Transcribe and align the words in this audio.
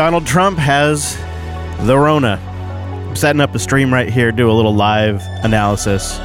Donald 0.00 0.26
Trump 0.26 0.58
has 0.58 1.14
the 1.86 1.94
Rona. 1.94 2.40
I'm 3.06 3.14
setting 3.14 3.42
up 3.42 3.54
a 3.54 3.58
stream 3.58 3.92
right 3.92 4.08
here, 4.08 4.32
do 4.32 4.50
a 4.50 4.54
little 4.54 4.74
live 4.74 5.20
analysis, 5.44 6.16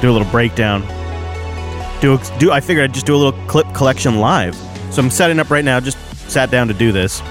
do 0.00 0.10
a 0.10 0.12
little 0.12 0.28
breakdown. 0.32 0.80
Do, 2.00 2.14
a, 2.14 2.38
do 2.40 2.50
I 2.50 2.58
figured 2.58 2.82
I'd 2.82 2.92
just 2.92 3.06
do 3.06 3.14
a 3.14 3.16
little 3.16 3.46
clip 3.46 3.72
collection 3.74 4.18
live. 4.18 4.56
So 4.90 5.00
I'm 5.00 5.10
setting 5.10 5.38
up 5.38 5.50
right 5.50 5.64
now, 5.64 5.78
just 5.78 5.98
sat 6.28 6.50
down 6.50 6.66
to 6.66 6.74
do 6.74 6.90
this. 6.90 7.22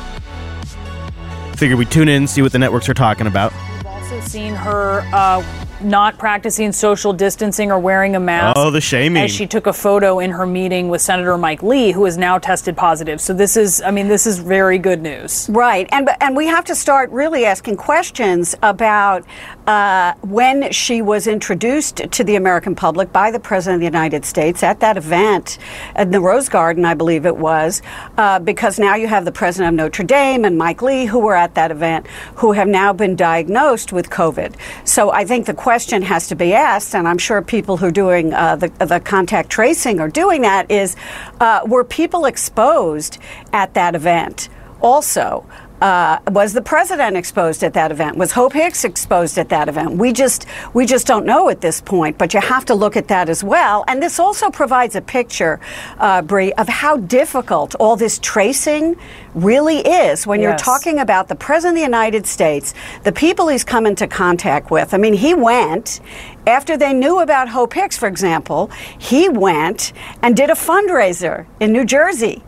Figured 1.58 1.78
we 1.78 1.84
tune 1.84 2.08
in, 2.08 2.26
see 2.26 2.42
what 2.42 2.54
the 2.54 2.60
networks 2.60 2.88
are 2.88 2.94
talking 2.94 3.28
about. 3.28 3.52
We've 3.52 3.88
also 3.88 4.22
seen 4.22 4.54
her 4.54 5.02
uh, 5.12 5.44
not 5.84 6.18
practicing 6.18 6.72
social 6.72 7.14
distancing 7.14 7.72
or 7.72 7.80
wearing 7.80 8.16
a 8.16 8.20
mask. 8.20 8.58
Oh, 8.58 8.72
the 8.72 8.82
shaming. 8.82 9.24
As 9.24 9.32
she 9.32 9.48
took 9.48 9.68
a 9.68 9.74
photo 9.74 10.20
in 10.20 10.32
her 10.32 10.46
meeting 10.46 10.90
with 10.90 11.02
Senator 11.02 11.38
Mike 11.38 11.64
Lee, 11.64 11.92
who 11.92 12.06
is 12.06 12.18
now 12.18 12.38
tested 12.38 12.76
positive. 12.76 13.20
So 13.22 13.34
this 13.34 13.58
is, 13.58 13.82
I 13.82 13.92
mean, 13.92 14.08
this 14.08 14.26
is 14.26 14.40
very 14.40 14.78
good 14.78 15.02
news. 15.02 15.50
Right, 15.50 15.88
and 15.92 16.10
and 16.22 16.36
we 16.36 16.48
have 16.48 16.66
to 16.66 16.76
start 16.76 17.10
really 17.12 17.46
asking 17.46 17.78
questions 17.78 18.56
about 18.62 19.24
uh, 19.68 20.14
when 20.22 20.72
she 20.72 21.02
was 21.02 21.28
introduced 21.28 21.98
to 22.12 22.24
the 22.24 22.36
American 22.36 22.76
public 22.76 23.14
by 23.14 23.32
the 23.32 23.40
President 23.40 23.76
of 23.76 23.80
the 23.80 23.98
United 23.98 24.26
States 24.26 24.64
at 24.64 24.80
that 24.82 24.98
event 24.98 25.58
at 25.96 26.12
the 26.12 26.20
Rose 26.20 26.50
Garden, 26.50 26.86
I 26.86 26.94
believe 26.94 27.26
it 27.26 27.38
was, 27.38 27.82
uh, 28.18 28.40
because 28.40 28.78
now 28.78 28.96
you 28.96 29.08
have 29.08 29.26
the 29.26 29.32
President 29.32 29.74
of 29.74 29.78
Notre 29.78 30.04
Dame 30.06 30.44
and 30.46 30.58
Mike 30.58 30.82
Lee 30.82 31.06
who 31.06 31.20
were 31.20 31.36
at 31.36 31.56
that 31.56 31.72
event 31.72 32.08
who 32.36 32.52
have 32.52 32.68
now 32.68 32.92
been 32.92 33.16
diagnosed 33.16 33.94
with 33.94 34.10
COVID. 34.10 34.56
So 34.84 35.12
I 35.12 35.26
think 35.26 35.46
the 35.46 35.54
question 35.54 36.02
has 36.02 36.28
to 36.28 36.36
be 36.36 36.54
asked, 36.54 36.94
and 36.96 37.08
I'm 37.08 37.18
sure 37.18 37.42
people 37.42 37.78
who 37.78 37.88
are 37.88 37.92
doing 37.92 38.34
uh, 38.34 38.58
the, 38.58 38.68
the 38.86 39.00
contact 39.00 39.50
tracing 39.50 40.00
are 40.00 40.10
doing 40.10 40.42
that, 40.42 40.70
is 40.70 40.96
uh, 41.40 41.62
were 41.66 41.84
people 41.84 42.26
exposed 42.26 43.18
at 43.54 43.74
that 43.76 43.96
event? 43.96 44.50
Also, 44.82 45.48
uh, 45.84 46.18
was 46.32 46.54
the 46.54 46.62
president 46.62 47.18
exposed 47.18 47.62
at 47.62 47.74
that 47.74 47.92
event? 47.92 48.16
Was 48.16 48.32
Hope 48.32 48.54
Hicks 48.54 48.86
exposed 48.86 49.38
at 49.38 49.50
that 49.50 49.68
event? 49.68 49.98
We 49.98 50.14
just 50.14 50.46
we 50.74 50.86
just 50.86 51.06
don't 51.06 51.26
know 51.26 51.50
at 51.50 51.60
this 51.60 51.82
point. 51.82 52.18
But 52.18 52.34
you 52.34 52.40
have 52.40 52.64
to 52.66 52.74
look 52.74 52.96
at 52.96 53.10
that 53.10 53.28
as 53.28 53.44
well. 53.44 53.84
And 53.90 54.02
this 54.02 54.18
also 54.18 54.50
provides 54.50 54.96
a 54.96 55.02
picture, 55.02 55.60
uh, 56.00 56.22
Bree, 56.22 56.54
of 56.54 56.70
how 56.70 56.96
difficult 56.98 57.76
all 57.76 57.98
this 57.98 58.18
tracing 58.20 58.96
really 59.36 59.80
is 59.80 60.26
when 60.26 60.40
you're 60.40 60.56
talking 60.56 61.00
about 61.00 61.28
the 61.28 61.36
president 61.36 61.74
of 61.74 61.80
the 61.80 61.86
United 61.86 62.26
States, 62.28 62.74
the 63.04 63.12
people 63.12 63.50
he's 63.50 63.66
come 63.66 63.86
into 63.86 64.08
contact 64.08 64.72
with. 64.72 64.94
I 64.94 64.98
mean, 64.98 65.14
he 65.14 65.34
went 65.34 66.00
after 66.48 66.78
they 66.78 66.94
knew 66.94 67.20
about 67.20 67.50
Hope 67.50 67.74
Hicks, 67.74 67.98
for 67.98 68.08
example. 68.08 68.72
He 68.98 69.28
went 69.28 69.92
and 70.22 70.38
did 70.38 70.50
a 70.50 70.56
fundraiser 70.56 71.46
in 71.60 71.74
New 71.74 71.84
Jersey. 71.84 72.42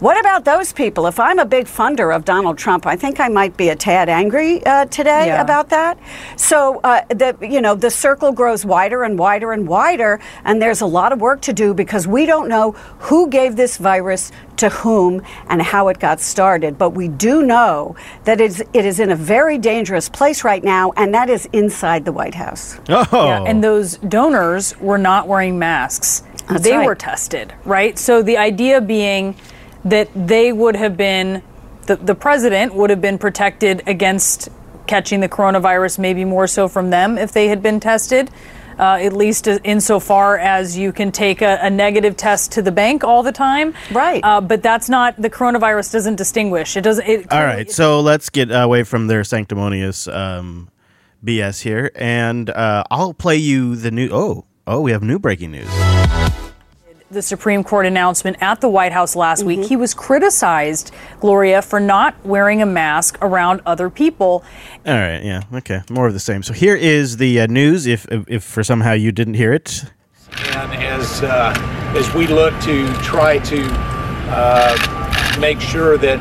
What 0.00 0.18
about 0.18 0.44
those 0.44 0.72
people? 0.72 1.06
If 1.06 1.20
I'm 1.20 1.38
a 1.38 1.44
big 1.44 1.66
funder 1.66 2.14
of 2.14 2.24
Donald 2.24 2.58
Trump, 2.58 2.84
I 2.86 2.96
think 2.96 3.20
I 3.20 3.28
might 3.28 3.56
be 3.56 3.68
a 3.68 3.76
tad 3.76 4.08
angry 4.08 4.64
uh, 4.66 4.86
today 4.86 5.26
Yeah. 5.26 5.40
about 5.40 5.68
that. 5.70 5.98
So 6.36 6.80
uh, 6.82 7.02
the 7.08 7.36
you 7.40 7.60
know 7.60 7.74
the 7.74 7.90
circle 7.90 8.32
grows 8.32 8.64
wider 8.66 9.04
and 9.04 9.18
wider 9.18 9.52
and 9.52 9.68
wider, 9.68 10.20
and 10.44 10.60
there's 10.60 10.80
a 10.80 10.86
lot 10.86 11.12
of 11.12 11.20
work 11.20 11.40
to 11.42 11.52
do 11.52 11.72
because 11.74 12.06
we 12.08 12.26
don't 12.26 12.48
know 12.48 12.72
who 12.98 13.28
gave 13.28 13.56
this 13.56 13.76
virus 13.76 14.32
to 14.56 14.68
whom 14.68 15.22
and 15.48 15.62
how 15.62 15.88
it 15.88 16.00
got 16.00 16.20
started. 16.20 16.76
But 16.76 16.90
we 16.90 17.08
do 17.08 17.42
know 17.42 17.94
that 18.24 18.40
it 18.40 18.50
is, 18.50 18.60
it 18.72 18.84
is 18.84 19.00
in 19.00 19.10
a 19.10 19.16
very 19.16 19.58
dangerous 19.58 20.08
place 20.08 20.44
right 20.44 20.62
now, 20.62 20.92
and 20.96 21.14
that 21.14 21.30
is 21.30 21.46
inside 21.52 22.04
the 22.04 22.12
White 22.12 22.34
House. 22.34 22.78
Oh, 22.88 23.06
Yeah, 23.12 23.44
and 23.46 23.62
those 23.62 23.96
donors 23.98 24.78
were 24.80 24.98
not 24.98 25.28
wearing 25.28 25.58
masks. 25.58 26.24
That's 26.48 26.62
they 26.64 26.76
right. 26.76 26.84
were 26.86 26.94
tested, 26.94 27.54
right? 27.64 27.98
So 27.98 28.22
the 28.22 28.36
idea 28.36 28.80
being 28.80 29.34
that 29.84 30.08
they 30.14 30.52
would 30.52 30.76
have 30.76 30.96
been, 30.96 31.42
the, 31.86 31.96
the 31.96 32.14
president 32.14 32.74
would 32.74 32.90
have 32.90 33.00
been 33.00 33.18
protected 33.18 33.82
against 33.86 34.48
catching 34.86 35.20
the 35.20 35.28
coronavirus, 35.28 35.98
maybe 35.98 36.24
more 36.24 36.46
so 36.46 36.68
from 36.68 36.90
them 36.90 37.18
if 37.18 37.32
they 37.32 37.48
had 37.48 37.62
been 37.62 37.80
tested. 37.80 38.30
Uh, 38.76 38.98
at 39.00 39.12
least 39.12 39.46
insofar 39.46 40.36
as 40.36 40.76
you 40.76 40.92
can 40.92 41.12
take 41.12 41.42
a, 41.42 41.60
a 41.62 41.70
negative 41.70 42.16
test 42.16 42.50
to 42.50 42.60
the 42.60 42.72
bank 42.72 43.04
all 43.04 43.22
the 43.22 43.30
time, 43.30 43.72
Right. 43.92 44.20
Uh, 44.24 44.40
but 44.40 44.64
that's 44.64 44.88
not 44.88 45.14
the 45.16 45.30
coronavirus 45.30 45.92
doesn't 45.92 46.16
distinguish. 46.16 46.76
It 46.76 46.80
doesn't. 46.80 47.06
It, 47.06 47.32
All 47.32 47.44
right, 47.44 47.70
so 47.70 48.00
let's 48.00 48.30
get 48.30 48.50
away 48.50 48.82
from 48.82 49.06
their 49.06 49.22
sanctimonious 49.22 50.08
um, 50.08 50.70
BS 51.24 51.62
here, 51.62 51.92
and 51.94 52.50
uh, 52.50 52.82
I'll 52.90 53.14
play 53.14 53.36
you 53.36 53.76
the 53.76 53.92
new. 53.92 54.08
Oh, 54.10 54.44
oh, 54.66 54.80
we 54.80 54.90
have 54.90 55.04
new 55.04 55.20
breaking 55.20 55.52
news. 55.52 55.70
The 57.14 57.22
Supreme 57.22 57.64
Court 57.64 57.86
announcement 57.86 58.36
at 58.40 58.60
the 58.60 58.68
White 58.68 58.92
House 58.92 59.16
last 59.16 59.40
Mm-hmm. 59.40 59.60
week, 59.60 59.68
he 59.68 59.76
was 59.76 59.94
criticized, 59.94 60.92
Gloria, 61.20 61.62
for 61.62 61.80
not 61.80 62.14
wearing 62.24 62.60
a 62.62 62.66
mask 62.66 63.16
around 63.22 63.60
other 63.64 63.88
people. 63.90 64.44
All 64.86 64.94
right, 64.94 65.22
yeah, 65.24 65.42
okay, 65.54 65.80
more 65.90 66.06
of 66.06 66.12
the 66.12 66.20
same. 66.20 66.42
So 66.42 66.52
here 66.52 66.76
is 66.76 67.16
the 67.16 67.40
uh, 67.40 67.46
news. 67.46 67.86
If, 67.86 68.06
if 68.12 68.24
if 68.28 68.44
for 68.44 68.62
somehow 68.62 68.92
you 68.92 69.12
didn't 69.12 69.34
hear 69.34 69.52
it, 69.52 69.84
And 70.54 70.72
as 70.82 71.22
uh, 71.22 71.54
as 71.96 72.12
we 72.14 72.26
look 72.26 72.52
to 72.62 72.92
try 73.02 73.38
to 73.38 73.60
uh, 74.30 75.36
make 75.40 75.60
sure 75.60 75.96
that 75.98 76.18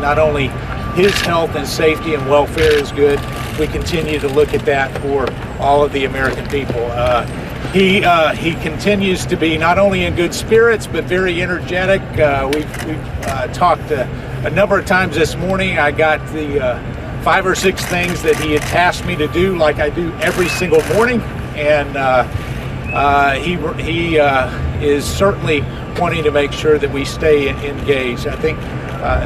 not 0.00 0.18
only 0.18 0.48
his 0.94 1.12
health 1.20 1.54
and 1.56 1.66
safety 1.66 2.14
and 2.14 2.28
welfare 2.28 2.72
is 2.72 2.92
good, 2.92 3.18
we 3.58 3.66
continue 3.66 4.18
to 4.20 4.28
look 4.28 4.54
at 4.54 4.64
that 4.64 4.90
for 5.02 5.26
all 5.60 5.82
of 5.84 5.92
the 5.92 6.04
American 6.04 6.46
people. 6.48 6.84
Uh, 6.92 7.26
he 7.72 8.02
uh, 8.02 8.32
he 8.34 8.54
continues 8.54 9.26
to 9.26 9.36
be 9.36 9.58
not 9.58 9.78
only 9.78 10.04
in 10.04 10.16
good 10.16 10.32
spirits 10.32 10.86
but 10.86 11.04
very 11.04 11.42
energetic. 11.42 12.00
Uh, 12.18 12.50
we've 12.52 12.86
we've 12.86 13.26
uh, 13.26 13.46
talked 13.48 13.92
uh, 13.92 14.06
a 14.44 14.50
number 14.50 14.78
of 14.78 14.86
times 14.86 15.16
this 15.16 15.36
morning. 15.36 15.78
I 15.78 15.90
got 15.90 16.18
the 16.32 16.64
uh, 16.64 17.22
five 17.22 17.46
or 17.46 17.54
six 17.54 17.84
things 17.84 18.22
that 18.22 18.36
he 18.36 18.52
had 18.52 18.62
tasked 18.62 19.06
me 19.06 19.16
to 19.16 19.28
do, 19.28 19.56
like 19.58 19.80
I 19.80 19.90
do 19.90 20.12
every 20.14 20.48
single 20.48 20.82
morning, 20.94 21.20
and. 21.56 21.96
He 23.42 23.56
he 23.82 24.16
is 24.84 25.04
certainly 25.04 25.60
wanting 26.00 26.24
to 26.24 26.30
make 26.30 26.52
sure 26.52 26.78
that 26.78 26.90
we 26.90 27.04
stay 27.04 27.50
engaged. 27.68 28.26
I 28.26 28.34
think 28.36 28.58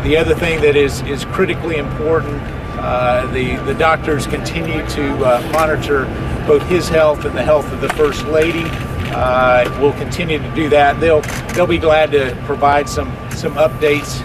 the 0.03 0.17
other 0.17 0.35
thing 0.35 0.61
that 0.63 0.75
is 0.75 1.01
is 1.03 1.25
critically 1.27 1.77
important. 1.77 2.43
Uh, 2.83 3.31
the 3.33 3.57
the 3.65 3.75
doctors 3.75 4.27
continue 4.27 4.87
to 4.89 5.15
uh, 5.25 5.51
monitor 5.53 6.05
both 6.47 6.63
his 6.69 6.89
health 6.89 7.25
and 7.25 7.37
the 7.37 7.43
health 7.43 7.71
of 7.73 7.81
the 7.81 7.89
first 7.91 8.25
lady. 8.27 8.65
Uh, 9.15 9.65
we'll 9.81 9.93
continue 9.93 10.39
to 10.39 10.55
do 10.55 10.69
that. 10.69 10.99
They'll 11.01 11.23
they'll 11.55 11.67
be 11.67 11.79
glad 11.79 12.11
to 12.13 12.37
provide 12.45 12.89
some 12.89 13.09
some 13.31 13.55
updates 13.55 14.21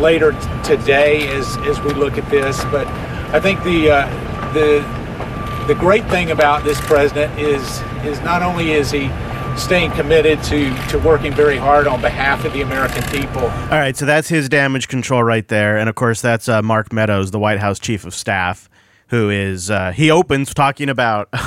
later 0.00 0.32
today 0.64 1.28
as 1.28 1.56
as 1.58 1.80
we 1.80 1.92
look 1.92 2.18
at 2.18 2.28
this. 2.30 2.62
But 2.64 2.86
I 3.34 3.40
think 3.40 3.62
the 3.62 3.90
uh, 3.90 4.52
the 4.52 4.84
the 5.66 5.74
great 5.74 6.04
thing 6.06 6.30
about 6.30 6.64
this 6.64 6.80
president 6.80 7.38
is 7.38 7.80
is 8.04 8.20
not 8.20 8.42
only 8.42 8.72
is 8.72 8.90
he 8.90 9.08
staying 9.56 9.90
committed 9.92 10.42
to 10.44 10.74
to 10.88 10.98
working 10.98 11.32
very 11.32 11.56
hard 11.56 11.86
on 11.86 12.00
behalf 12.00 12.44
of 12.44 12.52
the 12.52 12.62
American 12.62 13.02
people. 13.04 13.42
all 13.42 13.78
right. 13.78 13.96
So 13.96 14.06
that's 14.06 14.28
his 14.28 14.48
damage 14.48 14.88
control 14.88 15.22
right 15.22 15.46
there, 15.48 15.76
and 15.76 15.88
of 15.88 15.94
course 15.94 16.20
that's 16.20 16.48
uh, 16.48 16.62
Mark 16.62 16.92
Meadows, 16.92 17.30
the 17.30 17.38
White 17.38 17.58
House 17.58 17.78
chief 17.78 18.04
of 18.04 18.14
staff, 18.14 18.68
who 19.08 19.30
is 19.30 19.70
uh, 19.70 19.92
he 19.92 20.10
opens 20.10 20.54
talking 20.54 20.88
about. 20.88 21.28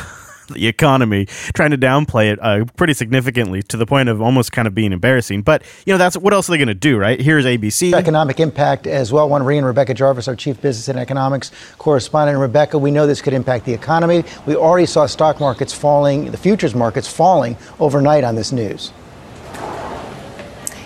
The 0.54 0.68
economy, 0.68 1.26
trying 1.54 1.72
to 1.72 1.78
downplay 1.78 2.32
it 2.32 2.40
uh, 2.42 2.66
pretty 2.76 2.94
significantly 2.94 3.64
to 3.64 3.78
the 3.78 3.86
point 3.86 4.10
of 4.10 4.22
almost 4.22 4.52
kind 4.52 4.68
of 4.68 4.76
being 4.76 4.92
embarrassing. 4.92 5.42
But 5.42 5.64
you 5.86 5.94
know, 5.94 5.98
that's 5.98 6.16
what 6.16 6.34
else 6.34 6.48
are 6.48 6.52
they 6.52 6.58
going 6.58 6.68
to 6.68 6.74
do, 6.74 6.98
right? 6.98 7.20
Here's 7.20 7.46
ABC. 7.46 7.94
economic 7.94 8.40
impact 8.40 8.86
as 8.86 9.12
well. 9.12 9.28
Want 9.30 9.44
to 9.44 9.50
and 9.50 9.66
Rebecca 9.66 9.94
Jarvis, 9.94 10.28
our 10.28 10.36
chief 10.36 10.62
business 10.62 10.88
and 10.90 11.00
economics 11.00 11.52
correspondent. 11.78 12.38
Rebecca, 12.38 12.78
we 12.78 12.92
know 12.92 13.08
this 13.08 13.22
could 13.22 13.34
impact 13.34 13.66
the 13.66 13.74
economy. 13.74 14.24
We 14.46 14.56
already 14.56 14.86
saw 14.86 15.06
stock 15.06 15.40
markets 15.40 15.74
falling, 15.74 16.32
the 16.32 16.38
futures 16.38 16.76
markets 16.76 17.08
falling 17.08 17.58
overnight 17.80 18.24
on 18.24 18.36
this 18.36 18.52
news. 18.52 18.92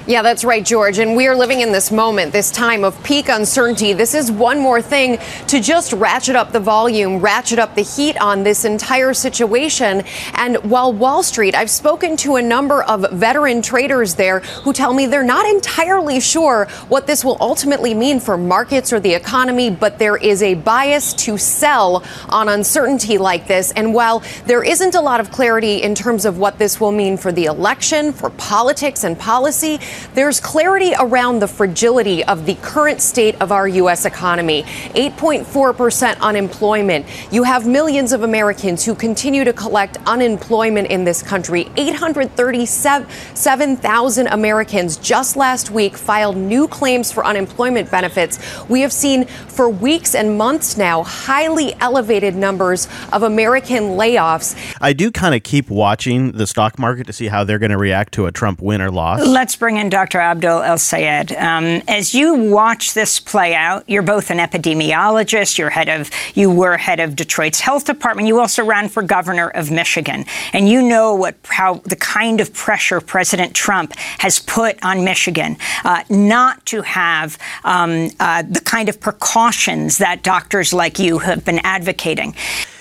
Yeah, 0.08 0.22
that's 0.22 0.46
right, 0.46 0.64
George. 0.64 1.00
And 1.00 1.18
we 1.18 1.28
are 1.28 1.36
living 1.36 1.60
in 1.60 1.74
this 1.74 1.92
moment, 1.92 2.32
this 2.32 2.50
time 2.50 2.86
of 2.86 3.04
peak 3.04 3.28
uncertainty. 3.28 3.92
This 3.92 4.14
is 4.14 4.32
one 4.32 4.58
more 4.58 4.82
thing 4.82 5.18
to 5.48 5.60
just 5.60 5.92
ratchet 5.92 6.34
up 6.34 6.54
the 6.54 6.62
volume, 6.62 7.20
ratchet 7.20 7.60
up 7.60 7.76
the 7.76 7.82
heat 7.82 8.16
on 8.22 8.44
this 8.44 8.64
entire 8.64 9.14
situation. 9.14 10.04
And 10.36 10.72
while 10.72 10.94
Wall 10.94 11.24
Street, 11.24 11.56
I've 11.56 11.70
spoken 11.70 12.16
to 12.18 12.38
a 12.38 12.42
number 12.42 12.84
of 12.84 13.12
veteran 13.12 13.62
traders 13.62 14.16
there 14.16 14.40
who 14.40 14.72
tell 14.72 14.94
me 14.94 15.08
they're 15.08 15.24
not 15.24 15.46
entirely 15.46 16.22
sure 16.22 16.70
what 16.88 17.06
this 17.06 17.26
will 17.26 17.36
ultimately 17.42 17.94
mean 17.94 18.22
for 18.22 18.38
markets 18.38 18.94
or 18.94 19.02
the 19.02 19.14
economy, 19.14 19.70
but 19.70 20.00
there 20.00 20.16
is 20.16 20.42
a 20.42 20.54
bias 20.54 21.14
to 21.16 21.38
sell 21.38 22.02
on 22.30 22.48
uncertainty 22.48 23.18
like 23.18 23.46
this. 23.48 23.74
And 23.74 23.94
while 23.94 24.24
there 24.46 24.64
isn't 24.64 24.96
a 24.96 25.02
lot 25.02 25.20
of 25.20 25.32
clarity 25.32 25.84
in 25.84 25.96
terms 25.96 26.24
of 26.24 26.38
what 26.38 26.60
this 26.60 26.80
will 26.80 26.94
mean 26.94 27.18
for 27.18 27.34
the 27.34 27.44
election, 27.44 28.14
for 28.14 28.30
politics 28.30 29.04
and 29.04 29.20
policy, 29.20 29.82
there's 30.14 30.40
clarity 30.40 30.94
around 31.00 31.40
the 31.40 31.48
fragility 31.48 32.24
of 32.24 32.46
the 32.46 32.54
current 32.56 33.02
state 33.02 33.36
of 33.42 33.52
our 33.52 33.68
U.S. 33.68 34.06
economy 34.06 34.64
8.4% 34.94 36.20
unemployment. 36.20 37.08
You 37.32 37.44
have 37.44 37.68
millions 37.68 38.14
of 38.14 38.24
Americans 38.24 38.86
who 38.86 38.96
continue 38.96 39.44
to 39.44 39.54
collect 39.54 39.98
unemployment 40.06 40.88
in 40.88 41.04
this 41.04 41.22
country. 41.22 41.70
837,000 41.78 44.28
Americans 44.28 44.98
just 44.98 45.36
last 45.36 45.72
week 45.72 45.98
filed 45.98 46.38
new 46.38 46.68
claims 46.68 47.12
for 47.12 47.26
unemployment 47.26 47.90
benefits. 47.92 48.40
We 48.70 48.82
have 48.82 48.94
seen 48.94 49.26
for 49.26 49.70
weeks 49.70 50.16
and 50.16 50.38
months 50.38 50.78
now 50.78 51.04
highly 51.04 51.74
elevated 51.80 52.36
numbers 52.36 52.88
of 53.12 53.24
American 53.24 53.98
layoffs. 53.98 54.56
I 54.82 54.94
do 54.94 55.12
kind 55.12 55.36
of 55.36 55.44
keep 55.44 55.70
watching 55.70 56.32
the 56.34 56.48
stock 56.48 56.80
market 56.80 57.08
to 57.08 57.14
see 57.14 57.28
how 57.28 57.44
they're 57.44 57.60
going 57.60 57.72
to 57.72 57.78
react 57.78 58.14
to 58.14 58.26
a 58.26 58.32
Trump 58.32 58.62
win 58.62 58.82
or 58.82 58.92
loss. 58.92 59.26
Let's 59.26 59.56
bring 59.56 59.78
in 59.78 59.87
Dr. 59.90 60.20
Abdul 60.20 60.62
El-Sayed. 60.64 61.32
Um, 61.34 61.82
as 61.88 62.14
you 62.14 62.34
watch 62.34 62.94
this 62.94 63.20
play 63.20 63.56
out, 63.56 63.84
you're 63.88 64.02
both 64.02 64.30
an 64.30 64.38
epidemiologist. 64.38 65.58
You're 65.58 65.70
head 65.70 65.90
of, 65.90 66.10
you 66.36 66.50
were 66.52 66.78
head 66.78 67.00
of 67.00 67.16
Detroit's 67.16 67.60
health 67.60 67.86
department. 67.86 68.28
You 68.28 68.40
also 68.40 68.64
ran 68.64 68.90
for 68.90 69.04
governor 69.04 69.50
of 69.50 69.72
Michigan, 69.72 70.26
and 70.54 70.70
you 70.70 70.82
know 70.82 71.16
what 71.16 71.36
how 71.46 71.76
the 71.86 71.96
kind 71.96 72.40
of 72.42 72.54
pressure 72.54 73.02
President 73.02 73.54
Trump 73.54 73.96
has 74.20 74.40
put 74.40 74.84
on 74.84 75.04
Michigan 75.04 75.58
uh, 75.84 76.04
not 76.10 76.66
to 76.68 76.82
have 76.82 77.38
um, 77.64 78.10
uh, 78.20 78.44
the 78.44 78.62
kind 78.62 78.90
of 78.90 79.00
precautions 79.00 79.98
that 79.98 80.24
doctors 80.24 80.74
like 80.74 81.00
you 81.00 81.20
have 81.20 81.46
been 81.46 81.60
advocating. 81.60 82.36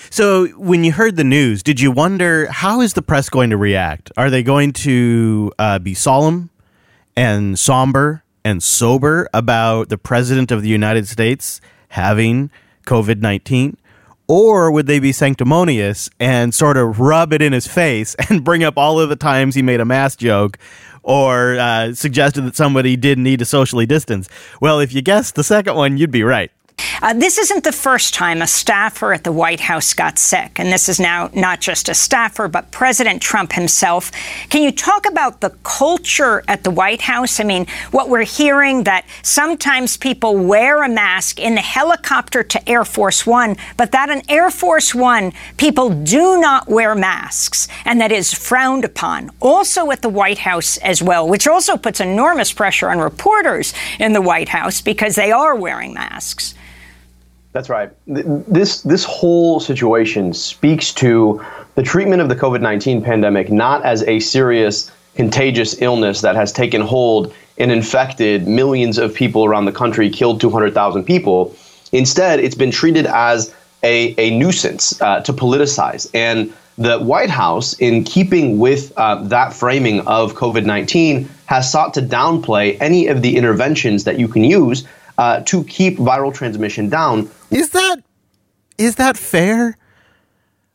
So, 0.09 0.47
when 0.47 0.83
you 0.83 0.93
heard 0.93 1.15
the 1.15 1.23
news, 1.23 1.61
did 1.61 1.79
you 1.79 1.91
wonder 1.91 2.47
how 2.47 2.81
is 2.81 2.93
the 2.93 3.01
press 3.01 3.29
going 3.29 3.49
to 3.49 3.57
react? 3.57 4.11
Are 4.17 4.29
they 4.29 4.41
going 4.41 4.73
to 4.73 5.51
uh, 5.59 5.79
be 5.79 5.93
solemn 5.93 6.49
and 7.17 7.59
somber 7.59 8.23
and 8.45 8.63
sober 8.63 9.27
about 9.33 9.89
the 9.89 9.97
president 9.97 10.51
of 10.51 10.61
the 10.61 10.69
United 10.69 11.07
States 11.07 11.59
having 11.89 12.49
COVID 12.85 13.19
nineteen? 13.19 13.75
Or 14.29 14.71
would 14.71 14.87
they 14.87 14.99
be 14.99 15.13
sanctimonious 15.13 16.09
and 16.19 16.53
sort 16.53 16.75
of 16.75 16.99
rub 16.99 17.31
it 17.31 17.41
in 17.41 17.53
his 17.53 17.65
face 17.65 18.15
and 18.29 18.43
bring 18.43 18.63
up 18.63 18.77
all 18.77 18.99
of 18.99 19.09
the 19.09 19.15
times 19.15 19.55
he 19.55 19.61
made 19.61 19.79
a 19.79 19.85
mask 19.85 20.19
joke 20.19 20.57
or 21.01 21.57
uh, 21.57 21.93
suggested 21.93 22.41
that 22.41 22.55
somebody 22.55 22.97
did 22.97 23.17
need 23.17 23.39
to 23.39 23.45
socially 23.45 23.85
distance? 23.85 24.27
Well, 24.59 24.79
if 24.79 24.93
you 24.93 25.01
guessed 25.01 25.35
the 25.35 25.43
second 25.43 25.75
one, 25.75 25.97
you'd 25.97 26.11
be 26.11 26.23
right. 26.23 26.51
Uh, 26.99 27.13
this 27.13 27.37
isn't 27.37 27.63
the 27.63 27.71
first 27.71 28.15
time 28.15 28.41
a 28.41 28.47
staffer 28.47 29.13
at 29.13 29.23
the 29.23 29.31
White 29.31 29.59
House 29.59 29.93
got 29.93 30.17
sick, 30.17 30.59
and 30.59 30.73
this 30.73 30.89
is 30.89 30.99
now 30.99 31.29
not 31.33 31.61
just 31.61 31.89
a 31.89 31.93
staffer, 31.93 32.47
but 32.47 32.71
President 32.71 33.21
Trump 33.21 33.53
himself. 33.53 34.11
Can 34.49 34.63
you 34.63 34.71
talk 34.71 35.05
about 35.05 35.41
the 35.41 35.51
culture 35.61 36.43
at 36.47 36.63
the 36.63 36.71
White 36.71 37.01
House? 37.01 37.39
I 37.39 37.43
mean, 37.43 37.67
what 37.91 38.09
we're 38.09 38.25
hearing 38.25 38.83
that 38.85 39.05
sometimes 39.21 39.95
people 39.95 40.37
wear 40.37 40.81
a 40.81 40.89
mask 40.89 41.39
in 41.39 41.53
the 41.53 41.61
helicopter 41.61 42.41
to 42.41 42.69
Air 42.69 42.83
Force 42.83 43.27
One, 43.27 43.57
but 43.77 43.91
that 43.91 44.09
in 44.09 44.23
Air 44.27 44.49
Force 44.49 44.95
One, 44.95 45.33
people 45.57 45.89
do 45.89 46.39
not 46.39 46.67
wear 46.67 46.95
masks, 46.95 47.67
and 47.85 48.01
that 48.01 48.11
is 48.11 48.33
frowned 48.33 48.85
upon. 48.85 49.29
Also 49.39 49.91
at 49.91 50.01
the 50.01 50.09
White 50.09 50.39
House 50.39 50.77
as 50.77 51.03
well, 51.03 51.27
which 51.27 51.47
also 51.47 51.77
puts 51.77 51.99
enormous 51.99 52.51
pressure 52.51 52.89
on 52.89 52.97
reporters 52.97 53.71
in 53.99 54.13
the 54.13 54.21
White 54.21 54.49
House 54.49 54.81
because 54.81 55.13
they 55.13 55.31
are 55.31 55.55
wearing 55.55 55.93
masks. 55.93 56.55
That's 57.57 57.69
right. 57.69 57.89
This 58.05 58.83
this 58.83 59.03
whole 59.03 59.59
situation 59.59 60.31
speaks 60.31 60.93
to 60.93 61.43
the 61.73 61.81
treatment 61.81 62.21
of 62.21 62.29
the 62.29 62.35
COVID-19 62.35 63.03
pandemic 63.03 63.51
not 63.51 63.83
as 63.83 64.03
a 64.03 64.19
serious 64.19 64.91
contagious 65.15 65.81
illness 65.81 66.21
that 66.21 66.35
has 66.35 66.51
taken 66.51 66.81
hold 66.81 67.33
and 67.57 67.71
infected 67.71 68.47
millions 68.47 68.99
of 68.99 69.15
people 69.15 69.43
around 69.43 69.65
the 69.65 69.71
country, 69.71 70.07
killed 70.07 70.39
200,000 70.39 71.03
people. 71.03 71.55
Instead, 71.91 72.39
it's 72.39 72.53
been 72.53 72.69
treated 72.69 73.07
as 73.07 73.51
a, 73.81 74.13
a 74.19 74.37
nuisance 74.37 75.01
uh, 75.01 75.21
to 75.21 75.33
politicize. 75.33 76.07
And 76.13 76.53
the 76.77 76.99
White 76.99 77.31
House, 77.31 77.73
in 77.79 78.03
keeping 78.03 78.59
with 78.59 78.93
uh, 78.97 79.15
that 79.29 79.51
framing 79.51 80.01
of 80.01 80.35
COVID 80.35 80.63
19, 80.63 81.27
has 81.47 81.71
sought 81.71 81.95
to 81.95 82.01
downplay 82.01 82.77
any 82.79 83.07
of 83.07 83.23
the 83.23 83.35
interventions 83.35 84.03
that 84.03 84.19
you 84.19 84.27
can 84.27 84.43
use 84.43 84.85
uh, 85.17 85.41
to 85.41 85.63
keep 85.63 85.97
viral 85.97 86.33
transmission 86.33 86.89
down. 86.89 87.29
Is 87.51 87.71
that 87.71 88.03
is 88.77 88.95
that 88.95 89.17
fair? 89.17 89.77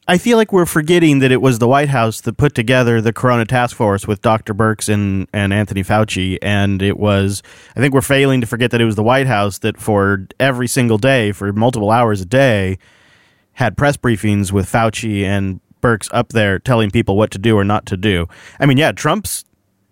I 0.09 0.19
feel 0.19 0.37
like 0.37 0.53
we're 0.53 0.67
forgetting 0.67 1.21
that 1.21 1.31
it 1.31 1.41
was 1.41 1.61
the 1.61 1.69
White 1.69 1.89
House 1.89 2.21
that 2.23 2.37
put 2.37 2.57
together 2.57 3.01
the 3.01 3.13
Corona 3.13 3.45
Task 3.45 3.77
Force 3.77 4.07
with 4.07 4.21
Dr. 4.21 4.53
Birx 4.53 4.93
and, 4.93 5.29
and 5.33 5.53
Anthony 5.53 5.85
Fauci. 5.85 6.39
And 6.43 6.83
it 6.83 6.99
was, 6.99 7.41
I 7.77 7.81
think 7.81 7.95
we're 7.95 8.01
failing 8.01 8.41
to 8.41 8.47
forget 8.49 8.73
that 8.73 8.81
it 8.81 8.85
was 8.85 8.97
the 8.97 9.03
White 9.05 9.29
House 9.29 9.59
that 9.61 9.79
for 9.79 10.27
every 10.41 10.67
single 10.67 10.99
day, 10.99 11.31
for 11.31 11.53
multiple 11.53 11.93
hours 11.93 12.21
a 12.21 12.25
day, 12.25 12.79
had 13.53 13.77
press 13.77 13.97
briefings 13.97 14.51
with 14.51 14.67
Fauci 14.67 15.23
and 15.23 15.61
Birx 15.81 16.09
up 16.13 16.31
there 16.31 16.59
telling 16.59 16.91
people 16.91 17.17
what 17.17 17.31
to 17.31 17.39
do 17.39 17.57
or 17.57 17.65
not 17.65 17.87
to 17.87 17.97
do. 17.97 18.27
I 18.59 18.67
mean, 18.67 18.79
yeah, 18.79 18.91
Trump's 18.91 19.45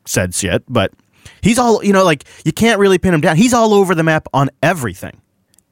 said 0.06 0.35
shit, 0.35 0.64
but 0.69 0.93
He's 1.42 1.58
all, 1.58 1.84
you 1.84 1.92
know, 1.92 2.04
like 2.04 2.24
you 2.44 2.52
can't 2.52 2.78
really 2.78 2.98
pin 2.98 3.14
him 3.14 3.20
down. 3.20 3.36
He's 3.36 3.54
all 3.54 3.74
over 3.74 3.94
the 3.94 4.02
map 4.02 4.28
on 4.32 4.50
everything. 4.62 5.20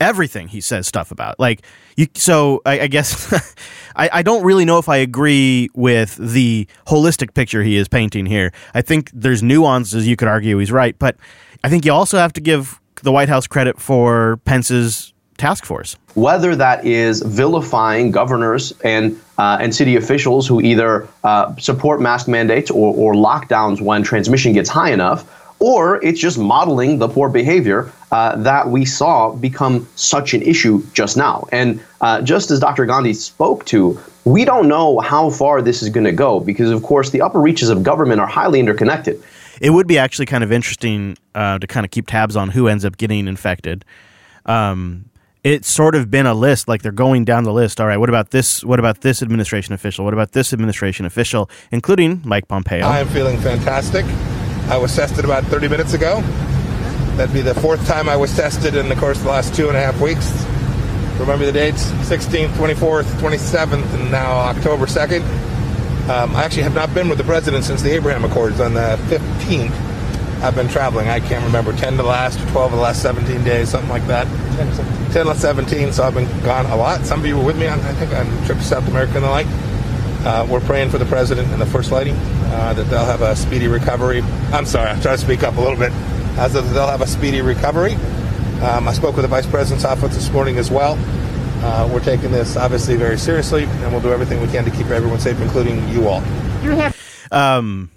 Everything 0.00 0.48
he 0.48 0.60
says 0.60 0.86
stuff 0.86 1.10
about. 1.10 1.40
Like 1.40 1.62
you 1.96 2.06
so 2.14 2.62
I, 2.64 2.80
I 2.80 2.86
guess 2.86 3.32
I, 3.96 4.08
I 4.12 4.22
don't 4.22 4.44
really 4.44 4.64
know 4.64 4.78
if 4.78 4.88
I 4.88 4.98
agree 4.98 5.68
with 5.74 6.16
the 6.16 6.68
holistic 6.86 7.34
picture 7.34 7.64
he 7.64 7.76
is 7.76 7.88
painting 7.88 8.24
here. 8.26 8.52
I 8.74 8.82
think 8.82 9.10
there's 9.12 9.42
nuances 9.42 10.06
you 10.06 10.14
could 10.14 10.28
argue 10.28 10.58
he's 10.58 10.70
right, 10.70 10.96
but 10.98 11.16
I 11.64 11.68
think 11.68 11.84
you 11.84 11.92
also 11.92 12.16
have 12.18 12.32
to 12.34 12.40
give 12.40 12.80
the 13.02 13.10
White 13.10 13.28
House 13.28 13.46
credit 13.46 13.80
for 13.80 14.36
Pence's 14.44 15.12
task 15.38 15.64
force. 15.64 15.96
Whether 16.14 16.54
that 16.56 16.84
is 16.84 17.22
vilifying 17.22 18.10
governors 18.10 18.72
and 18.84 19.18
uh, 19.38 19.58
and 19.60 19.74
city 19.74 19.96
officials 19.96 20.46
who 20.46 20.60
either 20.60 21.08
uh, 21.24 21.54
support 21.56 22.00
mask 22.00 22.28
mandates 22.28 22.70
or, 22.70 22.94
or 22.94 23.14
lockdowns 23.14 23.80
when 23.80 24.02
transmission 24.02 24.52
gets 24.52 24.68
high 24.68 24.90
enough, 24.90 25.24
or 25.60 26.02
it's 26.04 26.20
just 26.20 26.38
modeling 26.38 26.98
the 26.98 27.08
poor 27.08 27.28
behavior 27.28 27.92
uh, 28.12 28.36
that 28.36 28.68
we 28.68 28.84
saw 28.84 29.32
become 29.32 29.88
such 29.96 30.34
an 30.34 30.42
issue 30.42 30.82
just 30.92 31.16
now. 31.16 31.46
And 31.52 31.80
uh, 32.00 32.22
just 32.22 32.50
as 32.50 32.60
Dr. 32.60 32.86
Gandhi 32.86 33.14
spoke 33.14 33.64
to, 33.66 34.00
we 34.24 34.44
don't 34.44 34.68
know 34.68 34.98
how 35.00 35.30
far 35.30 35.62
this 35.62 35.82
is 35.82 35.88
going 35.88 36.04
to 36.04 36.12
go 36.12 36.40
because, 36.40 36.70
of 36.70 36.82
course, 36.82 37.10
the 37.10 37.22
upper 37.22 37.40
reaches 37.40 37.70
of 37.70 37.82
government 37.82 38.20
are 38.20 38.26
highly 38.26 38.60
interconnected. 38.60 39.22
It 39.60 39.70
would 39.70 39.86
be 39.86 39.98
actually 39.98 40.26
kind 40.26 40.44
of 40.44 40.52
interesting 40.52 41.16
uh, 41.34 41.58
to 41.58 41.66
kind 41.66 41.84
of 41.84 41.90
keep 41.90 42.06
tabs 42.06 42.36
on 42.36 42.50
who 42.50 42.68
ends 42.68 42.84
up 42.84 42.96
getting 42.96 43.26
infected. 43.26 43.84
Um, 44.46 45.10
it's 45.44 45.70
sort 45.70 45.94
of 45.94 46.10
been 46.10 46.26
a 46.26 46.34
list, 46.34 46.68
like 46.68 46.82
they're 46.82 46.92
going 46.92 47.24
down 47.24 47.44
the 47.44 47.52
list. 47.52 47.80
All 47.80 47.86
right, 47.86 47.96
what 47.96 48.08
about 48.08 48.30
this? 48.30 48.62
What 48.64 48.78
about 48.78 49.00
this 49.00 49.22
administration 49.22 49.72
official? 49.72 50.04
What 50.04 50.14
about 50.14 50.32
this 50.32 50.52
administration 50.52 51.06
official, 51.06 51.50
including 51.70 52.22
Mike 52.24 52.48
Pompeo? 52.48 52.86
I 52.86 53.00
am 53.00 53.08
feeling 53.08 53.38
fantastic. 53.38 54.04
I 54.68 54.76
was 54.76 54.94
tested 54.94 55.24
about 55.24 55.44
30 55.44 55.68
minutes 55.68 55.94
ago. 55.94 56.20
That'd 57.16 57.32
be 57.32 57.40
the 57.40 57.54
fourth 57.54 57.86
time 57.86 58.06
I 58.06 58.16
was 58.16 58.36
tested 58.36 58.76
in 58.76 58.90
the 58.90 58.96
course 58.96 59.16
of 59.16 59.24
the 59.24 59.30
last 59.30 59.54
two 59.54 59.68
and 59.68 59.76
a 59.76 59.80
half 59.80 59.98
weeks. 59.98 60.30
Remember 61.18 61.46
the 61.46 61.52
dates 61.52 61.84
16th, 62.06 62.48
24th, 62.48 63.04
27th, 63.18 63.94
and 63.94 64.10
now 64.10 64.30
October 64.30 64.84
2nd. 64.84 65.22
Um, 66.10 66.36
I 66.36 66.44
actually 66.44 66.62
have 66.64 66.74
not 66.74 66.92
been 66.92 67.08
with 67.08 67.16
the 67.16 67.24
president 67.24 67.64
since 67.64 67.80
the 67.80 67.92
Abraham 67.92 68.24
Accords 68.24 68.60
on 68.60 68.74
the 68.74 68.98
15th. 69.08 69.72
I've 70.42 70.54
been 70.54 70.68
traveling. 70.68 71.08
I 71.08 71.20
can't 71.20 71.44
remember 71.44 71.72
10 71.72 71.92
to 71.92 71.96
the 71.96 72.02
last, 72.02 72.38
12 72.50 72.72
of 72.72 72.78
the 72.78 72.82
last 72.82 73.02
17 73.02 73.42
days, 73.44 73.70
something 73.70 73.90
like 73.90 74.06
that. 74.06 74.26
10 75.12 75.26
to 75.26 75.34
17, 75.34 75.92
so 75.92 76.04
I've 76.04 76.14
been 76.14 76.28
gone 76.42 76.66
a 76.66 76.76
lot. 76.76 77.06
Some 77.06 77.20
of 77.20 77.26
you 77.26 77.38
were 77.38 77.44
with 77.44 77.58
me 77.58 77.66
on, 77.66 77.80
I 77.80 77.92
think, 77.94 78.12
on 78.12 78.26
trips 78.44 78.60
to 78.60 78.66
South 78.66 78.88
America 78.88 79.14
and 79.14 79.24
the 79.24 79.30
like. 79.30 79.46
Uh, 80.20 80.46
we're 80.50 80.60
praying 80.60 80.90
for 80.90 80.98
the 80.98 81.06
president 81.06 81.48
and 81.48 81.60
the 81.60 81.66
first 81.66 81.92
lady 81.92 82.12
uh, 82.12 82.74
that 82.74 82.84
they'll 82.84 83.04
have 83.04 83.22
a 83.22 83.36
speedy 83.36 83.68
recovery. 83.68 84.22
I'm 84.52 84.66
sorry, 84.66 84.90
I'm 84.90 85.00
trying 85.00 85.16
to 85.16 85.24
speak 85.24 85.42
up 85.42 85.56
a 85.56 85.60
little 85.60 85.78
bit. 85.78 85.92
As 86.38 86.52
that 86.52 86.62
they'll 86.62 86.86
have 86.86 87.00
a 87.00 87.06
speedy 87.06 87.40
recovery. 87.40 87.94
Um, 88.62 88.88
I 88.88 88.92
spoke 88.92 89.16
with 89.16 89.24
the 89.24 89.28
vice 89.28 89.46
president's 89.46 89.84
office 89.84 90.14
this 90.14 90.30
morning 90.30 90.58
as 90.58 90.70
well. 90.70 90.96
Uh, 91.64 91.88
we're 91.92 92.00
taking 92.00 92.30
this 92.30 92.56
obviously 92.56 92.96
very 92.96 93.18
seriously, 93.18 93.64
and 93.64 93.92
we'll 93.92 94.00
do 94.00 94.12
everything 94.12 94.40
we 94.40 94.46
can 94.48 94.64
to 94.64 94.70
keep 94.70 94.86
everyone 94.86 95.18
safe, 95.18 95.40
including 95.40 95.88
you 95.88 96.06
all. 96.08 96.20
You 96.62 96.70
have. 96.70 96.96
Um, 97.32 97.90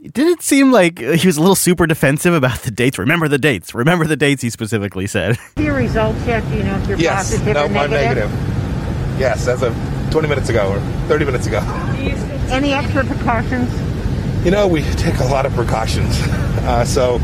did 0.00 0.28
it 0.28 0.42
seem 0.42 0.70
like 0.70 0.98
he 0.98 1.26
was 1.26 1.36
a 1.36 1.40
little 1.40 1.56
super 1.56 1.86
defensive 1.86 2.34
about 2.34 2.60
the 2.60 2.70
dates? 2.70 2.98
Remember 2.98 3.28
the 3.28 3.38
dates. 3.38 3.74
Remember 3.74 4.06
the 4.06 4.16
dates. 4.16 4.42
He 4.42 4.50
specifically 4.50 5.06
said. 5.06 5.38
Your 5.56 5.74
results 5.74 6.18
yet? 6.26 6.46
Do 6.50 6.56
you 6.56 6.64
know 6.64 6.76
if 6.78 6.88
you're 6.88 6.98
yes. 6.98 7.30
positive 7.30 7.54
no, 7.54 7.64
or 7.64 7.68
negative? 7.68 8.30
I'm 8.30 8.34
negative. 8.36 9.18
Yes, 9.18 9.48
as 9.48 9.62
of 9.62 9.74
20 10.10 10.28
minutes 10.28 10.48
ago 10.48 10.72
or 10.72 10.80
30 11.08 11.24
minutes 11.24 11.46
ago. 11.46 11.60
Any 12.50 12.72
extra 12.72 13.04
precautions? 13.04 13.70
You 14.44 14.50
know, 14.50 14.66
we 14.68 14.82
take 14.94 15.18
a 15.18 15.24
lot 15.24 15.46
of 15.46 15.52
precautions. 15.54 16.18
Uh, 16.58 16.84
so, 16.84 17.18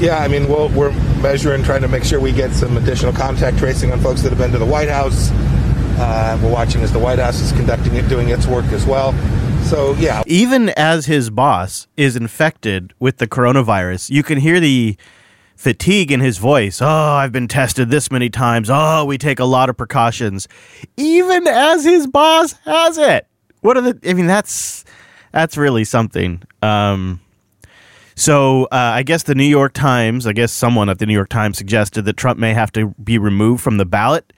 yeah, 0.00 0.18
I 0.18 0.26
mean, 0.26 0.48
we 0.48 0.54
we 0.76 0.86
are 0.86 0.90
measuring, 1.22 1.62
trying 1.62 1.82
to 1.82 1.88
make 1.88 2.02
sure 2.02 2.18
we 2.18 2.32
get 2.32 2.50
some 2.50 2.76
additional 2.76 3.12
contact 3.12 3.58
tracing 3.58 3.92
on 3.92 4.00
folks 4.00 4.22
that 4.22 4.30
have 4.30 4.38
been 4.38 4.50
to 4.50 4.58
the 4.58 4.66
White 4.66 4.88
House. 4.88 5.30
Uh, 6.00 6.36
we're 6.42 6.50
watching 6.50 6.80
as 6.82 6.92
the 6.92 6.98
White 6.98 7.20
House 7.20 7.40
is 7.40 7.52
conducting 7.52 7.94
it, 7.94 8.08
doing 8.08 8.30
its 8.30 8.48
work 8.48 8.64
as 8.72 8.84
well. 8.86 9.12
So, 9.64 9.94
yeah. 10.00 10.24
Even 10.26 10.70
as 10.70 11.06
his 11.06 11.30
boss 11.30 11.86
is 11.96 12.16
infected 12.16 12.92
with 12.98 13.18
the 13.18 13.28
coronavirus, 13.28 14.10
you 14.10 14.24
can 14.24 14.38
hear 14.38 14.58
the 14.58 14.96
fatigue 15.58 16.12
in 16.12 16.20
his 16.20 16.38
voice. 16.38 16.80
Oh, 16.80 16.86
I've 16.86 17.32
been 17.32 17.48
tested 17.48 17.90
this 17.90 18.12
many 18.12 18.30
times. 18.30 18.70
Oh, 18.70 19.04
we 19.04 19.18
take 19.18 19.40
a 19.40 19.44
lot 19.44 19.68
of 19.68 19.76
precautions. 19.76 20.46
Even 20.96 21.48
as 21.48 21.84
his 21.84 22.06
boss 22.06 22.52
has 22.64 22.96
it. 22.96 23.26
What 23.60 23.76
are 23.76 23.80
the 23.80 23.98
I 24.08 24.14
mean 24.14 24.28
that's 24.28 24.84
that's 25.32 25.56
really 25.56 25.82
something. 25.82 26.42
Um 26.62 27.20
so 28.14 28.64
uh, 28.64 28.68
I 28.72 29.02
guess 29.02 29.24
the 29.24 29.34
New 29.34 29.44
York 29.44 29.72
Times, 29.74 30.26
I 30.26 30.32
guess 30.32 30.52
someone 30.52 30.88
at 30.88 30.98
the 30.98 31.06
New 31.06 31.14
York 31.14 31.28
Times 31.28 31.58
suggested 31.58 32.04
that 32.04 32.16
Trump 32.16 32.38
may 32.38 32.52
have 32.54 32.72
to 32.72 32.94
be 33.02 33.16
removed 33.18 33.62
from 33.62 33.76
the 33.76 33.84
ballot 33.84 34.32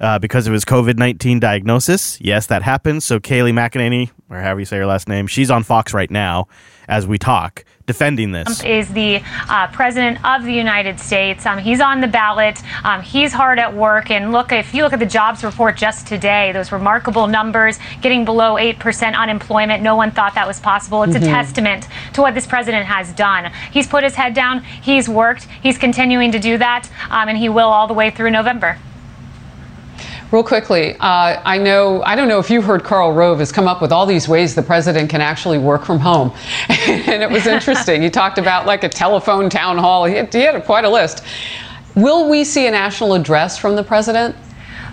uh, 0.00 0.18
because 0.18 0.46
of 0.46 0.52
his 0.52 0.64
COVID 0.64 0.98
19 0.98 1.40
diagnosis. 1.40 2.20
Yes, 2.20 2.46
that 2.46 2.62
happened. 2.62 3.02
So 3.02 3.20
Kayleigh 3.20 3.52
McEnany, 3.52 4.10
or 4.28 4.38
however 4.38 4.60
you 4.60 4.66
say 4.66 4.78
her 4.78 4.86
last 4.86 5.08
name, 5.08 5.26
she's 5.26 5.50
on 5.50 5.62
Fox 5.62 5.92
right 5.92 6.10
now 6.10 6.48
as 6.88 7.06
we 7.06 7.18
talk, 7.18 7.64
defending 7.90 8.30
this. 8.30 8.44
Trump 8.44 8.64
is 8.64 8.88
the 8.92 9.20
uh, 9.48 9.66
president 9.72 10.24
of 10.24 10.44
the 10.44 10.52
United 10.52 11.00
States. 11.00 11.44
Um, 11.44 11.58
he's 11.58 11.80
on 11.80 12.00
the 12.00 12.06
ballot. 12.06 12.62
Um, 12.84 13.02
he's 13.02 13.32
hard 13.32 13.58
at 13.58 13.74
work. 13.74 14.10
And 14.12 14.30
look, 14.30 14.52
if 14.52 14.72
you 14.74 14.84
look 14.84 14.92
at 14.92 15.00
the 15.00 15.06
jobs 15.18 15.42
report 15.42 15.76
just 15.76 16.06
today, 16.06 16.52
those 16.52 16.70
remarkable 16.70 17.26
numbers, 17.26 17.78
getting 18.00 18.24
below 18.24 18.54
8% 18.54 19.16
unemployment, 19.16 19.82
no 19.82 19.96
one 19.96 20.12
thought 20.12 20.34
that 20.34 20.46
was 20.46 20.60
possible. 20.60 21.02
It's 21.02 21.16
Mhm. 21.16 21.22
a 21.22 21.26
testament 21.26 21.88
to 22.12 22.20
what 22.22 22.34
this 22.34 22.46
president 22.46 22.86
has 22.86 23.12
done. 23.12 23.50
He's 23.72 23.88
put 23.88 24.04
his 24.04 24.14
head 24.14 24.34
down, 24.34 24.62
he's 24.62 25.08
worked, 25.08 25.48
he's 25.62 25.78
continuing 25.78 26.30
to 26.32 26.38
do 26.38 26.58
that, 26.58 26.88
um, 27.10 27.28
and 27.28 27.36
he 27.36 27.48
will 27.48 27.68
all 27.68 27.88
the 27.88 27.94
way 27.94 28.10
through 28.10 28.30
November. 28.30 28.76
Real 30.30 30.44
quickly, 30.44 30.94
uh, 31.00 31.42
I 31.44 31.58
know 31.58 32.04
I 32.04 32.14
don't 32.14 32.28
know 32.28 32.38
if 32.38 32.50
you 32.50 32.62
heard 32.62 32.84
Karl 32.84 33.12
Rove 33.12 33.40
has 33.40 33.50
come 33.50 33.66
up 33.66 33.82
with 33.82 33.90
all 33.90 34.06
these 34.06 34.28
ways 34.28 34.54
the 34.54 34.62
president 34.62 35.10
can 35.10 35.20
actually 35.20 35.58
work 35.58 35.84
from 35.84 35.98
home, 35.98 36.32
and 36.68 37.20
it 37.20 37.28
was 37.28 37.48
interesting. 37.48 38.00
he 38.00 38.10
talked 38.10 38.38
about 38.38 38.64
like 38.64 38.84
a 38.84 38.88
telephone 38.88 39.50
town 39.50 39.76
hall. 39.76 40.04
He 40.04 40.14
had, 40.14 40.32
he 40.32 40.42
had 40.42 40.64
quite 40.64 40.84
a 40.84 40.88
list. 40.88 41.24
Will 41.96 42.30
we 42.30 42.44
see 42.44 42.68
a 42.68 42.70
national 42.70 43.14
address 43.14 43.58
from 43.58 43.74
the 43.74 43.82
president? 43.82 44.36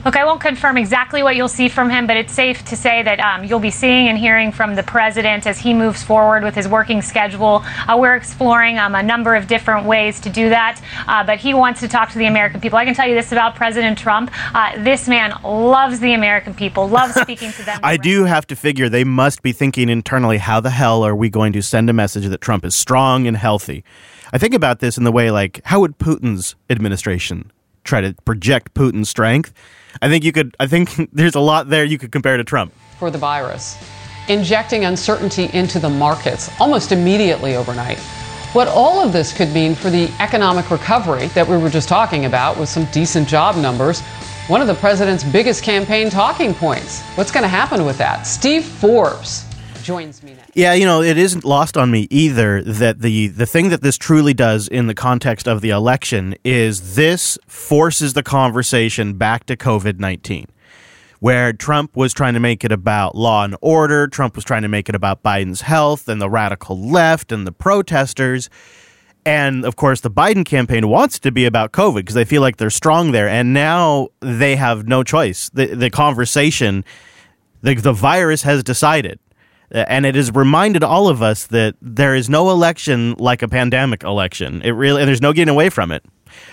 Look, 0.07 0.15
I 0.15 0.23
won't 0.23 0.39
confirm 0.39 0.77
exactly 0.77 1.21
what 1.21 1.35
you'll 1.35 1.49
see 1.49 1.67
from 1.67 1.89
him, 1.89 2.07
but 2.07 2.15
it's 2.15 2.31
safe 2.31 2.63
to 2.63 2.77
say 2.77 3.03
that 3.03 3.19
um, 3.19 3.43
you'll 3.43 3.59
be 3.59 3.69
seeing 3.69 4.07
and 4.07 4.17
hearing 4.17 4.53
from 4.53 4.73
the 4.73 4.83
president 4.83 5.45
as 5.45 5.57
he 5.57 5.73
moves 5.73 6.01
forward 6.01 6.45
with 6.45 6.55
his 6.55 6.65
working 6.65 7.01
schedule. 7.01 7.61
Uh, 7.89 7.97
we're 7.99 8.15
exploring 8.15 8.79
um, 8.79 8.95
a 8.95 9.03
number 9.03 9.35
of 9.35 9.47
different 9.47 9.85
ways 9.85 10.21
to 10.21 10.29
do 10.29 10.47
that, 10.47 10.81
uh, 11.09 11.25
but 11.25 11.39
he 11.39 11.53
wants 11.53 11.81
to 11.81 11.89
talk 11.89 12.09
to 12.11 12.17
the 12.17 12.25
American 12.25 12.61
people. 12.61 12.77
I 12.77 12.85
can 12.85 12.93
tell 12.93 13.05
you 13.05 13.15
this 13.15 13.33
about 13.33 13.55
President 13.55 13.97
Trump 13.97 14.31
uh, 14.55 14.81
this 14.81 15.09
man 15.09 15.37
loves 15.43 15.99
the 15.99 16.13
American 16.13 16.53
people, 16.53 16.87
loves 16.87 17.13
speaking 17.21 17.51
to 17.51 17.65
them. 17.65 17.81
I 17.83 17.97
do 17.97 18.23
have 18.23 18.47
to 18.47 18.55
figure 18.55 18.87
they 18.87 19.03
must 19.03 19.41
be 19.41 19.51
thinking 19.51 19.89
internally, 19.89 20.37
how 20.37 20.61
the 20.61 20.69
hell 20.69 21.03
are 21.03 21.17
we 21.17 21.29
going 21.29 21.51
to 21.51 21.61
send 21.61 21.89
a 21.89 21.93
message 21.93 22.27
that 22.27 22.39
Trump 22.39 22.63
is 22.63 22.75
strong 22.75 23.27
and 23.27 23.35
healthy? 23.35 23.83
I 24.31 24.37
think 24.37 24.53
about 24.53 24.79
this 24.79 24.97
in 24.97 25.03
the 25.03 25.11
way 25.11 25.31
like, 25.31 25.59
how 25.65 25.81
would 25.81 25.97
Putin's 25.97 26.55
administration 26.69 27.51
try 27.87 28.01
to 28.01 28.13
project 28.25 28.73
Putin's 28.73 29.09
strength? 29.09 29.53
I 30.01 30.09
think 30.09 30.23
you 30.23 30.31
could, 30.31 30.55
I 30.59 30.67
think 30.67 31.09
there's 31.13 31.35
a 31.35 31.39
lot 31.39 31.69
there 31.69 31.83
you 31.83 31.97
could 31.97 32.11
compare 32.11 32.37
to 32.37 32.43
Trump. 32.43 32.73
for 32.99 33.09
the 33.09 33.17
virus, 33.17 33.77
injecting 34.27 34.85
uncertainty 34.85 35.49
into 35.53 35.79
the 35.79 35.89
markets 35.89 36.49
almost 36.59 36.91
immediately 36.91 37.55
overnight. 37.55 37.99
What 38.53 38.67
all 38.67 38.99
of 38.99 39.13
this 39.13 39.33
could 39.35 39.53
mean 39.53 39.75
for 39.75 39.89
the 39.89 40.09
economic 40.19 40.71
recovery 40.71 41.27
that 41.27 41.47
we 41.47 41.57
were 41.57 41.69
just 41.69 41.89
talking 41.89 42.25
about 42.25 42.57
with 42.57 42.69
some 42.69 42.85
decent 42.91 43.27
job 43.27 43.55
numbers, 43.55 44.01
one 44.47 44.61
of 44.61 44.67
the 44.67 44.75
president's 44.75 45.23
biggest 45.23 45.63
campaign 45.63 46.09
talking 46.09 46.53
points. 46.53 47.01
What's 47.15 47.31
going 47.31 47.43
to 47.43 47.49
happen 47.49 47.85
with 47.85 47.97
that? 47.97 48.23
Steve 48.23 48.63
Forbes 48.63 49.45
joins 49.83 50.23
me. 50.23 50.36
Yeah, 50.57 50.73
you 50.73 50.85
know, 50.85 51.03
it 51.03 51.19
isn't 51.19 51.45
lost 51.45 51.77
on 51.77 51.91
me 51.91 52.07
either 52.09 52.63
that 52.63 53.01
the 53.01 53.27
the 53.27 53.45
thing 53.45 53.69
that 53.69 53.83
this 53.83 53.95
truly 53.95 54.33
does 54.33 54.67
in 54.67 54.87
the 54.87 54.95
context 54.95 55.47
of 55.47 55.61
the 55.61 55.69
election 55.69 56.33
is 56.43 56.95
this 56.95 57.37
forces 57.45 58.13
the 58.13 58.23
conversation 58.23 59.19
back 59.19 59.45
to 59.45 59.55
COVID-19. 59.55 60.47
Where 61.19 61.53
Trump 61.53 61.95
was 61.95 62.11
trying 62.11 62.33
to 62.33 62.39
make 62.39 62.63
it 62.63 62.71
about 62.71 63.13
law 63.13 63.43
and 63.43 63.55
order, 63.61 64.07
Trump 64.07 64.35
was 64.35 64.43
trying 64.43 64.63
to 64.63 64.67
make 64.67 64.89
it 64.89 64.95
about 64.95 65.21
Biden's 65.21 65.61
health 65.61 66.09
and 66.09 66.19
the 66.19 66.27
radical 66.27 66.75
left 66.75 67.31
and 67.31 67.45
the 67.45 67.51
protesters. 67.51 68.49
And 69.27 69.63
of 69.63 69.75
course, 69.75 70.01
the 70.01 70.09
Biden 70.09 70.43
campaign 70.43 70.87
wants 70.87 71.19
to 71.19 71.31
be 71.31 71.45
about 71.45 71.71
COVID 71.71 71.97
because 71.97 72.15
they 72.15 72.25
feel 72.25 72.41
like 72.41 72.57
they're 72.57 72.71
strong 72.71 73.11
there. 73.11 73.29
And 73.29 73.53
now 73.53 74.07
they 74.21 74.55
have 74.55 74.87
no 74.87 75.03
choice. 75.03 75.51
The, 75.51 75.67
the 75.75 75.91
conversation, 75.91 76.83
the, 77.61 77.75
the 77.75 77.93
virus 77.93 78.41
has 78.41 78.63
decided. 78.63 79.19
Uh, 79.73 79.85
And 79.87 80.05
it 80.05 80.15
has 80.15 80.31
reminded 80.33 80.83
all 80.83 81.07
of 81.07 81.21
us 81.21 81.45
that 81.47 81.75
there 81.81 82.15
is 82.15 82.29
no 82.29 82.49
election 82.49 83.15
like 83.17 83.41
a 83.41 83.47
pandemic 83.47 84.03
election. 84.03 84.61
It 84.63 84.71
really, 84.71 85.01
and 85.01 85.07
there's 85.07 85.21
no 85.21 85.33
getting 85.33 85.51
away 85.53 85.69
from 85.69 85.91
it. 85.91 86.03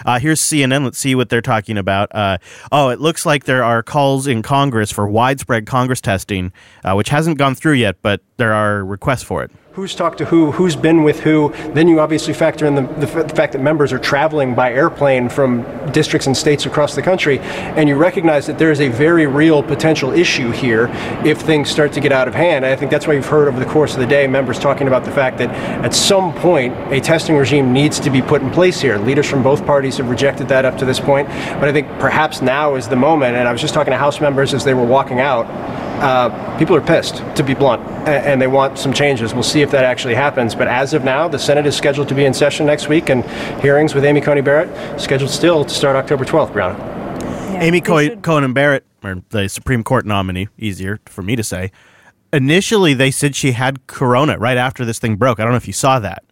Uh, 0.07 0.19
here's 0.19 0.41
CNN. 0.41 0.85
Let's 0.85 0.99
see 0.99 1.15
what 1.15 1.29
they're 1.29 1.43
talking 1.43 1.77
about. 1.77 2.15
Uh, 2.15 2.39
oh, 2.71 2.89
it 2.91 3.01
looks 3.01 3.27
like 3.27 3.45
there 3.45 3.65
are 3.65 3.83
calls 3.83 4.27
in 4.27 4.41
Congress 4.43 4.91
for 4.91 5.07
widespread 5.09 5.67
Congress 5.67 6.01
testing, 6.01 6.53
uh, 6.85 6.95
which 6.95 7.09
hasn't 7.09 7.39
gone 7.39 7.55
through 7.55 7.75
yet, 7.75 7.97
but 8.01 8.21
there 8.37 8.53
are 8.53 8.85
requests 8.85 9.23
for 9.25 9.43
it. 9.43 9.51
Who's 9.75 9.93
talked 9.93 10.19
to 10.19 10.25
who, 10.25 10.53
who's 10.53 10.77
been 10.77 11.03
with 11.03 11.19
who. 11.19 11.53
Then 11.73 11.89
you 11.89 11.99
obviously 11.99 12.33
factor 12.33 12.65
in 12.65 12.77
the, 12.77 12.83
the, 12.83 13.09
f- 13.09 13.27
the 13.27 13.35
fact 13.35 13.55
that 13.55 13.61
members 13.61 13.93
are 13.93 13.99
traveling 13.99 14.55
by 14.55 14.73
airplane 14.73 15.29
from 15.29 15.65
districts 15.91 16.29
and 16.29 16.37
states 16.37 16.65
across 16.65 16.95
the 16.95 17.03
country, 17.03 17.41
and 17.41 17.89
you 17.89 17.97
recognize 17.97 18.47
that 18.47 18.57
there 18.57 18.71
is 18.71 18.81
a 18.81 18.87
very 18.87 19.27
real 19.27 19.65
potential 19.65 20.13
issue 20.13 20.53
here 20.53 20.89
if 21.25 21.41
things 21.41 21.69
start 21.69 21.93
to 21.95 22.01
get 22.01 22.13
out 22.13 22.29
of 22.29 22.35
hand. 22.37 22.65
And 22.65 22.73
I 22.73 22.77
think 22.77 22.93
that's 22.93 23.09
why 23.09 23.15
you've 23.15 23.27
heard 23.27 23.49
over 23.49 23.59
the 23.59 23.67
course 23.69 23.95
of 23.95 24.01
the 24.01 24.07
day 24.07 24.29
members 24.29 24.61
talking 24.61 24.87
about 24.87 25.05
the 25.05 25.11
fact 25.11 25.39
that 25.39 25.51
at 25.85 25.93
some 25.93 26.33
point 26.35 26.73
a 26.93 27.01
testing 27.01 27.37
regime 27.37 27.73
needs 27.73 27.99
to 27.99 28.11
be 28.11 28.23
put 28.23 28.43
in 28.43 28.51
place 28.53 28.81
here. 28.81 28.97
Leaders 28.99 29.29
from 29.29 29.43
both 29.43 29.67
parties 29.67 29.97
have 29.97 30.09
rejected 30.09 30.47
that 30.47 30.65
up 30.65 30.79
to 30.79 30.85
this 30.85 31.01
point, 31.01 31.27
but 31.27 31.65
I 31.69 31.73
think 31.73 31.89
perhaps 31.99 32.41
now 32.41 32.77
is 32.77 32.87
the 32.87 32.95
moment. 32.95 33.35
And 33.35 33.49
I 33.49 33.51
was 33.51 33.61
just 33.61 33.75
talking 33.75 33.91
to 33.91 33.99
House 33.99 34.21
members 34.21 34.55
as 34.55 34.63
they 34.63 34.75
were 34.75 34.87
walking 34.87 35.19
out. 35.19 35.47
Uh, 36.01 36.59
people 36.59 36.75
are 36.77 36.81
pissed, 36.81 37.17
to 37.37 37.43
be 37.43 37.55
blunt, 37.55 37.83
and 38.09 38.41
they 38.41 38.47
want 38.47 38.79
some 38.79 38.93
changes. 38.93 39.33
We'll 39.33 39.43
see 39.43 39.63
if 39.63 39.71
that 39.71 39.85
actually 39.85 40.15
happens. 40.15 40.55
But 40.55 40.69
as 40.69 40.93
of 40.93 41.05
now, 41.05 41.29
the 41.29 41.39
Senate 41.39 41.67
is 41.67 41.77
scheduled 41.77 42.09
to 42.09 42.15
be 42.15 42.25
in 42.25 42.35
session 42.35 42.67
next 42.67 42.89
week, 42.89 43.11
and 43.11 43.25
hearings 43.61 43.95
with 43.95 44.05
Amy 44.05 44.21
Coney 44.21 44.41
Barrett 44.41 45.01
scheduled 45.01 45.31
still 45.31 45.65
to 45.65 45.73
start 45.73 45.97
October 45.97 46.25
12th, 46.25 46.53
Brianna. 46.53 46.95
Amy 47.63 47.81
Co- 47.81 48.17
Cohen 48.17 48.53
Barrett, 48.53 48.85
or 49.03 49.23
the 49.31 49.49
Supreme 49.49 49.85
Court 49.85 50.05
nominee, 50.05 50.49
easier 50.59 51.01
for 51.07 51.23
me 51.23 51.37
to 51.37 51.45
say. 51.45 51.71
Initially, 52.33 52.95
they 52.95 53.11
said 53.11 53.37
she 53.37 53.53
had 53.53 53.87
corona 53.87 54.37
right 54.39 54.57
after 54.57 54.85
this 54.85 54.99
thing 54.99 55.17
broke. 55.17 55.39
I 55.39 55.45
don't 55.45 55.53
know 55.53 55.57
if 55.57 55.69
you 55.69 55.73
saw 55.73 56.01
that, 56.01 56.25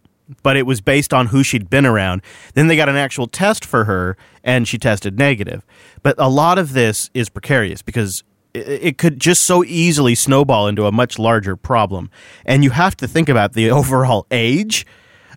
but 0.43 0.57
it 0.57 0.67
was 0.67 0.81
based 0.81 1.15
on 1.15 1.29
who 1.29 1.45
she'd 1.45 1.71
been 1.71 1.87
around. 1.87 2.23
Then 2.55 2.67
they 2.67 2.77
got 2.77 2.89
an 2.89 2.97
actual 2.97 3.29
test 3.29 3.65
for 3.65 3.85
her, 3.85 4.17
and 4.43 4.67
she 4.67 4.79
tested 4.79 5.17
negative. 5.17 5.65
But 6.03 6.17
a 6.19 6.29
lot 6.29 6.59
of 6.59 6.73
this 6.73 7.09
is 7.15 7.29
precarious 7.29 7.83
because 7.83 8.25
it, 8.55 8.99
could 8.99 9.21
just 9.21 9.45
so 9.45 9.65
easily 9.65 10.15
snowball 10.15 10.69
into 10.69 10.87
a 10.87 10.93
much 10.93 11.19
larger 11.19 11.57
problem. 11.57 12.11
And 12.45 12.63
you 12.65 12.71
have 12.71 12.97
to 12.99 13.09
think 13.09 13.29
about 13.29 13.53
the 13.55 13.71
overall 13.79 14.27
age 14.31 14.87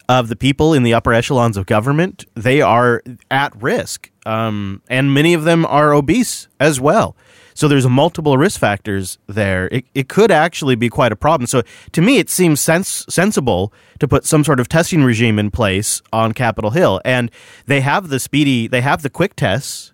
of 0.07 0.27
the 0.27 0.36
people 0.36 0.74
in 0.74 0.84
the 0.84 0.93
upper 0.93 1.13
echelons 1.13 1.57
of 1.57 1.65
government, 1.65 2.25
they 2.36 2.62
are 2.62 3.01
at 3.31 3.60
risk. 3.62 4.12
Um, 4.25 4.81
and 4.88 5.13
many 5.13 5.34
of 5.34 5.43
them 5.43 5.65
are 5.65 5.93
obese 5.93 6.48
as 6.60 6.79
well. 6.79 7.15
So 7.55 7.69
there's 7.69 7.88
multiple 7.88 8.38
risk 8.38 8.60
factors 8.60 9.17
there. 9.27 9.69
It, 9.72 9.86
it 9.95 10.10
could 10.10 10.29
actually 10.29 10.75
be 10.75 10.89
quite 10.89 11.13
a 11.13 11.15
problem. 11.15 11.48
So 11.48 11.63
to 11.93 12.01
me, 12.01 12.17
it 12.17 12.29
seems 12.29 12.60
sens- 12.60 13.05
sensible 13.10 13.72
to 14.00 14.07
put 14.07 14.25
some 14.25 14.43
sort 14.43 14.60
of 14.60 14.67
testing 14.67 15.03
regime 15.03 15.39
in 15.39 15.51
place 15.51 16.01
on 16.12 16.34
Capitol 16.34 16.72
Hill. 16.72 17.00
And 17.05 17.31
they 17.65 17.79
have 17.79 18.10
the 18.10 18.19
speedy, 18.19 18.67
they 18.67 18.81
have 18.81 19.03
the 19.03 19.10
quick 19.10 19.36
tests 19.36 19.93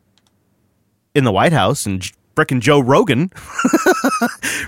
in 1.14 1.24
the 1.24 1.32
White 1.32 1.54
House, 1.54 1.86
and 1.86 2.12
frickin' 2.36 2.60
Joe 2.62 2.80
Rogan, 2.80 3.30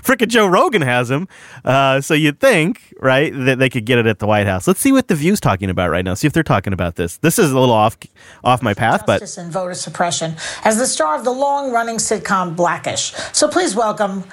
frickin' 0.02 0.28
Joe 0.28 0.46
Rogan 0.46 0.82
has 0.82 1.08
them. 1.08 1.28
Uh, 1.64 2.00
so 2.00 2.14
you'd 2.14 2.40
think, 2.40 2.94
right, 3.00 3.32
that 3.34 3.58
they 3.58 3.68
could 3.68 3.84
get 3.84 3.98
it 3.98 4.06
at 4.06 4.18
the 4.18 4.26
White 4.26 4.46
House. 4.46 4.66
Let's 4.66 4.80
see 4.80 4.92
what 4.92 5.08
the 5.08 5.14
View's 5.14 5.40
talking 5.40 5.70
about 5.70 5.90
right 5.90 6.04
now. 6.04 6.14
See 6.14 6.26
if 6.26 6.32
they're 6.32 6.42
talking 6.42 6.72
about 6.72 6.96
this. 6.96 7.18
This 7.18 7.38
is 7.38 7.50
a 7.50 7.58
little 7.58 7.74
off 7.74 7.96
off 8.42 8.62
my 8.62 8.74
path, 8.74 9.04
but 9.06 9.20
justice 9.20 9.38
and 9.38 9.52
voter 9.52 9.74
suppression 9.74 10.36
as 10.64 10.78
the 10.78 10.86
star 10.86 11.16
of 11.16 11.24
the 11.24 11.32
long-running 11.32 11.96
sitcom 11.96 12.56
Blackish. 12.56 13.12
So 13.32 13.48
please 13.48 13.74
welcome 13.74 14.24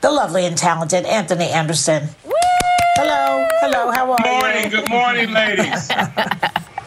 the 0.00 0.10
lovely 0.10 0.46
and 0.46 0.56
talented 0.56 1.04
Anthony 1.04 1.48
Anderson. 1.48 2.08
Hello, 2.96 3.46
hello, 3.60 3.90
how 3.92 4.10
are 4.12 4.18
you? 4.18 4.70
Good 4.70 4.90
morning, 4.90 5.30
good 5.30 5.30
morning, 5.30 5.32
ladies. 5.32 5.90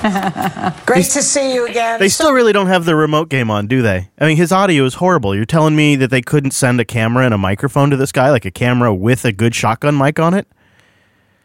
Great 0.86 1.04
to 1.06 1.22
see 1.22 1.54
you 1.54 1.66
again. 1.66 2.00
they 2.00 2.08
still 2.08 2.32
really 2.32 2.52
don't 2.52 2.68
have 2.68 2.84
the 2.84 2.96
remote 2.96 3.28
game 3.28 3.50
on, 3.50 3.66
do 3.66 3.82
they? 3.82 4.10
I 4.18 4.26
mean, 4.26 4.36
his 4.36 4.52
audio 4.52 4.84
is 4.84 4.94
horrible. 4.94 5.34
You're 5.34 5.44
telling 5.44 5.76
me 5.76 5.96
that 5.96 6.10
they 6.10 6.22
couldn't 6.22 6.52
send 6.52 6.80
a 6.80 6.84
camera 6.84 7.24
and 7.24 7.34
a 7.34 7.38
microphone 7.38 7.90
to 7.90 7.96
this 7.96 8.12
guy, 8.12 8.30
like 8.30 8.44
a 8.44 8.50
camera 8.50 8.94
with 8.94 9.24
a 9.24 9.32
good 9.32 9.54
shotgun 9.54 9.96
mic 9.96 10.18
on 10.18 10.34
it? 10.34 10.46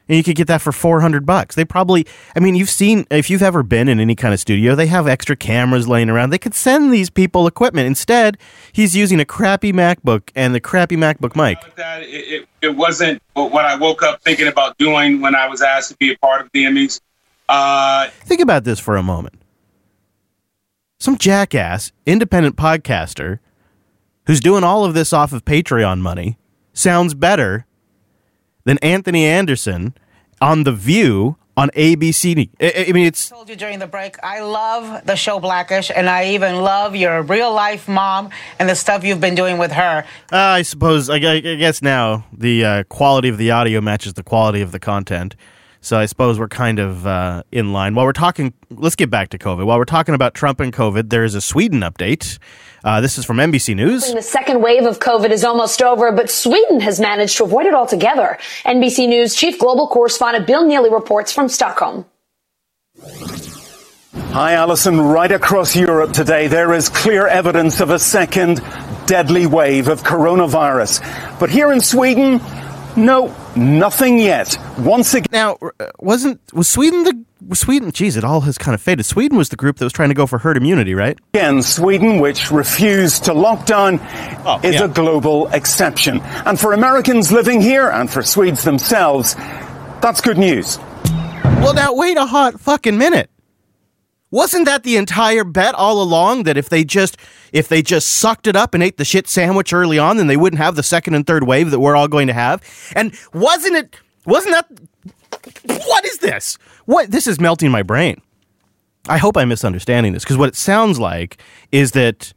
and 0.08 0.18
you 0.18 0.24
could 0.24 0.36
get 0.36 0.48
that 0.48 0.62
for 0.62 0.72
400 0.72 1.26
bucks. 1.26 1.56
They 1.56 1.66
probably, 1.66 2.06
I 2.36 2.40
mean, 2.40 2.56
you've 2.56 2.70
seen, 2.70 3.06
if 3.10 3.30
you've 3.30 3.42
ever 3.42 3.64
been 3.64 3.88
in 3.88 4.00
any 4.00 4.16
kind 4.16 4.34
of 4.34 4.40
studio, 4.40 4.76
they 4.76 4.88
have 4.88 5.08
extra 5.08 5.36
cameras 5.36 5.88
laying 5.88 6.10
around. 6.10 6.30
They 6.30 6.38
could 6.38 6.54
send 6.54 6.94
these 6.94 7.10
people 7.10 7.48
equipment. 7.48 7.88
Instead, 7.88 8.38
he's 8.72 8.96
using 8.96 9.20
a 9.20 9.26
crappy 9.26 9.74
MacBook 9.74 10.30
and 10.36 10.54
the 10.54 10.60
crappy 10.60 10.96
MacBook 10.96 11.36
mic. 11.36 11.58
that 11.76 12.04
it, 12.04 12.08
it, 12.08 12.48
it 12.62 12.76
wasn't 12.76 13.22
what 13.34 13.66
I 13.66 13.76
woke 13.76 14.04
up 14.04 14.22
thinking 14.22 14.48
about 14.48 14.78
doing 14.78 15.22
when 15.22 15.36
I 15.36 15.48
was 15.48 15.62
asked 15.62 15.90
to 15.92 15.98
be 15.98 16.14
a 16.14 16.18
part 16.18 16.42
of 16.42 16.50
the 16.54 16.66
Emmys. 16.66 17.02
Uh, 17.48 18.10
Think 18.22 18.42
about 18.42 18.64
this 18.64 18.80
for 18.80 18.98
a 18.98 19.04
moment. 19.04 19.42
Some 21.00 21.18
jackass, 21.18 21.92
independent 22.06 22.56
podcaster 22.56 23.40
who's 24.26 24.40
doing 24.40 24.64
all 24.64 24.86
of 24.86 24.94
this 24.94 25.14
off 25.14 25.34
of 25.34 25.46
Patreon 25.46 26.00
money 26.00 26.38
sounds 26.74 27.14
better 27.14 27.66
than 28.64 28.78
Anthony 28.80 29.26
Anderson 29.26 29.94
on 30.42 30.64
The 30.64 30.72
View 30.72 31.38
on 31.58 31.70
ABC. 31.70 32.50
I, 32.60 32.86
I 32.90 32.92
mean, 32.92 33.06
it's 33.06 33.32
I 33.32 33.36
told 33.36 33.50
you 33.50 33.56
during 33.56 33.80
the 33.80 33.88
break, 33.88 34.18
I 34.24 34.42
love 34.42 35.06
the 35.06 35.16
show 35.16 35.40
Blackish, 35.40 35.92
and 35.96 36.10
I 36.10 36.32
even 36.32 36.62
love 36.62 36.96
your 36.96 37.22
real 37.22 37.54
life 37.54 37.88
mom 37.88 38.30
and 38.60 38.68
the 38.68 38.76
stuff 38.76 39.04
you've 39.04 39.22
been 39.22 39.36
doing 39.36 39.58
with 39.58 39.72
her. 39.72 40.06
Uh, 40.32 40.38
I 40.38 40.62
suppose. 40.64 41.10
I, 41.10 41.16
I 41.16 41.40
guess 41.40 41.82
now 41.82 42.26
the 42.34 42.66
uh, 42.66 42.84
quality 42.86 43.30
of 43.30 43.38
the 43.38 43.52
audio 43.52 43.80
matches 43.82 44.14
the 44.14 44.24
quality 44.24 44.62
of 44.62 44.72
the 44.72 44.80
content. 44.80 45.36
So 45.86 46.00
I 46.00 46.08
suppose 46.08 46.40
we're 46.40 46.48
kind 46.48 46.80
of 46.80 47.06
uh, 47.06 47.44
in 47.52 47.72
line. 47.72 47.94
While 47.94 48.08
we're 48.08 48.14
talking, 48.14 48.56
let's 48.72 48.96
get 48.96 49.12
back 49.12 49.30
to 49.30 49.38
COVID. 49.38 49.68
While 49.68 49.78
we're 49.78 49.86
talking 49.86 50.16
about 50.16 50.34
Trump 50.34 50.60
and 50.60 50.74
COVID, 50.74 51.12
there 51.12 51.24
is 51.24 51.36
a 51.36 51.42
Sweden 51.42 51.82
update. 51.82 52.40
Uh, 52.84 53.02
this 53.02 53.20
is 53.20 53.26
from 53.26 53.38
NBC 53.38 53.76
News. 53.76 54.12
The 54.12 54.24
second 54.24 54.64
wave 54.64 54.88
of 54.88 54.98
COVID 54.98 55.30
is 55.30 55.44
almost 55.44 55.84
over, 55.84 56.12
but 56.12 56.32
Sweden 56.32 56.80
has 56.80 57.00
managed 57.00 57.38
to 57.38 57.44
avoid 57.44 57.68
it 57.68 57.76
altogether. 57.76 58.40
NBC 58.66 59.08
News 59.08 59.36
chief 59.36 59.60
global 59.60 59.88
correspondent 59.88 60.48
Bill 60.48 60.66
Neely 60.66 60.90
reports 60.90 61.32
from 61.32 61.48
Stockholm. 61.48 62.04
Hi, 64.32 64.54
Allison. 64.54 65.00
Right 65.00 65.32
across 65.32 65.76
Europe 65.76 66.14
today, 66.14 66.48
there 66.48 66.74
is 66.74 66.90
clear 66.90 67.28
evidence 67.28 67.80
of 67.80 67.92
a 67.92 68.00
second 68.00 68.60
deadly 69.06 69.46
wave 69.46 69.88
of 69.88 70.02
coronavirus. 70.02 71.40
But 71.40 71.52
here 71.52 71.72
in 71.72 71.80
Sweden, 71.80 72.42
no, 72.96 73.36
nothing 73.56 74.20
yet. 74.20 74.58
Once 74.80 75.14
again. 75.14 75.28
Now, 75.32 75.58
uh, 75.80 75.88
wasn't 76.00 76.42
was 76.54 76.68
Sweden 76.68 77.04
the 77.04 77.24
was 77.48 77.60
Sweden? 77.60 77.92
Geez, 77.92 78.18
it 78.18 78.24
all 78.24 78.42
has 78.42 78.58
kind 78.58 78.74
of 78.74 78.82
faded. 78.82 79.06
Sweden 79.06 79.38
was 79.38 79.50
the 79.50 79.56
group 79.56 79.78
that 79.78 79.86
was 79.86 79.94
trying 79.94 80.10
to 80.10 80.16
go 80.16 80.26
for 80.26 80.40
herd 80.40 80.58
immunity, 80.58 80.96
right? 80.96 81.18
Again, 81.34 81.62
Sweden, 81.62 82.20
which 82.20 82.52
refused 82.52 83.26
to 83.26 83.34
lock 83.34 83.66
down, 83.66 84.00
oh, 84.46 84.60
is 84.64 84.76
yeah. 84.76 84.86
a 84.86 84.88
global 84.88 85.48
exception. 85.50 86.22
And 86.46 86.60
for 86.60 86.74
Americans 86.74 87.32
living 87.32 87.62
here 87.62 87.90
and 87.90 88.10
for 88.10 88.24
Swedes 88.24 88.64
themselves, 88.64 89.36
that's 90.02 90.22
good 90.22 90.38
news. 90.38 90.80
Well, 91.44 91.74
now 91.74 91.94
wait 91.94 92.18
a 92.18 92.26
hot 92.26 92.60
fucking 92.60 92.98
minute. 92.98 93.30
Wasn't 94.36 94.66
that 94.66 94.84
the 94.84 94.98
entire 94.98 95.46
bet 95.46 95.76
all 95.76 96.02
along 96.02 96.44
that 96.44 96.58
if 96.58 96.68
they 96.68 96.84
just 96.84 97.16
if 97.54 97.70
they 97.70 97.82
just 97.82 98.18
sucked 98.18 98.48
it 98.48 98.56
up 98.58 98.74
and 98.74 98.84
ate 98.84 98.98
the 98.98 99.06
shit 99.06 99.30
sandwich 99.30 99.72
early 99.72 99.98
on, 99.98 100.18
then 100.18 100.28
they 100.28 100.36
wouldn't 100.36 100.62
have 100.62 100.76
the 100.76 100.84
second 100.84 101.16
and 101.16 101.26
third 101.26 101.48
wave 101.48 101.72
that 101.72 101.80
we're 101.80 101.96
all 101.96 102.10
going 102.10 102.28
to 102.28 102.34
have? 102.34 102.62
And 102.98 103.18
wasn't 103.34 103.78
it 103.78 103.96
wasn't 104.26 104.56
that 104.56 105.86
what 105.88 106.04
is 106.04 106.18
this? 106.18 106.58
What 106.84 107.12
this 107.12 107.28
is 107.28 107.40
melting 107.40 107.72
my 107.72 107.82
brain. 107.82 108.20
I 109.08 109.20
hope 109.20 109.38
I'm 109.38 109.48
misunderstanding 109.48 110.12
this 110.12 110.26
because 110.26 110.38
what 110.38 110.50
it 110.50 110.58
sounds 110.58 111.00
like 111.00 111.42
is 111.72 111.92
that 111.92 112.34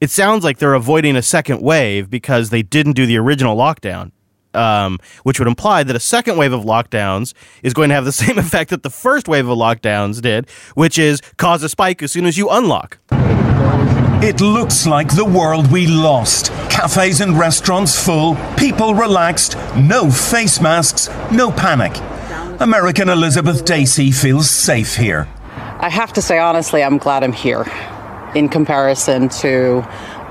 it 0.00 0.10
sounds 0.10 0.42
like 0.42 0.58
they're 0.58 0.74
avoiding 0.74 1.14
a 1.14 1.22
second 1.22 1.62
wave 1.62 2.10
because 2.10 2.50
they 2.50 2.62
didn't 2.62 2.94
do 2.94 3.06
the 3.06 3.18
original 3.18 3.56
lockdown. 3.56 4.10
Um, 4.52 4.98
which 5.22 5.38
would 5.38 5.46
imply 5.46 5.84
that 5.84 5.94
a 5.94 6.00
second 6.00 6.36
wave 6.36 6.52
of 6.52 6.64
lockdowns 6.64 7.34
is 7.62 7.72
going 7.72 7.88
to 7.90 7.94
have 7.94 8.04
the 8.04 8.12
same 8.24 8.36
effect 8.36 8.70
that 8.70 8.82
the 8.82 8.90
first 8.90 9.28
wave 9.28 9.48
of 9.48 9.56
lockdowns 9.56 10.20
did, 10.20 10.50
which 10.74 10.98
is 10.98 11.20
cause 11.36 11.62
a 11.62 11.68
spike 11.68 12.02
as 12.02 12.10
soon 12.10 12.26
as 12.26 12.36
you 12.36 12.48
unlock. 12.50 12.98
It 14.22 14.40
looks 14.42 14.86
like 14.86 15.14
the 15.14 15.24
world 15.24 15.72
we 15.72 15.86
lost. 15.86 16.52
Cafes 16.68 17.22
and 17.22 17.38
restaurants 17.38 17.98
full, 17.98 18.36
people 18.56 18.94
relaxed, 18.94 19.56
no 19.76 20.10
face 20.10 20.60
masks, 20.60 21.08
no 21.32 21.50
panic. 21.50 21.96
American 22.60 23.08
Elizabeth 23.08 23.64
Dacey 23.64 24.10
feels 24.10 24.50
safe 24.50 24.96
here. 24.96 25.26
I 25.80 25.88
have 25.88 26.12
to 26.12 26.20
say, 26.20 26.38
honestly, 26.38 26.82
I'm 26.82 26.98
glad 26.98 27.24
I'm 27.24 27.32
here 27.32 27.64
in 28.34 28.50
comparison 28.50 29.30
to 29.30 29.82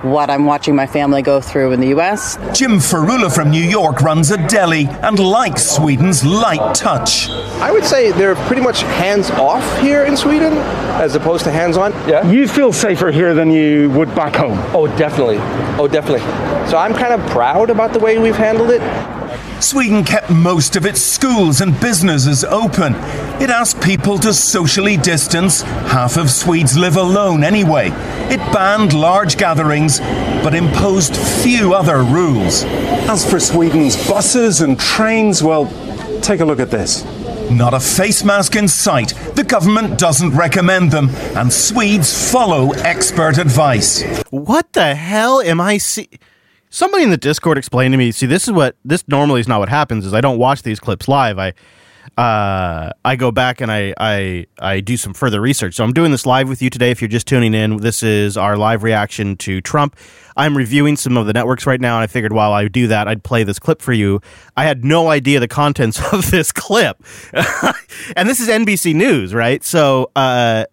what 0.03 0.29
I'm 0.29 0.45
watching 0.45 0.75
my 0.75 0.87
family 0.87 1.21
go 1.21 1.41
through 1.41 1.71
in 1.73 1.79
the 1.79 1.89
US. 1.89 2.37
Jim 2.57 2.77
Ferrula 2.79 3.33
from 3.33 3.49
New 3.49 3.63
York 3.63 4.01
runs 4.01 4.31
a 4.31 4.37
deli 4.47 4.87
and 4.87 5.19
likes 5.19 5.63
Sweden's 5.63 6.23
light 6.25 6.73
touch. 6.73 7.29
I 7.61 7.71
would 7.71 7.83
say 7.83 8.11
they're 8.11 8.35
pretty 8.35 8.61
much 8.61 8.81
hands 8.83 9.29
off 9.31 9.63
here 9.81 10.05
in 10.05 10.15
Sweden 10.15 10.53
as 10.99 11.15
opposed 11.15 11.43
to 11.45 11.51
hands 11.51 11.77
on. 11.77 11.91
Yeah. 12.07 12.29
You 12.29 12.47
feel 12.47 12.71
safer 12.71 13.11
here 13.11 13.33
than 13.33 13.51
you 13.51 13.89
would 13.91 14.13
back 14.15 14.35
home? 14.35 14.57
Oh, 14.73 14.87
definitely. 14.97 15.37
Oh, 15.77 15.87
definitely. 15.87 16.21
So 16.69 16.77
I'm 16.77 16.93
kind 16.93 17.13
of 17.13 17.29
proud 17.29 17.69
about 17.69 17.93
the 17.93 17.99
way 17.99 18.17
we've 18.17 18.35
handled 18.35 18.69
it. 18.71 18.81
Sweden 19.61 20.05
kept 20.05 20.29
most 20.29 20.75
of 20.75 20.85
its 20.85 21.01
schools 21.01 21.59
and 21.61 21.79
businesses 21.81 22.43
open. 22.45 22.95
It 23.41 23.49
asked 23.49 23.81
people 23.81 24.17
to 24.19 24.33
socially 24.33 24.95
distance. 24.95 25.61
Half 25.61 26.17
of 26.17 26.29
Swedes 26.29 26.77
live 26.77 26.95
alone 26.95 27.43
anyway. 27.43 27.89
It 28.31 28.39
banned 28.53 28.93
large 28.93 29.37
gatherings, 29.37 29.99
but 29.99 30.55
imposed 30.55 31.15
few 31.15 31.73
other 31.73 32.03
rules. 32.03 32.63
As 33.09 33.29
for 33.29 33.39
Sweden's 33.39 33.95
buses 34.07 34.61
and 34.61 34.79
trains, 34.79 35.43
well, 35.43 35.65
take 36.21 36.39
a 36.39 36.45
look 36.45 36.59
at 36.59 36.71
this. 36.71 37.03
Not 37.51 37.73
a 37.73 37.79
face 37.79 38.23
mask 38.23 38.55
in 38.55 38.67
sight. 38.67 39.09
The 39.35 39.43
government 39.43 39.99
doesn't 39.99 40.35
recommend 40.35 40.91
them, 40.91 41.09
and 41.35 41.51
Swedes 41.51 42.31
follow 42.31 42.71
expert 42.71 43.37
advice. 43.37 44.03
What 44.29 44.71
the 44.73 44.95
hell 44.95 45.41
am 45.41 45.59
I 45.59 45.79
see? 45.79 46.09
Somebody 46.69 47.03
in 47.03 47.09
the 47.09 47.17
Discord 47.17 47.57
explained 47.57 47.93
to 47.93 47.97
me. 47.97 48.11
See, 48.11 48.25
this 48.25 48.47
is 48.47 48.51
what 48.51 48.75
this 48.85 49.07
normally 49.07 49.41
is 49.41 49.47
not 49.47 49.59
what 49.59 49.69
happens. 49.69 50.05
Is 50.05 50.13
I 50.13 50.21
don't 50.21 50.37
watch 50.37 50.61
these 50.61 50.79
clips 50.79 51.07
live. 51.07 51.39
I 51.39 51.53
uh, 52.17 52.91
I 53.05 53.15
go 53.15 53.31
back 53.31 53.61
and 53.61 53.71
I, 53.71 53.93
I 53.97 54.45
I 54.59 54.79
do 54.79 54.97
some 54.97 55.13
further 55.13 55.41
research. 55.41 55.75
So 55.75 55.83
I'm 55.83 55.93
doing 55.93 56.11
this 56.11 56.25
live 56.25 56.47
with 56.47 56.61
you 56.61 56.69
today. 56.69 56.91
If 56.91 57.01
you're 57.01 57.09
just 57.09 57.27
tuning 57.27 57.53
in, 57.53 57.77
this 57.77 58.03
is 58.03 58.37
our 58.37 58.57
live 58.57 58.83
reaction 58.83 59.35
to 59.37 59.61
Trump. 59.61 59.95
I'm 60.37 60.55
reviewing 60.55 60.95
some 60.95 61.17
of 61.17 61.25
the 61.25 61.33
networks 61.33 61.65
right 61.65 61.81
now, 61.81 61.95
and 61.95 62.03
I 62.03 62.07
figured 62.07 62.33
while 62.33 62.53
I 62.53 62.67
do 62.67 62.87
that, 62.87 63.07
I'd 63.07 63.23
play 63.23 63.43
this 63.43 63.59
clip 63.59 63.81
for 63.81 63.93
you. 63.93 64.21
I 64.55 64.63
had 64.63 64.85
no 64.85 65.09
idea 65.09 65.39
the 65.39 65.47
contents 65.47 65.99
of 66.13 66.29
this 66.31 66.51
clip, 66.51 67.03
and 68.15 68.29
this 68.29 68.39
is 68.39 68.47
NBC 68.47 68.95
News, 68.95 69.33
right? 69.33 69.63
So, 69.63 70.11
uh, 70.15 70.65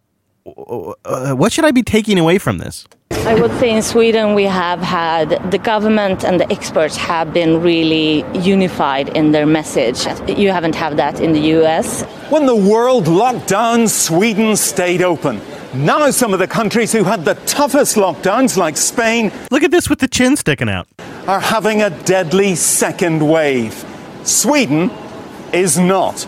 uh, 1.04 1.34
what 1.34 1.52
should 1.52 1.64
I 1.64 1.70
be 1.70 1.82
taking 1.82 2.18
away 2.18 2.38
from 2.38 2.58
this? 2.58 2.86
I 3.10 3.34
would 3.34 3.50
say 3.58 3.70
in 3.70 3.82
Sweden 3.82 4.34
we 4.34 4.44
have 4.44 4.80
had 4.80 5.50
the 5.50 5.58
government 5.58 6.24
and 6.24 6.38
the 6.38 6.50
experts 6.52 6.96
have 6.96 7.32
been 7.32 7.60
really 7.60 8.24
unified 8.38 9.08
in 9.16 9.32
their 9.32 9.46
message. 9.46 10.06
You 10.28 10.52
haven't 10.52 10.76
had 10.76 10.96
that 10.98 11.18
in 11.18 11.32
the 11.32 11.40
US. 11.58 12.04
When 12.30 12.46
the 12.46 12.54
world 12.54 13.08
locked 13.08 13.48
down, 13.48 13.88
Sweden 13.88 14.54
stayed 14.56 15.02
open. 15.02 15.40
Now, 15.74 16.10
some 16.10 16.32
of 16.32 16.38
the 16.38 16.46
countries 16.46 16.92
who 16.92 17.04
had 17.04 17.24
the 17.24 17.34
toughest 17.46 17.96
lockdowns, 17.96 18.56
like 18.56 18.76
Spain, 18.76 19.32
look 19.50 19.62
at 19.62 19.70
this 19.70 19.90
with 19.90 19.98
the 19.98 20.08
chin 20.08 20.36
sticking 20.36 20.68
out, 20.68 20.86
are 21.26 21.40
having 21.40 21.82
a 21.82 21.90
deadly 22.04 22.54
second 22.54 23.28
wave. 23.28 23.84
Sweden 24.22 24.90
is 25.52 25.78
not. 25.78 26.26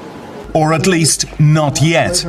Or 0.54 0.72
at 0.72 0.86
least 0.86 1.26
not 1.38 1.80
yet. 1.80 2.24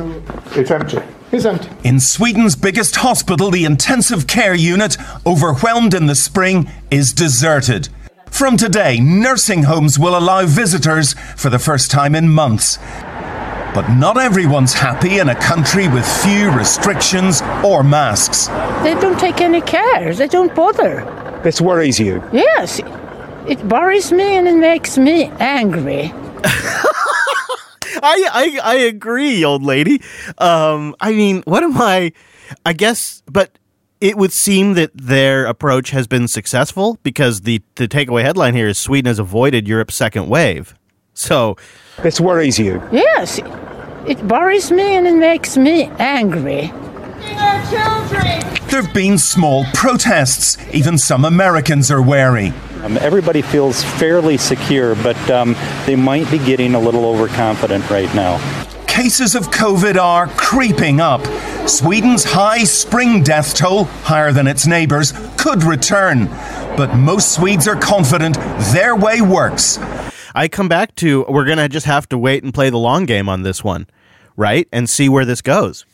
It's 0.54 0.70
empty. 0.70 0.98
It's 1.32 1.44
empty. 1.44 1.68
In 1.84 2.00
Sweden's 2.00 2.56
biggest 2.56 2.96
hospital, 2.96 3.50
the 3.50 3.64
intensive 3.64 4.26
care 4.26 4.54
unit, 4.54 4.96
overwhelmed 5.24 5.94
in 5.94 6.06
the 6.06 6.14
spring, 6.14 6.68
is 6.90 7.12
deserted. 7.12 7.88
From 8.30 8.56
today, 8.56 8.98
nursing 8.98 9.64
homes 9.64 9.98
will 9.98 10.16
allow 10.16 10.46
visitors 10.46 11.14
for 11.36 11.50
the 11.50 11.58
first 11.58 11.90
time 11.90 12.14
in 12.14 12.28
months. 12.30 12.78
But 13.74 13.88
not 13.88 14.18
everyone's 14.18 14.72
happy 14.72 15.18
in 15.20 15.28
a 15.28 15.34
country 15.36 15.86
with 15.86 16.04
few 16.22 16.50
restrictions 16.50 17.42
or 17.64 17.84
masks. 17.84 18.48
They 18.82 18.94
don't 18.94 19.18
take 19.20 19.40
any 19.40 19.60
care. 19.60 20.12
They 20.12 20.26
don't 20.26 20.52
bother. 20.54 21.04
This 21.44 21.60
worries 21.60 22.00
you. 22.00 22.24
Yes. 22.32 22.80
It 23.46 23.62
worries 23.64 24.10
me 24.10 24.36
and 24.36 24.48
it 24.48 24.56
makes 24.56 24.98
me 24.98 25.26
angry. 25.38 26.12
I, 28.02 28.28
I 28.32 28.60
I 28.62 28.74
agree, 28.76 29.44
old 29.44 29.62
lady. 29.62 30.02
Um, 30.38 30.94
I 31.00 31.12
mean, 31.12 31.42
what 31.46 31.62
am 31.62 31.76
I? 31.76 32.12
I 32.66 32.72
guess, 32.72 33.22
but 33.26 33.58
it 34.00 34.16
would 34.16 34.32
seem 34.32 34.74
that 34.74 34.90
their 34.94 35.46
approach 35.46 35.90
has 35.90 36.06
been 36.06 36.28
successful 36.28 36.98
because 37.02 37.42
the 37.42 37.62
the 37.76 37.86
takeaway 37.88 38.22
headline 38.22 38.54
here 38.54 38.68
is 38.68 38.78
Sweden 38.78 39.08
has 39.08 39.18
avoided 39.18 39.68
Europe's 39.68 39.94
second 39.94 40.28
wave. 40.28 40.74
So 41.14 41.56
this 42.02 42.20
worries 42.20 42.58
you. 42.58 42.82
Yes. 42.92 43.38
It 44.06 44.18
worries 44.24 44.70
me 44.70 44.96
and 44.96 45.06
it 45.06 45.16
makes 45.16 45.56
me 45.58 45.84
angry. 45.98 46.72
There 48.70 48.80
have 48.82 48.94
been 48.94 49.18
small 49.18 49.64
protests. 49.74 50.56
Even 50.72 50.96
some 50.96 51.24
Americans 51.24 51.90
are 51.90 52.00
wary. 52.00 52.52
Um, 52.82 52.96
everybody 52.98 53.42
feels 53.42 53.82
fairly 53.82 54.36
secure, 54.36 54.94
but 54.94 55.30
um, 55.30 55.54
they 55.86 55.96
might 55.96 56.30
be 56.30 56.38
getting 56.38 56.74
a 56.74 56.80
little 56.80 57.04
overconfident 57.04 57.90
right 57.90 58.12
now. 58.14 58.38
Cases 58.86 59.34
of 59.34 59.48
COVID 59.50 59.96
are 59.96 60.28
creeping 60.28 61.00
up. 61.00 61.20
Sweden's 61.68 62.24
high 62.24 62.64
spring 62.64 63.22
death 63.22 63.54
toll, 63.54 63.84
higher 63.84 64.32
than 64.32 64.46
its 64.46 64.66
neighbours, 64.66 65.12
could 65.36 65.62
return. 65.62 66.26
But 66.76 66.94
most 66.94 67.32
Swedes 67.34 67.68
are 67.68 67.76
confident 67.76 68.36
their 68.72 68.96
way 68.96 69.20
works. 69.20 69.78
I 70.34 70.48
come 70.48 70.68
back 70.68 70.94
to 70.96 71.24
we're 71.28 71.44
going 71.44 71.58
to 71.58 71.68
just 71.68 71.86
have 71.86 72.08
to 72.10 72.18
wait 72.18 72.44
and 72.44 72.54
play 72.54 72.70
the 72.70 72.78
long 72.78 73.04
game 73.04 73.28
on 73.28 73.42
this 73.42 73.64
one, 73.64 73.88
right? 74.36 74.68
And 74.72 74.88
see 74.88 75.08
where 75.08 75.24
this 75.24 75.42
goes. 75.42 75.84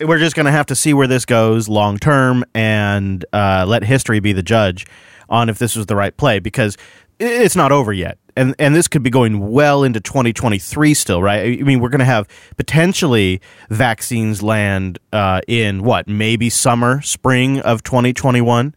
We're 0.00 0.18
just 0.18 0.34
going 0.34 0.46
to 0.46 0.52
have 0.52 0.66
to 0.66 0.74
see 0.74 0.94
where 0.94 1.06
this 1.06 1.24
goes 1.24 1.68
long 1.68 1.98
term 1.98 2.44
and 2.54 3.24
uh, 3.32 3.64
let 3.68 3.84
history 3.84 4.20
be 4.20 4.32
the 4.32 4.42
judge 4.42 4.86
on 5.28 5.48
if 5.48 5.58
this 5.58 5.76
was 5.76 5.86
the 5.86 5.96
right 5.96 6.16
play 6.16 6.38
because 6.38 6.76
it's 7.18 7.54
not 7.54 7.70
over 7.70 7.92
yet. 7.92 8.18
And, 8.36 8.54
and 8.58 8.74
this 8.74 8.88
could 8.88 9.02
be 9.02 9.10
going 9.10 9.50
well 9.50 9.84
into 9.84 10.00
2023 10.00 10.94
still, 10.94 11.22
right? 11.22 11.60
I 11.60 11.62
mean, 11.62 11.80
we're 11.80 11.90
going 11.90 11.98
to 11.98 12.04
have 12.06 12.26
potentially 12.56 13.40
vaccines 13.68 14.42
land 14.42 14.98
uh, 15.12 15.42
in 15.46 15.82
what, 15.82 16.08
maybe 16.08 16.48
summer, 16.48 17.02
spring 17.02 17.60
of 17.60 17.82
2021. 17.82 18.74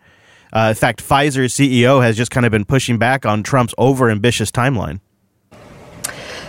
Uh, 0.52 0.60
in 0.70 0.76
fact, 0.76 1.08
Pfizer's 1.08 1.54
CEO 1.54 2.04
has 2.04 2.18
just 2.18 2.32
kind 2.32 2.46
of 2.46 2.52
been 2.52 2.66
pushing 2.66 2.98
back 2.98 3.26
on 3.26 3.44
Trump's 3.44 3.74
over 3.78 4.10
ambitious 4.10 4.52
timeline. 4.52 5.00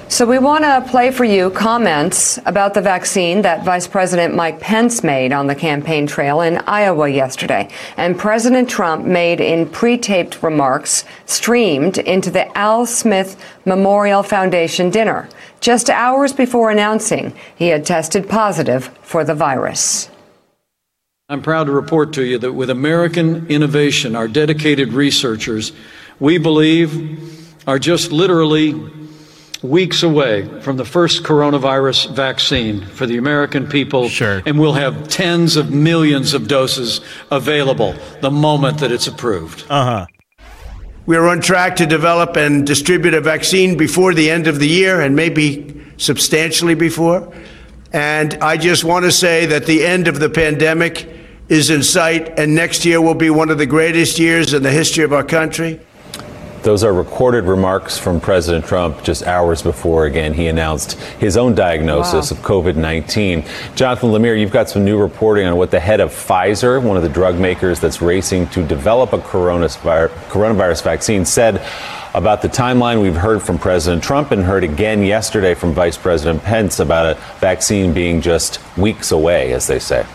So 0.09 0.27
we 0.27 0.39
want 0.39 0.65
to 0.65 0.85
play 0.91 1.11
for 1.11 1.25
you 1.25 1.51
comments 1.51 2.39
about 2.45 2.75
the 2.75 2.83
vaccine 2.83 3.43
that 3.43 3.65
Vice 3.65 3.89
President 3.89 4.35
Mike 4.35 4.61
Pence 4.61 5.03
made 5.03 5.33
on 5.33 5.47
the 5.47 5.55
campaign 5.55 6.07
trail 6.07 6.43
in 6.43 6.59
Iowa 6.59 7.09
yesterday, 7.09 7.71
and 7.97 8.17
President 8.17 8.69
Trump 8.69 9.07
made 9.07 9.41
in 9.41 9.69
pre-taped 9.69 10.43
remarks 10.43 11.05
streamed 11.27 11.99
into 11.99 12.31
the 12.31 12.57
Al 12.57 12.87
Smith 12.87 13.43
Memorial 13.65 14.23
Foundation 14.23 14.91
dinner 14.91 15.29
just 15.61 15.89
hours 15.89 16.33
before 16.33 16.71
announcing 16.71 17.35
he 17.57 17.69
had 17.69 17.87
tested 17.87 18.29
positive 18.29 18.87
for 19.01 19.25
the 19.25 19.35
virus. 19.35 20.11
I'm 21.31 21.41
proud 21.41 21.65
to 21.65 21.73
report 21.73 22.13
to 22.13 22.25
you 22.25 22.39
that 22.39 22.53
with 22.53 22.69
American 22.69 23.47
innovation, 23.47 24.15
our 24.15 24.29
dedicated 24.29 24.93
researchers, 24.93 25.73
we 26.21 26.37
believe 26.37 27.67
are 27.67 27.79
just 27.79 28.13
literally 28.13 28.73
weeks 29.65 30.03
away 30.03 30.47
from 30.61 30.77
the 30.77 30.85
first 30.85 31.23
coronavirus 31.23 32.15
vaccine 32.15 32.85
for 32.85 33.07
the 33.07 33.17
American 33.17 33.67
people. 33.67 34.11
Sure. 34.11 34.43
And 34.45 34.61
we'll 34.61 34.75
have 34.75 35.09
tens 35.09 35.57
of 35.57 35.71
millions 35.73 36.35
of 36.35 36.47
doses 36.49 37.01
available 37.31 37.95
the 38.21 38.31
moment 38.31 38.79
that 38.79 38.93
it's 38.93 39.07
approved. 39.07 39.65
Uh 39.71 39.85
huh. 39.85 40.07
We 41.07 41.17
are 41.17 41.27
on 41.29 41.41
track 41.41 41.77
to 41.77 41.87
develop 41.87 42.37
and 42.37 42.67
distribute 42.67 43.15
a 43.15 43.23
vaccine 43.23 43.77
before 43.77 44.13
the 44.13 44.31
end 44.31 44.47
of 44.47 44.59
the 44.59 44.69
year 44.69 45.01
and 45.01 45.17
maybe 45.17 45.83
substantially 45.97 46.75
before. 46.75 47.33
And 47.93 48.35
I 48.43 48.59
just 48.59 48.85
want 48.85 49.07
to 49.07 49.13
say 49.13 49.47
that 49.47 49.65
the 49.65 49.85
end 49.85 50.09
of 50.09 50.21
the 50.21 50.29
pandemic 50.29 51.09
is 51.49 51.71
in 51.71 51.83
sight, 51.83 52.39
and 52.39 52.55
next 52.55 52.85
year 52.85 53.01
will 53.01 53.15
be 53.15 53.31
one 53.31 53.51
of 53.51 53.59
the 53.59 53.67
greatest 53.67 54.19
years 54.19 54.53
in 54.55 54.63
the 54.63 54.71
history 54.71 55.05
of 55.05 55.13
our 55.13 55.25
country. 55.25 55.81
Those 56.65 56.83
are 56.83 56.95
recorded 56.95 57.45
remarks 57.45 57.99
from 57.99 58.23
President 58.23 58.65
Trump 58.65 59.03
just 59.03 59.25
hours 59.25 59.61
before, 59.61 60.07
again, 60.07 60.33
he 60.33 60.47
announced 60.47 60.93
his 61.21 61.37
own 61.37 61.55
diagnosis 61.55 62.31
wow. 62.33 62.39
of 62.39 62.43
COVID 62.43 62.75
19. 62.75 63.45
Jonathan 63.75 64.09
Lemire, 64.09 64.41
you've 64.41 64.51
got 64.51 64.71
some 64.71 64.83
new 64.83 64.99
reporting 64.99 65.47
on 65.47 65.59
what 65.59 65.71
the 65.71 65.79
head 65.79 66.01
of 66.01 66.11
Pfizer, 66.11 66.83
one 66.83 66.97
of 66.97 67.03
the 67.03 67.09
drug 67.11 67.39
makers 67.39 67.81
that's 67.81 68.01
racing 68.01 68.47
to 68.49 68.67
develop 68.67 69.13
a 69.13 69.19
coronavirus 69.19 70.83
vaccine, 70.83 71.27
said 71.27 71.57
about 72.15 72.41
the 72.41 72.49
timeline. 72.49 73.03
We've 73.03 73.15
heard 73.15 73.43
from 73.43 73.59
President 73.59 74.03
Trump 74.03 74.31
and 74.31 74.43
heard 74.43 74.65
again 74.65 75.03
yesterday 75.03 75.53
from 75.53 75.75
Vice 75.75 75.99
President 75.99 76.43
Pence 76.43 76.81
about 76.81 77.15
a 77.15 77.21
vaccine 77.41 77.93
being 77.93 78.23
just 78.23 78.59
weeks 78.79 79.13
away, 79.13 79.53
as 79.53 79.67
they 79.67 79.79
say. 79.79 80.07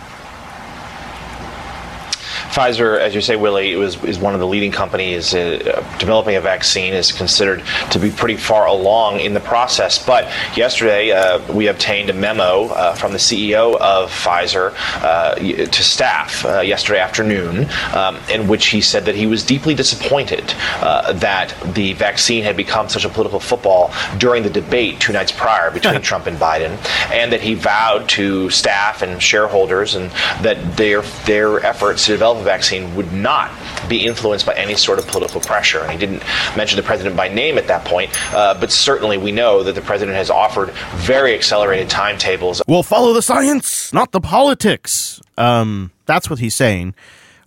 Pfizer, 2.50 3.00
as 3.00 3.14
you 3.14 3.22
say, 3.22 3.36
Willie, 3.36 3.76
was 3.76 4.04
is 4.04 4.18
one 4.18 4.34
of 4.34 4.40
the 4.40 4.48
leading 4.48 4.72
companies 4.72 5.36
uh, 5.36 5.86
developing 6.00 6.36
a 6.36 6.42
vaccine. 6.42 6.94
is 6.94 7.12
considered 7.12 7.64
to 7.92 8.00
be 8.00 8.10
pretty 8.10 8.36
far 8.38 8.66
along 8.66 9.20
in 9.20 9.34
the 9.34 9.40
process. 9.40 10.04
But 10.04 10.26
yesterday, 10.58 11.12
uh, 11.12 11.40
we 11.54 11.68
obtained 11.68 12.10
a 12.10 12.14
memo 12.14 12.68
uh, 12.70 12.96
from 12.96 13.12
the 13.12 13.20
CEO 13.20 13.78
of 13.78 14.10
Pfizer 14.10 14.74
uh, 15.04 15.36
to 15.36 15.84
staff 15.84 16.44
uh, 16.46 16.62
yesterday 16.62 17.00
afternoon, 17.00 17.70
um, 17.94 18.18
in 18.30 18.48
which 18.48 18.68
he 18.68 18.82
said 18.82 19.06
that 19.06 19.16
he 19.16 19.28
was 19.28 19.44
deeply 19.44 19.76
disappointed 19.76 20.54
uh, 20.82 21.14
that 21.14 21.54
the 21.76 21.94
vaccine 21.94 22.44
had 22.44 22.58
become 22.58 22.90
such 22.90 23.06
a 23.06 23.10
political 23.10 23.40
football 23.40 23.94
during 24.18 24.42
the 24.42 24.50
debate 24.50 25.00
two 25.00 25.14
nights 25.14 25.32
prior 25.32 25.70
between 25.80 26.02
Trump 26.02 26.26
and 26.26 26.38
Biden, 26.38 26.72
and 27.12 27.32
that 27.32 27.42
he 27.42 27.54
vowed 27.54 28.10
to 28.10 28.50
staff 28.50 29.02
and 29.04 29.22
shareholders 29.22 29.94
and 29.94 30.10
that 30.42 30.58
their 30.78 31.02
their 31.26 31.64
efforts 31.66 32.06
to 32.06 32.14
develop 32.14 32.38
vaccine 32.43 32.95
would 32.95 33.12
not 33.12 33.52
be 33.88 34.06
influenced 34.06 34.45
by 34.45 34.54
any 34.56 34.75
sort 34.75 34.99
of 34.99 35.08
political 35.08 35.41
pressure. 35.41 35.82
And 35.82 35.91
he 35.91 35.97
didn't 35.97 36.23
mention 36.56 36.78
the 36.78 36.84
president 36.84 37.15
by 37.15 37.28
name 37.28 37.58
at 37.58 37.67
that 37.67 37.86
point, 37.86 38.12
uh, 38.34 38.60
but 38.60 38.71
certainly 38.71 39.17
we 39.17 39.32
know 39.32 39.63
that 39.63 39.75
the 39.75 39.82
president 39.82 40.17
has 40.17 40.30
offered 40.30 40.71
very 40.95 41.34
accelerated 41.34 41.89
timetables. 41.89 42.62
We'll 42.67 42.84
follow 42.84 43.13
the 43.13 43.21
science, 43.21 43.93
not 43.93 44.12
the 44.12 44.21
politics. 44.21 45.21
Um, 45.38 45.91
that's 46.06 46.30
what 46.30 46.39
he's 46.39 46.56
saying 46.56 46.95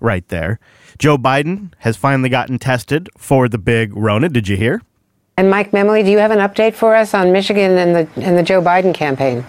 right 0.00 0.26
there. 0.28 0.59
Joe 0.98 1.18
Biden 1.18 1.72
has 1.78 1.96
finally 1.96 2.28
gotten 2.28 2.59
tested 2.59 3.09
for 3.16 3.48
the 3.48 3.59
big 3.59 3.96
Rona. 3.96 4.28
Did 4.28 4.48
you 4.48 4.57
hear? 4.57 4.83
And 5.37 5.50
Mike 5.50 5.70
Memoli, 5.70 6.05
do 6.05 6.11
you 6.11 6.18
have 6.18 6.31
an 6.31 6.38
update 6.38 6.74
for 6.74 6.94
us 6.94 7.14
on 7.14 7.33
Michigan 7.33 7.78
and 7.78 7.96
the 7.96 8.22
and 8.22 8.37
the 8.37 8.42
Joe 8.42 8.61
Biden 8.61 8.94
campaign? 8.94 9.44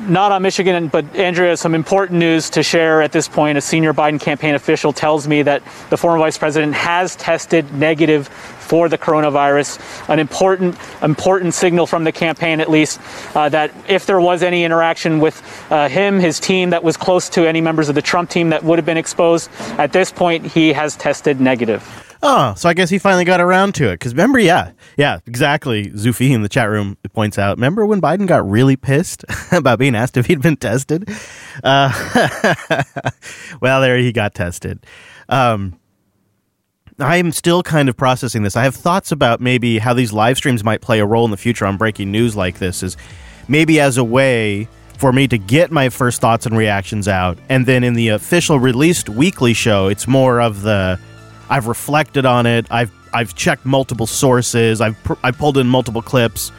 Not 0.00 0.32
on 0.32 0.42
Michigan, 0.42 0.88
but 0.88 1.04
Andrea, 1.16 1.56
some 1.56 1.74
important 1.74 2.18
news 2.18 2.50
to 2.50 2.62
share 2.62 3.02
at 3.02 3.12
this 3.12 3.28
point. 3.28 3.58
A 3.58 3.60
senior 3.60 3.92
Biden 3.92 4.20
campaign 4.20 4.54
official 4.54 4.92
tells 4.92 5.26
me 5.26 5.42
that 5.42 5.62
the 5.90 5.96
former 5.96 6.18
vice 6.18 6.38
president 6.38 6.74
has 6.74 7.16
tested 7.16 7.72
negative 7.74 8.28
for 8.28 8.88
the 8.88 8.98
coronavirus. 8.98 9.80
An 10.08 10.18
important, 10.18 10.76
important 11.02 11.54
signal 11.54 11.86
from 11.86 12.04
the 12.04 12.12
campaign, 12.12 12.60
at 12.60 12.70
least, 12.70 13.00
uh, 13.34 13.48
that 13.48 13.72
if 13.88 14.06
there 14.06 14.20
was 14.20 14.42
any 14.42 14.64
interaction 14.64 15.18
with 15.18 15.42
uh, 15.70 15.88
him, 15.88 16.18
his 16.20 16.38
team 16.38 16.70
that 16.70 16.84
was 16.84 16.96
close 16.96 17.28
to 17.30 17.46
any 17.46 17.60
members 17.60 17.88
of 17.88 17.94
the 17.94 18.02
Trump 18.02 18.30
team 18.30 18.50
that 18.50 18.62
would 18.62 18.78
have 18.78 18.86
been 18.86 18.96
exposed, 18.96 19.50
at 19.78 19.92
this 19.92 20.12
point, 20.12 20.46
he 20.46 20.72
has 20.72 20.96
tested 20.96 21.40
negative. 21.40 22.07
Oh, 22.22 22.54
so 22.54 22.68
I 22.68 22.74
guess 22.74 22.90
he 22.90 22.98
finally 22.98 23.24
got 23.24 23.40
around 23.40 23.74
to 23.76 23.88
it. 23.88 23.94
Because 23.94 24.12
remember, 24.12 24.38
yeah, 24.38 24.72
yeah, 24.96 25.20
exactly. 25.26 25.86
Zufi 25.86 26.30
in 26.30 26.42
the 26.42 26.48
chat 26.48 26.68
room 26.68 26.96
points 27.12 27.38
out. 27.38 27.56
Remember 27.56 27.86
when 27.86 28.00
Biden 28.00 28.26
got 28.26 28.48
really 28.48 28.76
pissed 28.76 29.24
about 29.52 29.78
being 29.78 29.94
asked 29.94 30.16
if 30.16 30.26
he'd 30.26 30.42
been 30.42 30.56
tested? 30.56 31.08
Uh, 31.62 31.92
well, 33.60 33.80
there 33.80 33.98
he 33.98 34.12
got 34.12 34.34
tested. 34.34 34.84
Um, 35.28 35.78
I'm 36.98 37.30
still 37.30 37.62
kind 37.62 37.88
of 37.88 37.96
processing 37.96 38.42
this. 38.42 38.56
I 38.56 38.64
have 38.64 38.74
thoughts 38.74 39.12
about 39.12 39.40
maybe 39.40 39.78
how 39.78 39.94
these 39.94 40.12
live 40.12 40.36
streams 40.36 40.64
might 40.64 40.80
play 40.80 40.98
a 40.98 41.06
role 41.06 41.24
in 41.24 41.30
the 41.30 41.36
future 41.36 41.64
on 41.64 41.76
breaking 41.76 42.10
news 42.10 42.34
like 42.34 42.58
this. 42.58 42.82
Is 42.82 42.96
maybe 43.46 43.78
as 43.78 43.96
a 43.96 44.04
way 44.04 44.68
for 44.98 45.12
me 45.12 45.28
to 45.28 45.38
get 45.38 45.70
my 45.70 45.90
first 45.90 46.20
thoughts 46.20 46.44
and 46.44 46.56
reactions 46.56 47.06
out, 47.06 47.38
and 47.48 47.66
then 47.66 47.84
in 47.84 47.94
the 47.94 48.08
official 48.08 48.58
released 48.58 49.08
weekly 49.08 49.54
show, 49.54 49.86
it's 49.86 50.08
more 50.08 50.40
of 50.40 50.62
the 50.62 50.98
I've 51.48 51.66
reflected 51.66 52.26
on 52.26 52.46
it. 52.46 52.66
I've 52.70 52.92
I've 53.12 53.34
checked 53.34 53.64
multiple 53.64 54.06
sources. 54.06 54.80
I've 54.80 55.02
pr- 55.02 55.14
I 55.22 55.30
pulled 55.30 55.58
in 55.58 55.66
multiple 55.66 56.02
clips, 56.02 56.52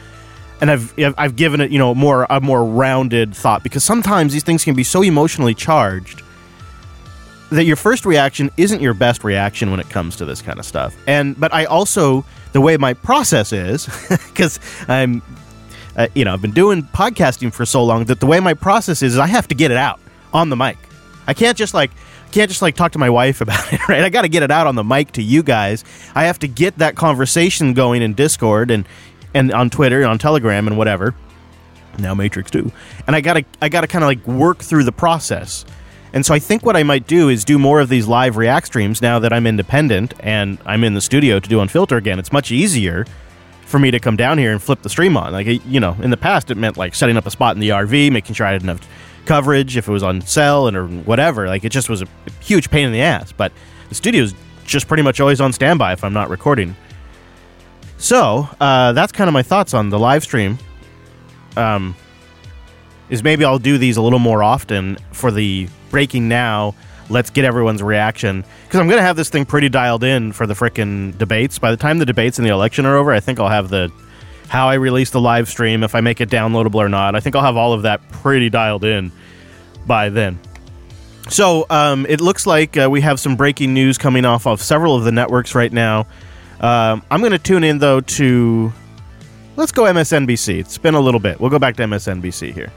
and 0.60 0.70
I've 0.70 0.94
I've 1.16 1.36
given 1.36 1.60
it 1.60 1.70
you 1.70 1.78
know 1.78 1.94
more 1.94 2.26
a 2.28 2.40
more 2.40 2.64
rounded 2.64 3.34
thought 3.34 3.62
because 3.62 3.84
sometimes 3.84 4.32
these 4.32 4.44
things 4.44 4.64
can 4.64 4.74
be 4.74 4.84
so 4.84 5.02
emotionally 5.02 5.54
charged 5.54 6.22
that 7.50 7.64
your 7.64 7.76
first 7.76 8.06
reaction 8.06 8.50
isn't 8.56 8.80
your 8.80 8.94
best 8.94 9.24
reaction 9.24 9.70
when 9.70 9.80
it 9.80 9.88
comes 9.88 10.16
to 10.16 10.24
this 10.24 10.40
kind 10.40 10.58
of 10.58 10.64
stuff. 10.64 10.96
And 11.06 11.38
but 11.38 11.52
I 11.52 11.64
also 11.64 12.24
the 12.52 12.60
way 12.60 12.76
my 12.76 12.94
process 12.94 13.52
is 13.52 13.86
because 14.08 14.58
I'm 14.88 15.22
uh, 15.96 16.08
you 16.14 16.24
know 16.24 16.32
I've 16.32 16.42
been 16.42 16.52
doing 16.52 16.82
podcasting 16.82 17.52
for 17.52 17.66
so 17.66 17.84
long 17.84 18.04
that 18.04 18.20
the 18.20 18.26
way 18.26 18.40
my 18.40 18.54
process 18.54 19.02
is, 19.02 19.14
is 19.14 19.18
I 19.18 19.26
have 19.26 19.48
to 19.48 19.54
get 19.54 19.70
it 19.70 19.76
out 19.76 20.00
on 20.32 20.48
the 20.48 20.56
mic. 20.56 20.78
I 21.26 21.34
can't 21.34 21.56
just 21.56 21.74
like 21.74 21.90
can't 22.30 22.48
just 22.48 22.62
like 22.62 22.74
talk 22.74 22.92
to 22.92 22.98
my 22.98 23.10
wife 23.10 23.40
about 23.40 23.72
it, 23.72 23.80
right? 23.88 24.02
I 24.02 24.08
got 24.08 24.22
to 24.22 24.28
get 24.28 24.42
it 24.42 24.50
out 24.50 24.66
on 24.66 24.74
the 24.74 24.84
mic 24.84 25.12
to 25.12 25.22
you 25.22 25.42
guys. 25.42 25.84
I 26.14 26.24
have 26.24 26.38
to 26.40 26.48
get 26.48 26.78
that 26.78 26.96
conversation 26.96 27.74
going 27.74 28.02
in 28.02 28.14
Discord 28.14 28.70
and 28.70 28.86
and 29.34 29.52
on 29.52 29.70
Twitter 29.70 30.00
and 30.00 30.10
on 30.10 30.18
Telegram 30.18 30.66
and 30.66 30.76
whatever. 30.76 31.14
Now 31.98 32.14
Matrix 32.14 32.50
too. 32.50 32.72
And 33.06 33.14
I 33.14 33.20
got 33.20 33.34
to 33.34 33.44
I 33.60 33.68
got 33.68 33.82
to 33.82 33.86
kind 33.86 34.02
of 34.02 34.08
like 34.08 34.26
work 34.26 34.58
through 34.58 34.84
the 34.84 34.92
process. 34.92 35.64
And 36.12 36.26
so 36.26 36.34
I 36.34 36.40
think 36.40 36.64
what 36.64 36.76
I 36.76 36.82
might 36.82 37.06
do 37.06 37.28
is 37.28 37.44
do 37.44 37.58
more 37.58 37.80
of 37.80 37.88
these 37.88 38.08
live 38.08 38.36
react 38.36 38.66
streams 38.66 39.00
now 39.00 39.20
that 39.20 39.32
I'm 39.32 39.46
independent 39.46 40.14
and 40.20 40.58
I'm 40.66 40.82
in 40.82 40.94
the 40.94 41.00
studio 41.00 41.38
to 41.38 41.48
do 41.48 41.58
Unfilter 41.58 41.96
again. 41.96 42.18
It's 42.18 42.32
much 42.32 42.50
easier 42.50 43.06
for 43.64 43.78
me 43.78 43.92
to 43.92 44.00
come 44.00 44.16
down 44.16 44.36
here 44.38 44.50
and 44.50 44.60
flip 44.60 44.82
the 44.82 44.88
stream 44.88 45.16
on. 45.16 45.32
Like 45.32 45.46
you 45.66 45.78
know, 45.78 45.96
in 46.02 46.10
the 46.10 46.16
past 46.16 46.50
it 46.50 46.56
meant 46.56 46.76
like 46.76 46.94
setting 46.94 47.16
up 47.16 47.26
a 47.26 47.30
spot 47.30 47.54
in 47.54 47.60
the 47.60 47.68
RV, 47.70 48.10
making 48.10 48.34
sure 48.34 48.46
I 48.46 48.52
had 48.52 48.62
enough 48.62 48.80
coverage, 49.26 49.76
if 49.76 49.88
it 49.88 49.92
was 49.92 50.02
on 50.02 50.20
cell 50.22 50.66
and 50.66 50.76
or 50.76 50.86
whatever. 50.86 51.46
Like 51.46 51.64
it 51.64 51.70
just 51.70 51.88
was 51.88 52.02
a 52.02 52.06
huge 52.40 52.70
pain 52.70 52.86
in 52.86 52.92
the 52.92 53.02
ass. 53.02 53.32
But 53.32 53.52
the 53.88 53.94
studio's 53.94 54.34
just 54.64 54.88
pretty 54.88 55.02
much 55.02 55.20
always 55.20 55.40
on 55.40 55.52
standby 55.52 55.92
if 55.92 56.04
I'm 56.04 56.12
not 56.12 56.30
recording. 56.30 56.76
So 57.98 58.48
uh, 58.60 58.92
that's 58.92 59.12
kind 59.12 59.28
of 59.28 59.34
my 59.34 59.42
thoughts 59.42 59.74
on 59.74 59.90
the 59.90 59.98
live 59.98 60.22
stream. 60.22 60.58
Um, 61.56 61.96
is 63.10 63.24
maybe 63.24 63.44
I'll 63.44 63.58
do 63.58 63.76
these 63.76 63.96
a 63.96 64.02
little 64.02 64.20
more 64.20 64.42
often 64.42 64.96
for 65.12 65.30
the 65.30 65.68
breaking 65.90 66.28
now. 66.28 66.74
Let's 67.08 67.28
get 67.28 67.44
everyone's 67.44 67.82
reaction 67.82 68.44
because 68.64 68.78
I'm 68.78 68.86
to 68.88 69.02
have 69.02 69.16
this 69.16 69.28
thing 69.28 69.44
pretty 69.44 69.68
dialed 69.68 70.04
in 70.04 70.32
for 70.32 70.46
the 70.46 70.54
frickin' 70.54 71.18
debates. 71.18 71.58
By 71.58 71.72
the 71.72 71.76
time 71.76 71.98
the 71.98 72.06
debates 72.06 72.38
and 72.38 72.46
the 72.46 72.52
election 72.52 72.86
are 72.86 72.96
over, 72.96 73.12
I 73.12 73.18
think 73.18 73.40
I'll 73.40 73.48
have 73.48 73.68
the 73.68 73.92
how 74.50 74.68
I 74.68 74.74
release 74.74 75.10
the 75.10 75.20
live 75.20 75.48
stream, 75.48 75.84
if 75.84 75.94
I 75.94 76.00
make 76.00 76.20
it 76.20 76.28
downloadable 76.28 76.74
or 76.74 76.88
not. 76.88 77.14
I 77.14 77.20
think 77.20 77.36
I'll 77.36 77.42
have 77.42 77.56
all 77.56 77.72
of 77.72 77.82
that 77.82 78.06
pretty 78.10 78.50
dialed 78.50 78.82
in 78.82 79.12
by 79.86 80.08
then. 80.08 80.40
So 81.28 81.66
um, 81.70 82.04
it 82.08 82.20
looks 82.20 82.48
like 82.48 82.76
uh, 82.76 82.88
we 82.90 83.00
have 83.00 83.20
some 83.20 83.36
breaking 83.36 83.72
news 83.74 83.96
coming 83.96 84.24
off 84.24 84.48
of 84.48 84.60
several 84.60 84.96
of 84.96 85.04
the 85.04 85.12
networks 85.12 85.54
right 85.54 85.72
now. 85.72 86.00
Um, 86.58 87.04
I'm 87.12 87.20
going 87.20 87.30
to 87.30 87.38
tune 87.38 87.62
in 87.62 87.78
though 87.78 88.00
to 88.00 88.72
let's 89.54 89.70
go 89.70 89.84
MSNBC. 89.84 90.58
It's 90.58 90.78
been 90.78 90.94
a 90.94 91.00
little 91.00 91.20
bit. 91.20 91.40
We'll 91.40 91.50
go 91.50 91.60
back 91.60 91.76
to 91.76 91.84
MSNBC 91.84 92.52
here 92.52 92.72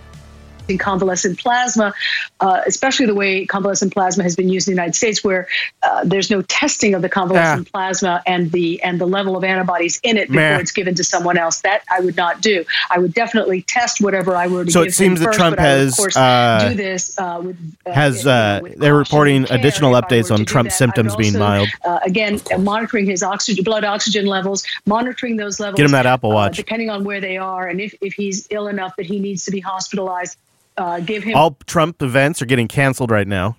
in 0.67 0.77
convalescent 0.77 1.39
plasma, 1.39 1.93
uh, 2.39 2.61
especially 2.65 3.05
the 3.05 3.15
way 3.15 3.45
convalescent 3.45 3.93
plasma 3.93 4.23
has 4.23 4.35
been 4.35 4.49
used 4.49 4.67
in 4.67 4.73
the 4.73 4.75
United 4.75 4.95
States, 4.95 5.23
where 5.23 5.47
uh, 5.83 6.03
there's 6.03 6.29
no 6.29 6.41
testing 6.43 6.93
of 6.93 7.01
the 7.01 7.09
convalescent 7.09 7.67
yeah. 7.67 7.71
plasma 7.71 8.23
and 8.25 8.51
the 8.51 8.81
and 8.81 8.99
the 8.99 9.05
level 9.05 9.35
of 9.35 9.43
antibodies 9.43 9.99
in 10.03 10.17
it 10.17 10.27
before 10.29 10.41
Meh. 10.41 10.59
it's 10.59 10.71
given 10.71 10.95
to 10.95 11.03
someone 11.03 11.37
else. 11.37 11.61
That 11.61 11.83
I 11.91 11.99
would 11.99 12.15
not 12.15 12.41
do. 12.41 12.63
I 12.89 12.99
would 12.99 13.13
definitely 13.13 13.63
test 13.63 14.01
whatever 14.01 14.35
I 14.35 14.47
were 14.47 14.65
to 14.65 14.71
so 14.71 14.83
give 14.83 14.89
it 14.89 14.95
seems 14.95 15.19
that 15.19 15.27
first, 15.27 15.39
Trump 15.39 15.59
has 15.59 15.97
would, 15.99 16.15
uh, 16.15 16.69
do 16.69 16.75
this 16.75 17.17
uh, 17.19 17.41
with 17.43 17.57
uh, 17.85 17.91
has 17.91 18.25
uh, 18.25 18.59
with 18.61 18.77
they're 18.77 18.95
reporting 18.95 19.45
additional 19.49 19.93
updates 19.93 20.33
on 20.33 20.45
Trump's 20.45 20.75
symptoms 20.75 21.11
also, 21.11 21.21
being 21.21 21.37
mild. 21.37 21.67
again, 22.05 22.39
monitoring 22.59 23.05
his 23.05 23.23
oxygen 23.23 23.63
blood 23.63 23.83
oxygen 23.83 24.25
levels, 24.25 24.63
monitoring 24.85 25.35
those 25.35 25.59
levels. 25.59 25.77
Get 25.77 25.85
him 25.85 25.91
that 25.91 26.05
Apple 26.05 26.31
Watch, 26.31 26.57
depending 26.57 26.89
on 26.89 27.03
where 27.03 27.19
they 27.19 27.37
are, 27.37 27.67
and 27.67 27.81
if 27.81 27.93
if 28.01 28.13
he's 28.13 28.47
ill 28.49 28.67
enough 28.67 28.95
that 28.95 29.05
he 29.05 29.19
needs 29.19 29.45
to 29.45 29.51
be 29.51 29.59
hospitalized 29.59 30.37
uh, 30.77 30.99
give 30.99 31.23
him. 31.23 31.35
All 31.35 31.57
Trump 31.65 32.01
events 32.01 32.41
are 32.41 32.45
getting 32.45 32.67
canceled 32.67 33.11
right 33.11 33.27
now. 33.27 33.57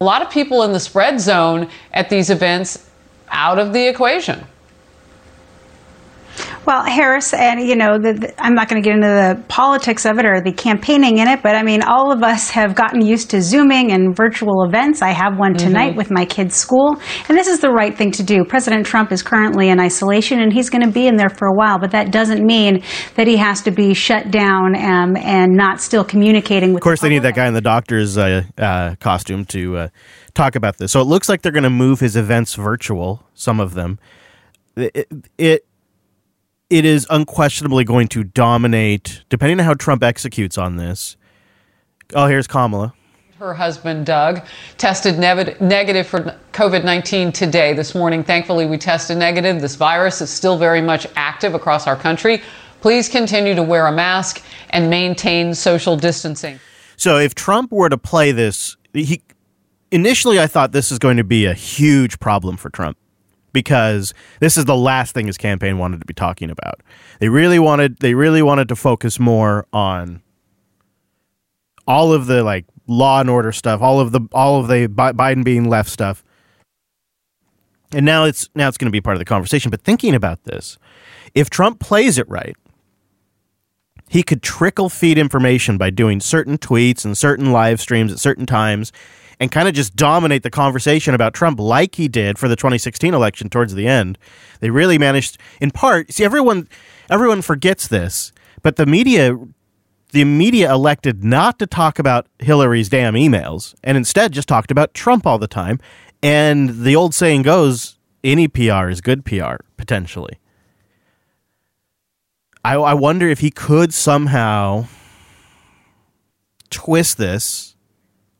A 0.00 0.04
lot 0.04 0.22
of 0.22 0.30
people 0.30 0.62
in 0.64 0.72
the 0.72 0.80
spread 0.80 1.20
zone 1.20 1.68
at 1.92 2.10
these 2.10 2.30
events 2.30 2.90
out 3.30 3.58
of 3.58 3.72
the 3.72 3.86
equation. 3.86 4.44
Well, 6.66 6.82
Harris, 6.82 7.34
and 7.34 7.60
you 7.60 7.76
know, 7.76 7.98
the, 7.98 8.14
the, 8.14 8.42
I'm 8.42 8.54
not 8.54 8.68
going 8.68 8.82
to 8.82 8.86
get 8.86 8.94
into 8.94 9.06
the 9.06 9.42
politics 9.48 10.06
of 10.06 10.18
it 10.18 10.24
or 10.24 10.40
the 10.40 10.52
campaigning 10.52 11.18
in 11.18 11.28
it, 11.28 11.42
but 11.42 11.54
I 11.54 11.62
mean, 11.62 11.82
all 11.82 12.10
of 12.10 12.22
us 12.22 12.48
have 12.50 12.74
gotten 12.74 13.04
used 13.04 13.30
to 13.30 13.42
Zooming 13.42 13.92
and 13.92 14.16
virtual 14.16 14.64
events. 14.64 15.02
I 15.02 15.10
have 15.10 15.38
one 15.38 15.54
tonight 15.54 15.90
mm-hmm. 15.90 15.98
with 15.98 16.10
my 16.10 16.24
kids' 16.24 16.56
school, 16.56 16.96
and 17.28 17.36
this 17.36 17.48
is 17.48 17.60
the 17.60 17.70
right 17.70 17.94
thing 17.94 18.10
to 18.12 18.22
do. 18.22 18.44
President 18.44 18.86
Trump 18.86 19.12
is 19.12 19.22
currently 19.22 19.68
in 19.68 19.78
isolation, 19.78 20.40
and 20.40 20.52
he's 20.52 20.70
going 20.70 20.82
to 20.82 20.90
be 20.90 21.06
in 21.06 21.16
there 21.16 21.28
for 21.28 21.48
a 21.48 21.54
while, 21.54 21.78
but 21.78 21.90
that 21.90 22.10
doesn't 22.10 22.42
mean 22.42 22.82
that 23.16 23.26
he 23.26 23.36
has 23.36 23.60
to 23.62 23.70
be 23.70 23.92
shut 23.92 24.30
down 24.30 24.74
um, 24.74 25.16
and 25.18 25.54
not 25.54 25.82
still 25.82 26.04
communicating 26.04 26.72
with. 26.72 26.80
Of 26.80 26.84
course, 26.84 27.00
the 27.00 27.08
they 27.08 27.14
need 27.14 27.22
that 27.24 27.34
guy 27.34 27.46
in 27.46 27.52
the 27.52 27.60
doctor's 27.60 28.16
uh, 28.16 28.42
uh, 28.56 28.94
costume 29.00 29.44
to 29.46 29.76
uh, 29.76 29.88
talk 30.32 30.56
about 30.56 30.78
this. 30.78 30.92
So 30.92 31.00
it 31.02 31.06
looks 31.06 31.28
like 31.28 31.42
they're 31.42 31.52
going 31.52 31.64
to 31.64 31.70
move 31.70 32.00
his 32.00 32.16
events 32.16 32.54
virtual. 32.54 33.22
Some 33.34 33.60
of 33.60 33.74
them. 33.74 33.98
it, 34.76 35.08
it 35.36 35.66
it 36.70 36.84
is 36.84 37.06
unquestionably 37.10 37.84
going 37.84 38.08
to 38.08 38.24
dominate, 38.24 39.22
depending 39.28 39.60
on 39.60 39.66
how 39.66 39.74
Trump 39.74 40.02
executes 40.02 40.56
on 40.58 40.76
this. 40.76 41.16
Oh, 42.14 42.26
here's 42.26 42.46
Kamala. 42.46 42.94
Her 43.38 43.54
husband, 43.54 44.06
Doug, 44.06 44.42
tested 44.78 45.18
ne- 45.18 45.56
negative 45.60 46.06
for 46.06 46.36
COVID 46.52 46.84
19 46.84 47.32
today, 47.32 47.72
this 47.72 47.94
morning. 47.94 48.24
Thankfully, 48.24 48.64
we 48.64 48.78
tested 48.78 49.18
negative. 49.18 49.60
This 49.60 49.74
virus 49.74 50.20
is 50.20 50.30
still 50.30 50.56
very 50.56 50.80
much 50.80 51.06
active 51.16 51.54
across 51.54 51.86
our 51.86 51.96
country. 51.96 52.42
Please 52.80 53.08
continue 53.08 53.54
to 53.54 53.62
wear 53.62 53.86
a 53.86 53.92
mask 53.92 54.42
and 54.70 54.88
maintain 54.88 55.54
social 55.54 55.96
distancing. 55.96 56.60
So, 56.96 57.18
if 57.18 57.34
Trump 57.34 57.72
were 57.72 57.88
to 57.88 57.98
play 57.98 58.32
this, 58.32 58.76
he 58.92 59.20
initially 59.90 60.40
I 60.40 60.46
thought 60.46 60.72
this 60.72 60.92
is 60.92 60.98
going 60.98 61.16
to 61.16 61.24
be 61.24 61.44
a 61.44 61.54
huge 61.54 62.18
problem 62.20 62.56
for 62.56 62.70
Trump 62.70 62.96
because 63.54 64.12
this 64.40 64.58
is 64.58 64.66
the 64.66 64.76
last 64.76 65.14
thing 65.14 65.26
his 65.26 65.38
campaign 65.38 65.78
wanted 65.78 66.00
to 66.00 66.06
be 66.06 66.12
talking 66.12 66.50
about. 66.50 66.82
They 67.20 67.30
really 67.30 67.58
wanted 67.58 68.00
they 68.00 68.12
really 68.12 68.42
wanted 68.42 68.68
to 68.68 68.76
focus 68.76 69.18
more 69.18 69.66
on 69.72 70.20
all 71.86 72.12
of 72.12 72.26
the 72.26 72.42
like 72.42 72.66
law 72.86 73.20
and 73.20 73.30
order 73.30 73.52
stuff, 73.52 73.80
all 73.80 74.00
of 74.00 74.12
the 74.12 74.20
all 74.32 74.60
of 74.60 74.68
the 74.68 74.88
Biden 74.88 75.42
being 75.42 75.70
left 75.70 75.88
stuff. 75.88 76.22
And 77.92 78.04
now 78.04 78.24
it's 78.24 78.50
now 78.54 78.68
it's 78.68 78.76
going 78.76 78.88
to 78.90 78.92
be 78.92 79.00
part 79.00 79.16
of 79.16 79.20
the 79.20 79.24
conversation, 79.24 79.70
but 79.70 79.80
thinking 79.80 80.14
about 80.14 80.44
this, 80.44 80.76
if 81.34 81.48
Trump 81.48 81.78
plays 81.80 82.18
it 82.18 82.28
right, 82.28 82.56
he 84.08 84.22
could 84.22 84.42
trickle 84.42 84.88
feed 84.88 85.16
information 85.16 85.78
by 85.78 85.90
doing 85.90 86.20
certain 86.20 86.58
tweets 86.58 87.04
and 87.04 87.16
certain 87.16 87.52
live 87.52 87.80
streams 87.80 88.12
at 88.12 88.18
certain 88.18 88.46
times 88.46 88.92
and 89.40 89.50
kind 89.50 89.68
of 89.68 89.74
just 89.74 89.96
dominate 89.96 90.42
the 90.42 90.50
conversation 90.50 91.14
about 91.14 91.34
Trump 91.34 91.58
like 91.60 91.96
he 91.96 92.08
did 92.08 92.38
for 92.38 92.48
the 92.48 92.56
2016 92.56 93.14
election 93.14 93.48
towards 93.48 93.74
the 93.74 93.86
end. 93.86 94.18
They 94.60 94.70
really 94.70 94.98
managed 94.98 95.38
in 95.60 95.70
part, 95.70 96.12
see 96.12 96.24
everyone 96.24 96.68
everyone 97.10 97.42
forgets 97.42 97.88
this, 97.88 98.32
but 98.62 98.76
the 98.76 98.86
media 98.86 99.36
the 100.12 100.24
media 100.24 100.72
elected 100.72 101.24
not 101.24 101.58
to 101.58 101.66
talk 101.66 101.98
about 101.98 102.28
Hillary's 102.38 102.88
damn 102.88 103.14
emails 103.14 103.74
and 103.82 103.96
instead 103.96 104.32
just 104.32 104.46
talked 104.46 104.70
about 104.70 104.94
Trump 104.94 105.26
all 105.26 105.38
the 105.38 105.48
time. 105.48 105.80
And 106.22 106.84
the 106.84 106.94
old 106.94 107.14
saying 107.14 107.42
goes, 107.42 107.98
any 108.22 108.46
PR 108.46 108.88
is 108.88 109.00
good 109.00 109.24
PR 109.24 109.56
potentially. 109.76 110.38
I, 112.64 112.76
I 112.76 112.94
wonder 112.94 113.28
if 113.28 113.40
he 113.40 113.50
could 113.50 113.92
somehow 113.92 114.86
twist 116.70 117.18
this 117.18 117.73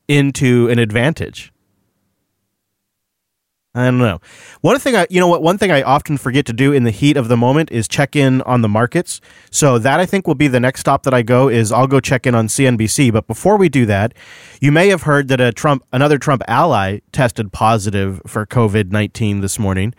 into 0.07 0.67
an 0.69 0.79
advantage. 0.79 1.51
I 3.75 3.83
don't 3.85 3.97
know. 3.97 4.21
One 4.61 4.79
thing 4.79 4.95
I, 4.95 5.05
you 5.09 5.19
know 5.19 5.27
what, 5.27 5.41
one 5.43 5.57
thing 5.57 5.69
I 5.69 5.81
often 5.81 6.17
forget 6.17 6.45
to 6.45 6.53
do 6.53 6.71
in 6.71 6.85
the 6.85 6.91
heat 6.91 7.17
of 7.17 7.27
the 7.27 7.35
moment 7.35 7.71
is 7.71 7.89
check 7.89 8.15
in 8.15 8.41
on 8.43 8.61
the 8.61 8.69
markets. 8.69 9.19
So 9.51 9.77
that 9.79 9.99
I 9.99 10.05
think 10.05 10.25
will 10.25 10.33
be 10.33 10.47
the 10.47 10.61
next 10.61 10.79
stop 10.79 11.03
that 11.03 11.13
I 11.13 11.23
go 11.23 11.49
is 11.49 11.73
I'll 11.73 11.85
go 11.85 11.99
check 11.99 12.25
in 12.25 12.35
on 12.35 12.47
CNBC. 12.47 13.11
But 13.11 13.27
before 13.27 13.57
we 13.57 13.67
do 13.67 13.85
that, 13.87 14.13
you 14.61 14.71
may 14.71 14.87
have 14.87 15.01
heard 15.01 15.27
that 15.27 15.41
a 15.41 15.51
Trump, 15.51 15.83
another 15.91 16.17
Trump 16.17 16.41
ally 16.47 16.99
tested 17.11 17.51
positive 17.51 18.21
for 18.25 18.45
COVID 18.45 18.91
19 18.91 19.41
this 19.41 19.59
morning. 19.59 19.93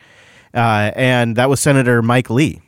Uh, 0.54 0.90
and 0.96 1.36
that 1.36 1.50
was 1.50 1.60
Senator 1.60 2.00
Mike 2.00 2.30
Lee. 2.30 2.62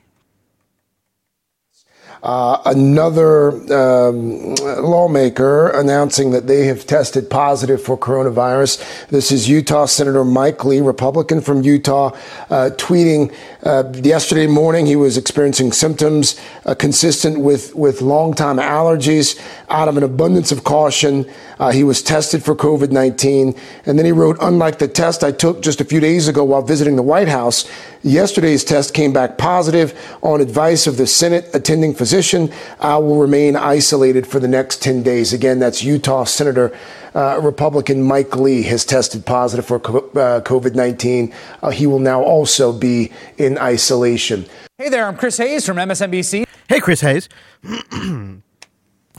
Uh, 2.22 2.60
another 2.66 3.50
um, 3.72 4.54
lawmaker 4.82 5.68
announcing 5.68 6.32
that 6.32 6.48
they 6.48 6.66
have 6.66 6.84
tested 6.84 7.30
positive 7.30 7.80
for 7.80 7.96
coronavirus. 7.96 9.06
This 9.08 9.30
is 9.30 9.48
Utah 9.48 9.86
Senator 9.86 10.24
Mike 10.24 10.64
Lee, 10.64 10.80
Republican 10.80 11.40
from 11.40 11.62
Utah, 11.62 12.10
uh, 12.50 12.70
tweeting 12.76 13.32
uh, 13.62 13.84
yesterday 14.02 14.48
morning 14.48 14.86
he 14.86 14.96
was 14.96 15.16
experiencing 15.16 15.70
symptoms 15.70 16.40
uh, 16.66 16.74
consistent 16.74 17.38
with, 17.38 17.74
with 17.76 18.02
long-time 18.02 18.56
allergies. 18.56 19.40
Out 19.68 19.86
of 19.86 19.96
an 19.96 20.02
abundance 20.02 20.50
of 20.50 20.64
caution, 20.64 21.28
uh, 21.58 21.70
he 21.70 21.84
was 21.84 22.02
tested 22.02 22.42
for 22.42 22.56
COVID 22.56 22.90
19. 22.90 23.54
And 23.86 23.98
then 23.98 24.06
he 24.06 24.12
wrote, 24.12 24.36
Unlike 24.40 24.78
the 24.78 24.88
test 24.88 25.22
I 25.22 25.30
took 25.30 25.62
just 25.62 25.80
a 25.80 25.84
few 25.84 26.00
days 26.00 26.26
ago 26.26 26.42
while 26.42 26.62
visiting 26.62 26.96
the 26.96 27.02
White 27.02 27.28
House, 27.28 27.68
yesterday's 28.02 28.64
test 28.64 28.94
came 28.94 29.12
back 29.12 29.38
positive. 29.38 29.94
On 30.22 30.40
advice 30.40 30.86
of 30.86 30.96
the 30.96 31.06
Senate 31.06 31.48
attending 31.52 31.94
physician, 31.94 32.07
I 32.12 32.96
will 32.96 33.20
remain 33.20 33.56
isolated 33.56 34.26
for 34.26 34.40
the 34.40 34.48
next 34.48 34.82
10 34.82 35.02
days. 35.02 35.32
Again, 35.32 35.58
that's 35.58 35.82
Utah 35.82 36.24
Senator 36.24 36.76
uh, 37.14 37.40
Republican 37.42 38.02
Mike 38.02 38.36
Lee 38.36 38.62
has 38.62 38.84
tested 38.84 39.26
positive 39.26 39.66
for 39.66 39.76
uh, 39.76 40.40
COVID 40.40 40.74
19. 40.74 41.32
Uh, 41.62 41.70
he 41.70 41.86
will 41.86 41.98
now 41.98 42.22
also 42.22 42.72
be 42.72 43.12
in 43.36 43.58
isolation. 43.58 44.46
Hey 44.76 44.88
there, 44.88 45.06
I'm 45.06 45.16
Chris 45.16 45.36
Hayes 45.38 45.66
from 45.66 45.76
MSNBC. 45.76 46.46
Hey, 46.68 46.80
Chris 46.80 47.00
Hayes. 47.00 47.28
so 47.62 48.42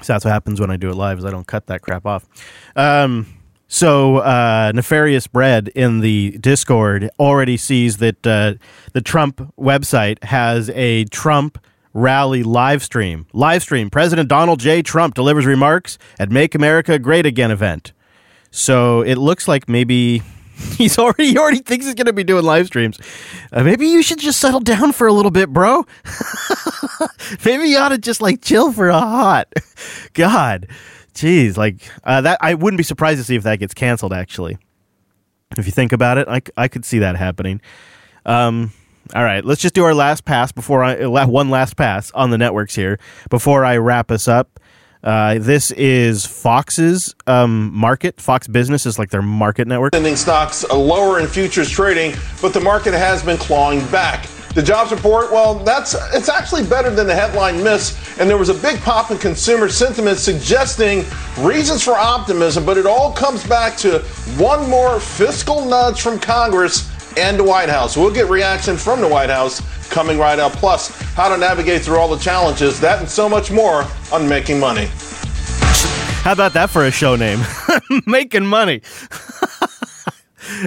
that's 0.02 0.24
what 0.24 0.32
happens 0.32 0.62
when 0.62 0.72
I 0.72 0.78
do 0.78 0.90
it 0.90 0.96
live 0.96 1.20
is 1.20 1.26
I 1.26 1.32
don't 1.32 1.48
cut 1.48 1.68
that 1.68 1.82
crap 1.82 2.06
off. 2.06 2.26
Um, 2.76 3.28
so 3.68 4.18
uh, 4.18 4.72
nefarious 4.74 5.28
bread 5.28 5.68
in 5.70 6.00
the 6.00 6.38
Discord 6.40 7.10
already 7.20 7.58
sees 7.58 7.98
that 7.98 8.26
uh, 8.26 8.54
the 8.94 9.02
Trump 9.02 9.54
website 9.60 10.24
has 10.24 10.70
a 10.72 11.06
Trump 11.06 11.60
rally 11.94 12.44
live 12.44 12.84
stream. 12.84 13.28
Live 13.34 13.62
stream. 13.64 13.90
President 13.90 14.30
Donald 14.30 14.60
J. 14.60 14.82
Trump 14.82 15.16
delivers 15.16 15.46
remarks 15.46 15.98
at 16.20 16.30
Make 16.32 16.56
America 16.56 17.00
Great 17.00 17.26
Again 17.26 17.52
event. 17.52 17.94
So 18.52 19.02
it 19.02 19.16
looks 19.16 19.48
like 19.48 19.70
maybe 19.70 20.22
he's 20.78 20.98
already 20.98 21.30
he 21.30 21.38
already 21.38 21.60
thinks 21.60 21.86
he's 21.86 21.96
going 21.96 22.08
to 22.08 22.14
be 22.14 22.24
doing 22.24 22.44
live 22.44 22.68
streams. 22.68 23.00
Uh, 23.52 23.64
maybe 23.64 23.88
you 23.88 24.02
should 24.02 24.20
just 24.20 24.40
settle 24.40 24.60
down 24.60 24.92
for 24.92 25.08
a 25.08 25.14
little 25.14 25.32
bit, 25.32 25.50
bro. 25.50 25.86
maybe 27.46 27.66
you 27.70 27.78
ought 27.78 27.90
to 27.90 27.98
just 27.98 28.22
like 28.22 28.42
chill 28.42 28.72
for 28.72 28.90
a 28.90 29.00
hot. 29.00 29.52
God. 30.14 30.68
Jeez, 31.14 31.58
like 31.58 31.82
uh, 32.04 32.22
that. 32.22 32.38
I 32.42 32.54
wouldn't 32.54 32.78
be 32.78 32.84
surprised 32.84 33.20
to 33.20 33.24
see 33.24 33.36
if 33.36 33.44
that 33.44 33.60
gets 33.60 33.74
canceled. 33.74 34.14
Actually, 34.14 34.58
if 35.58 35.66
you 35.66 35.72
think 35.72 35.92
about 35.92 36.18
it, 36.18 36.28
I 36.30 36.42
I 36.56 36.68
could 36.68 36.86
see 36.86 37.00
that 37.00 37.18
happening. 37.18 37.62
Um, 38.26 38.72
all 39.16 39.24
right, 39.24 39.44
let's 39.44 39.62
just 39.62 39.74
do 39.74 39.84
our 39.86 39.94
last 39.94 40.26
pass 40.26 40.52
before 40.52 40.84
I 40.84 41.06
one 41.06 41.50
last 41.50 41.76
pass 41.76 42.12
on 42.12 42.30
the 42.30 42.38
networks 42.38 42.76
here 42.76 43.00
before 43.30 43.66
I 43.66 43.78
wrap 43.78 44.12
us 44.12 44.28
up. 44.28 44.60
Uh, 45.04 45.40
this 45.40 45.72
is 45.72 46.26
Fox's 46.26 47.16
um, 47.26 47.74
market. 47.74 48.20
Fox 48.20 48.48
Business 48.48 48.86
is 48.86 49.00
like 49.00 49.10
their 49.10 49.22
market 49.22 49.68
network. 49.68 49.96
Sending 49.96 50.16
stocks 50.16 50.68
lower 50.70 51.20
in 51.20 51.28
futures 51.28 51.70
trading, 51.70 52.14
but 52.42 52.54
the 52.54 52.60
market 52.60 52.94
has 52.94 53.24
been 53.24 53.38
clawing 53.38 53.86
back. 53.88 54.28
The 54.54 54.64
jobs 54.64 54.92
report, 54.92 55.32
well, 55.32 55.56
that's 55.56 55.96
it's 56.14 56.28
actually 56.28 56.66
better 56.66 56.90
than 56.90 57.08
the 57.08 57.16
headline 57.16 57.64
miss, 57.64 58.20
and 58.20 58.30
there 58.30 58.38
was 58.38 58.50
a 58.50 58.54
big 58.54 58.80
pop 58.82 59.10
in 59.10 59.18
consumer 59.18 59.70
sentiment 59.70 60.18
suggesting 60.18 61.06
reasons 61.40 61.84
for 61.84 61.94
optimism, 61.94 62.66
but 62.66 62.76
it 62.78 62.86
all 62.86 63.14
comes 63.14 63.46
back 63.48 63.78
to 63.78 64.00
one 64.38 64.70
more 64.70 65.00
fiscal 65.00 65.66
nudge 65.66 66.02
from 66.02 66.20
Congress 66.20 66.92
and 67.18 67.38
the 67.40 67.44
White 67.44 67.70
House. 67.70 67.98
We'll 67.98 68.14
get 68.14 68.30
reaction 68.30 68.78
from 68.78 69.02
the 69.02 69.08
White 69.08 69.30
House 69.30 69.62
coming 69.90 70.18
right 70.18 70.40
up, 70.40 70.54
plus 70.54 70.90
how 71.14 71.30
to 71.30 71.38
navigate 71.38 71.82
through 71.82 71.98
all 71.98 72.08
the 72.08 72.22
challenges, 72.22 72.80
that 72.80 73.00
and 73.00 73.10
so 73.10 73.28
much 73.28 73.52
more 73.52 73.86
on 74.12 74.28
Making 74.28 74.60
Money. 74.60 74.88
How 76.22 76.34
about 76.34 76.54
that 76.54 76.70
for 76.70 76.86
a 76.86 76.92
show 76.92 77.16
name? 77.16 77.40
Making 78.06 78.46
money. 78.46 78.82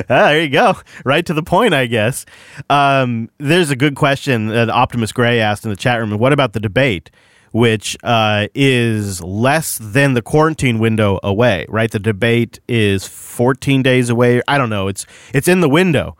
Ah, 0.09 0.28
there 0.28 0.42
you 0.42 0.48
go. 0.48 0.76
Right 1.05 1.26
to 1.26 1.35
the 1.35 1.42
point, 1.42 1.74
I 1.74 1.87
guess. 1.87 2.24
Um, 2.70 3.31
there's 3.38 3.70
a 3.70 3.76
good 3.76 3.96
question 3.96 4.46
that 4.46 4.70
Optimus 4.70 5.11
Gray 5.12 5.40
asked 5.40 5.64
in 5.64 5.70
the 5.70 5.76
chat 5.76 5.98
room. 5.98 6.16
What 6.18 6.33
about 6.33 6.52
the 6.52 6.61
debate, 6.61 7.11
which 7.50 7.96
uh, 8.05 8.46
is 8.55 9.20
less 9.22 9.78
than 9.78 10.14
the 10.14 10.22
quarantine 10.22 10.78
window 10.78 11.18
away? 11.24 11.66
Right, 11.68 11.90
the 11.90 11.98
debate 11.98 12.61
is 12.68 13.07
14 13.09 13.83
days 13.83 14.09
away. 14.09 14.40
I 14.46 14.57
don't 14.57 14.70
know. 14.70 14.87
It's 14.88 15.05
it's 15.35 15.48
in 15.48 15.61
the 15.61 15.68
window, 15.68 16.16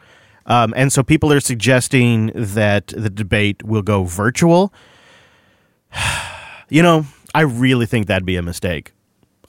um, 0.47 0.73
and 0.77 0.93
so 0.93 1.03
people 1.03 1.33
are 1.33 1.41
suggesting 1.41 2.31
that 2.35 2.89
the 2.89 3.11
debate 3.11 3.63
will 3.63 3.83
go 3.83 4.05
virtual. 4.05 4.73
You 6.69 6.83
know, 6.83 7.05
I 7.35 7.43
really 7.43 7.85
think 7.85 8.07
that'd 8.07 8.25
be 8.25 8.37
a 8.37 8.43
mistake. 8.43 8.95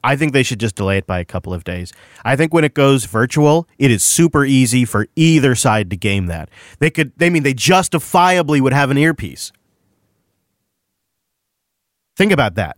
I 0.04 0.18
think 0.18 0.34
they 0.34 0.44
should 0.44 0.60
just 0.60 0.76
delay 0.76 0.98
it 0.98 1.08
by 1.08 1.20
a 1.20 1.26
couple 1.26 1.54
of 1.54 1.64
days. 1.64 1.94
I 2.26 2.36
think 2.36 2.54
when 2.54 2.66
it 2.66 2.74
goes 2.74 3.06
virtual, 3.06 3.68
it 3.78 3.90
is 3.90 4.04
super 4.04 4.44
easy 4.44 4.84
for 4.84 5.08
either 5.16 5.56
side 5.56 5.90
to 5.92 5.96
game 5.96 6.26
that. 6.26 6.50
They 6.80 6.90
could 6.90 7.14
they 7.16 7.30
mean 7.30 7.44
they 7.44 7.54
justifiably 7.54 8.60
would 8.60 8.74
have 8.74 8.92
an 8.92 8.98
earpiece. 8.98 9.54
Think 12.18 12.34
about 12.34 12.56
that. 12.56 12.78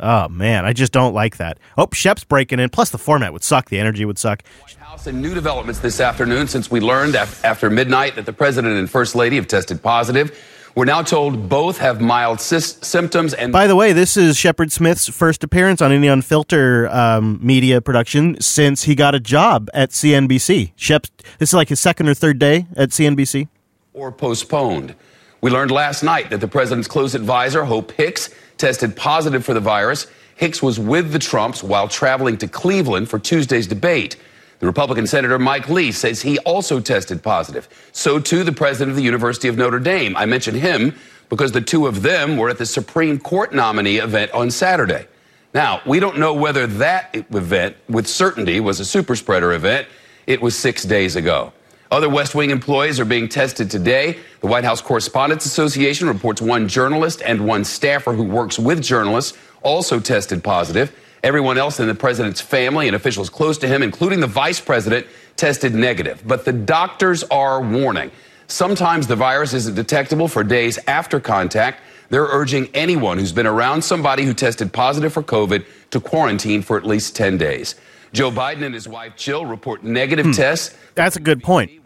Oh 0.00 0.28
man, 0.28 0.64
I 0.64 0.72
just 0.72 0.92
don't 0.92 1.14
like 1.14 1.36
that. 1.36 1.58
Oh, 1.76 1.86
Shep's 1.92 2.24
breaking 2.24 2.58
in. 2.60 2.70
Plus 2.70 2.90
the 2.90 2.98
format 2.98 3.32
would 3.32 3.44
suck. 3.44 3.68
The 3.68 3.78
energy 3.78 4.04
would 4.04 4.18
suck. 4.18 4.42
House 4.78 5.06
and 5.06 5.22
new 5.22 5.34
developments 5.34 5.78
this 5.80 6.00
afternoon 6.00 6.48
since 6.48 6.70
we 6.70 6.80
learned 6.80 7.14
af- 7.14 7.44
after 7.44 7.70
midnight 7.70 8.16
that 8.16 8.26
the 8.26 8.32
president 8.32 8.76
and 8.76 8.90
first 8.90 9.14
lady 9.14 9.36
have 9.36 9.46
tested 9.46 9.82
positive. 9.82 10.36
We're 10.74 10.84
now 10.84 11.02
told 11.02 11.48
both 11.48 11.78
have 11.78 12.00
mild 12.00 12.40
symptoms 12.40 13.34
and 13.34 13.52
By 13.52 13.66
the 13.66 13.74
way, 13.76 13.92
this 13.92 14.16
is 14.16 14.36
Shepard 14.36 14.70
Smith's 14.72 15.08
first 15.08 15.42
appearance 15.44 15.82
on 15.82 15.90
any 15.92 16.06
unfilter 16.06 16.92
um, 16.94 17.38
media 17.42 17.80
production 17.80 18.40
since 18.40 18.84
he 18.84 18.94
got 18.94 19.14
a 19.14 19.20
job 19.20 19.68
at 19.74 19.90
CNBC. 19.90 20.72
Shep, 20.76 21.06
this 21.38 21.50
is 21.50 21.54
like 21.54 21.68
his 21.68 21.80
second 21.80 22.08
or 22.08 22.14
third 22.14 22.38
day 22.38 22.66
at 22.76 22.90
CNBC. 22.90 23.48
or 23.92 24.10
postponed. 24.12 24.94
We 25.40 25.50
learned 25.50 25.70
last 25.70 26.02
night 26.02 26.30
that 26.30 26.40
the 26.40 26.48
president's 26.48 26.86
close 26.88 27.14
advisor, 27.14 27.64
Hope 27.64 27.90
Hicks, 27.92 28.30
tested 28.60 28.94
positive 28.94 29.44
for 29.44 29.54
the 29.54 29.60
virus. 29.60 30.06
Hicks 30.36 30.62
was 30.62 30.78
with 30.78 31.12
the 31.12 31.18
Trumps 31.18 31.62
while 31.62 31.88
traveling 31.88 32.38
to 32.38 32.48
Cleveland 32.48 33.08
for 33.08 33.18
Tuesday's 33.18 33.66
debate. 33.66 34.16
The 34.60 34.66
Republican 34.66 35.06
Senator 35.06 35.38
Mike 35.38 35.68
Lee 35.68 35.90
says 35.90 36.22
he 36.22 36.38
also 36.40 36.80
tested 36.80 37.22
positive. 37.22 37.68
So 37.92 38.20
too 38.20 38.44
the 38.44 38.52
president 38.52 38.90
of 38.90 38.96
the 38.96 39.02
University 39.02 39.48
of 39.48 39.56
Notre 39.56 39.80
Dame. 39.80 40.16
I 40.16 40.26
mention 40.26 40.54
him 40.54 40.94
because 41.30 41.52
the 41.52 41.60
two 41.60 41.86
of 41.86 42.02
them 42.02 42.36
were 42.36 42.50
at 42.50 42.58
the 42.58 42.66
Supreme 42.66 43.18
Court 43.18 43.54
nominee 43.54 43.96
event 43.96 44.30
on 44.32 44.50
Saturday. 44.50 45.06
Now, 45.54 45.80
we 45.86 45.98
don't 45.98 46.18
know 46.18 46.34
whether 46.34 46.66
that 46.66 47.14
event 47.14 47.76
with 47.88 48.06
certainty 48.06 48.60
was 48.60 48.80
a 48.80 48.84
super 48.84 49.16
spreader 49.16 49.52
event. 49.52 49.88
It 50.26 50.40
was 50.40 50.56
six 50.56 50.84
days 50.84 51.16
ago. 51.16 51.52
Other 51.90 52.08
West 52.08 52.36
Wing 52.36 52.50
employees 52.50 53.00
are 53.00 53.04
being 53.04 53.28
tested 53.28 53.68
today. 53.68 54.16
The 54.42 54.46
White 54.46 54.62
House 54.62 54.80
Correspondents 54.80 55.44
Association 55.44 56.06
reports 56.06 56.40
one 56.40 56.68
journalist 56.68 57.20
and 57.24 57.44
one 57.44 57.64
staffer 57.64 58.12
who 58.12 58.22
works 58.22 58.60
with 58.60 58.80
journalists 58.80 59.36
also 59.62 59.98
tested 59.98 60.44
positive. 60.44 60.96
Everyone 61.24 61.58
else 61.58 61.80
in 61.80 61.88
the 61.88 61.94
president's 61.94 62.40
family 62.40 62.86
and 62.86 62.94
officials 62.94 63.28
close 63.28 63.58
to 63.58 63.66
him, 63.66 63.82
including 63.82 64.20
the 64.20 64.28
vice 64.28 64.60
president, 64.60 65.04
tested 65.34 65.74
negative. 65.74 66.22
But 66.24 66.44
the 66.44 66.52
doctors 66.52 67.24
are 67.24 67.60
warning. 67.60 68.12
Sometimes 68.46 69.08
the 69.08 69.16
virus 69.16 69.52
isn't 69.52 69.74
detectable 69.74 70.28
for 70.28 70.44
days 70.44 70.78
after 70.86 71.18
contact. 71.18 71.82
They're 72.08 72.24
urging 72.24 72.68
anyone 72.72 73.18
who's 73.18 73.32
been 73.32 73.48
around 73.48 73.82
somebody 73.82 74.24
who 74.24 74.32
tested 74.32 74.72
positive 74.72 75.12
for 75.12 75.24
COVID 75.24 75.64
to 75.90 76.00
quarantine 76.00 76.62
for 76.62 76.76
at 76.76 76.86
least 76.86 77.16
10 77.16 77.36
days. 77.36 77.74
Joe 78.12 78.30
Biden 78.30 78.62
and 78.62 78.74
his 78.74 78.88
wife 78.88 79.16
Jill 79.16 79.46
report 79.46 79.84
negative 79.84 80.26
hmm. 80.26 80.32
tests. 80.32 80.76
That's 80.94 81.16
a 81.16 81.20
good 81.20 81.42
point. 81.42 81.79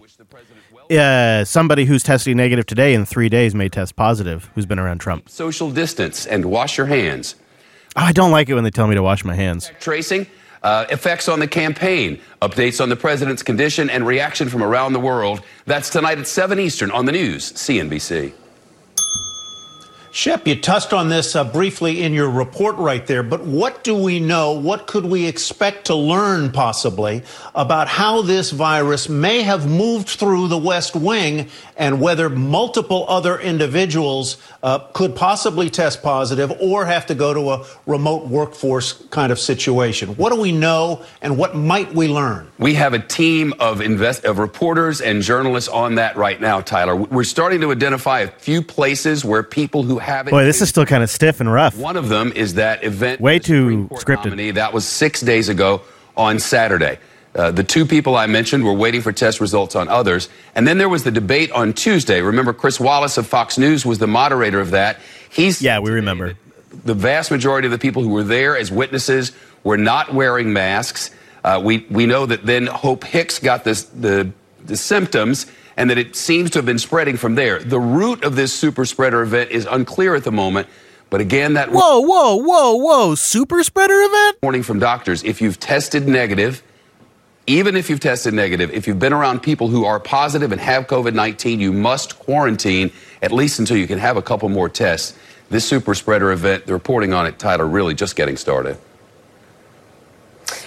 Uh, 0.91 1.45
somebody 1.45 1.85
who's 1.85 2.03
testing 2.03 2.37
negative 2.37 2.67
today 2.67 2.95
in 2.95 3.05
three 3.05 3.29
days 3.29 3.55
may 3.55 3.69
test 3.69 3.97
positive 3.97 4.51
who's 4.55 4.67
been 4.67 4.79
around 4.79 4.99
Trump. 4.99 5.29
Social 5.29 5.71
distance 5.71 6.27
and 6.27 6.45
wash 6.45 6.77
your 6.77 6.87
hands. 6.87 7.35
Oh, 7.97 8.03
I 8.03 8.13
don't 8.13 8.31
like 8.31 8.49
it 8.49 8.55
when 8.55 8.65
they 8.65 8.71
tell 8.71 8.87
me 8.87 8.95
to 8.95 9.03
wash 9.03 9.25
my 9.25 9.35
hands. 9.35 9.71
Tracing, 9.81 10.27
uh, 10.63 10.87
effects 10.91 11.29
on 11.29 11.41
the 11.41 11.49
campaign, 11.49 12.21
updates 12.43 12.81
on 12.81 12.89
the 12.89 12.97
president's 12.97 13.43
condition, 13.43 13.89
and 13.91 14.07
reaction 14.07 14.49
from 14.49 14.63
around 14.63 14.93
the 14.93 15.01
world. 15.01 15.43
That's 15.67 15.91
tonight 15.91 16.19
at 16.19 16.27
7 16.27 16.59
Eastern 16.59 16.91
on 16.91 17.07
the 17.07 17.13
news, 17.13 17.53
CNBC. 17.53 18.33
Shep, 20.15 20.47
you 20.47 20.55
touched 20.55 20.93
on 20.93 21.09
this 21.09 21.35
uh, 21.35 21.43
briefly 21.43 22.05
in 22.05 22.13
your 22.13 22.31
report 22.31 22.77
right 22.77 23.05
there, 23.05 23.25
but 23.25 23.41
what 23.41 23.83
do 23.83 23.97
we 23.97 24.21
know? 24.21 24.53
What 24.53 24.87
could 24.87 25.05
we 25.05 25.27
expect 25.27 25.87
to 25.87 25.97
learn 25.97 26.53
possibly 26.53 27.25
about 27.53 27.89
how 27.89 28.23
this 28.23 28.53
virus 28.53 29.09
may 29.09 29.43
have 29.43 29.69
moved 29.69 30.09
through 30.09 30.47
the 30.47 30.57
West 30.57 30.95
Wing 30.95 31.49
and 31.77 32.01
whether 32.01 32.31
multiple 32.31 33.05
other 33.09 33.41
individuals 33.41 34.37
uh, 34.63 34.79
could 34.93 35.17
possibly 35.17 35.69
test 35.69 36.01
positive 36.01 36.53
or 36.61 36.85
have 36.85 37.07
to 37.07 37.17
go 37.17 37.35
to 37.35 37.51
a 37.51 37.67
remote 37.85 38.29
workforce 38.29 38.93
kind 39.09 39.33
of 39.33 39.41
situation? 39.41 40.11
What 40.11 40.33
do 40.33 40.41
we 40.41 40.53
know 40.53 41.05
and 41.23 41.37
what 41.37 41.57
might 41.57 41.93
we 41.93 42.07
learn? 42.07 42.47
We 42.61 42.75
have 42.75 42.95
a 42.95 43.01
team 43.01 43.53
of 43.59 43.81
invest 43.81 44.25
of 44.25 44.39
reporters 44.39 45.01
and 45.01 45.23
journalists 45.23 45.69
on 45.69 45.97
that 45.97 46.17
right 46.17 46.41
now, 46.41 46.61
Tyler. 46.61 46.95
We're 46.95 47.25
starting 47.25 47.61
to 47.63 47.73
identify 47.73 48.21
a 48.21 48.29
few 48.29 48.63
places 48.63 49.25
where 49.25 49.43
people 49.43 49.83
who 49.83 50.04
have 50.05 50.29
it. 50.29 50.31
Boy, 50.31 50.45
this 50.45 50.63
is 50.63 50.69
still 50.69 50.87
kind 50.87 51.03
of 51.03 51.11
stiff 51.11 51.41
and 51.41 51.53
rough. 51.53 51.77
One 51.77 51.97
of 51.97 52.09
them 52.09 52.33
is 52.35 52.55
that 52.55 52.85
event. 52.85 53.21
Way 53.21 53.39
too 53.39 53.89
scripted. 53.93 54.27
nominee. 54.27 54.53
That 54.53 54.73
was 54.73 54.87
six 54.87 55.21
days 55.21 55.49
ago 55.49 55.83
on 56.17 56.39
Saturday. 56.39 56.99
Uh, 57.35 57.51
the 57.51 57.65
two 57.65 57.85
people 57.85 58.17
I 58.17 58.27
mentioned 58.27 58.65
were 58.65 58.73
waiting 58.73 59.01
for 59.01 59.11
test 59.11 59.41
results 59.41 59.75
on 59.75 59.89
others. 59.89 60.29
And 60.55 60.69
then 60.69 60.79
there 60.79 60.89
was 60.89 61.03
the 61.03 61.11
debate 61.11 61.51
on 61.51 61.73
Tuesday. 61.73 62.21
Remember, 62.21 62.53
Chris 62.53 62.79
Wallace 62.79 63.19
of 63.19 63.27
Fox 63.27 63.59
News 63.59 63.85
was 63.85 63.99
the 63.99 64.07
moderator 64.07 64.61
of 64.61 64.71
that. 64.71 65.01
He's 65.31 65.61
yeah, 65.61 65.81
we 65.81 65.91
remember. 65.91 66.35
The 66.85 66.95
vast 66.95 67.31
majority 67.31 67.67
of 67.67 67.73
the 67.73 67.79
people 67.79 68.03
who 68.03 68.11
were 68.11 68.23
there 68.23 68.57
as 68.57 68.71
witnesses 68.71 69.33
were 69.65 69.77
not 69.77 70.15
wearing 70.15 70.53
masks. 70.53 71.11
Uh, 71.43 71.61
we 71.63 71.87
we 71.91 72.07
know 72.07 72.25
that 72.25 72.47
then 72.47 72.67
Hope 72.67 73.03
Hicks 73.05 73.39
got 73.41 73.65
this 73.65 73.83
the 73.85 74.31
the 74.65 74.77
symptoms 74.77 75.47
and 75.77 75.91
that 75.91 75.99
it 75.99 76.17
seems 76.17 76.51
to 76.51 76.59
have 76.59 76.67
been 76.67 76.79
spreading 76.79 77.17
from 77.17 77.35
there. 77.35 77.59
The 77.59 77.81
root 77.81 78.25
of 78.25 78.37
this 78.37 78.53
super 78.53 78.85
spreader 78.85 79.23
event 79.23 79.51
is 79.51 79.67
unclear 79.71 80.15
at 80.15 80.25
the 80.25 80.33
moment. 80.33 80.69
But 81.11 81.21
again, 81.21 81.55
that 81.55 81.71
Whoa, 81.71 82.01
whoa, 82.01 82.37
whoa, 82.37 82.75
whoa! 82.75 83.15
Super 83.15 83.63
spreader 83.63 84.01
event. 84.03 84.39
warning 84.43 84.63
from 84.63 84.79
doctors: 84.79 85.23
if 85.23 85.41
you've 85.41 85.61
tested 85.61 86.09
negative, 86.09 86.63
even 87.47 87.77
if 87.77 87.91
you've 87.91 88.01
tested 88.01 88.35
negative, 88.35 88.71
if 88.73 88.87
you've 88.87 88.99
been 88.99 89.13
around 89.13 89.41
people 89.41 89.69
who 89.69 89.85
are 89.85 90.01
positive 90.01 90.51
and 90.51 90.61
have 90.61 90.87
COVID 90.87 91.15
19, 91.15 91.61
you 91.61 91.73
must 91.73 92.19
quarantine 92.19 92.91
at 93.23 93.33
least 93.33 93.59
until 93.59 93.77
you 93.77 93.87
can 93.87 93.99
have 93.99 94.17
a 94.17 94.23
couple 94.23 94.49
more 94.49 94.69
tests. 94.69 95.17
This 95.51 95.69
super 95.69 95.95
spreader 95.95 96.33
event, 96.33 96.67
the 96.67 96.73
reporting 96.73 97.13
on 97.13 97.27
it, 97.27 97.39
Tyler, 97.39 97.67
really 97.67 97.95
just 97.95 98.17
getting 98.17 98.37
started. 98.37 98.79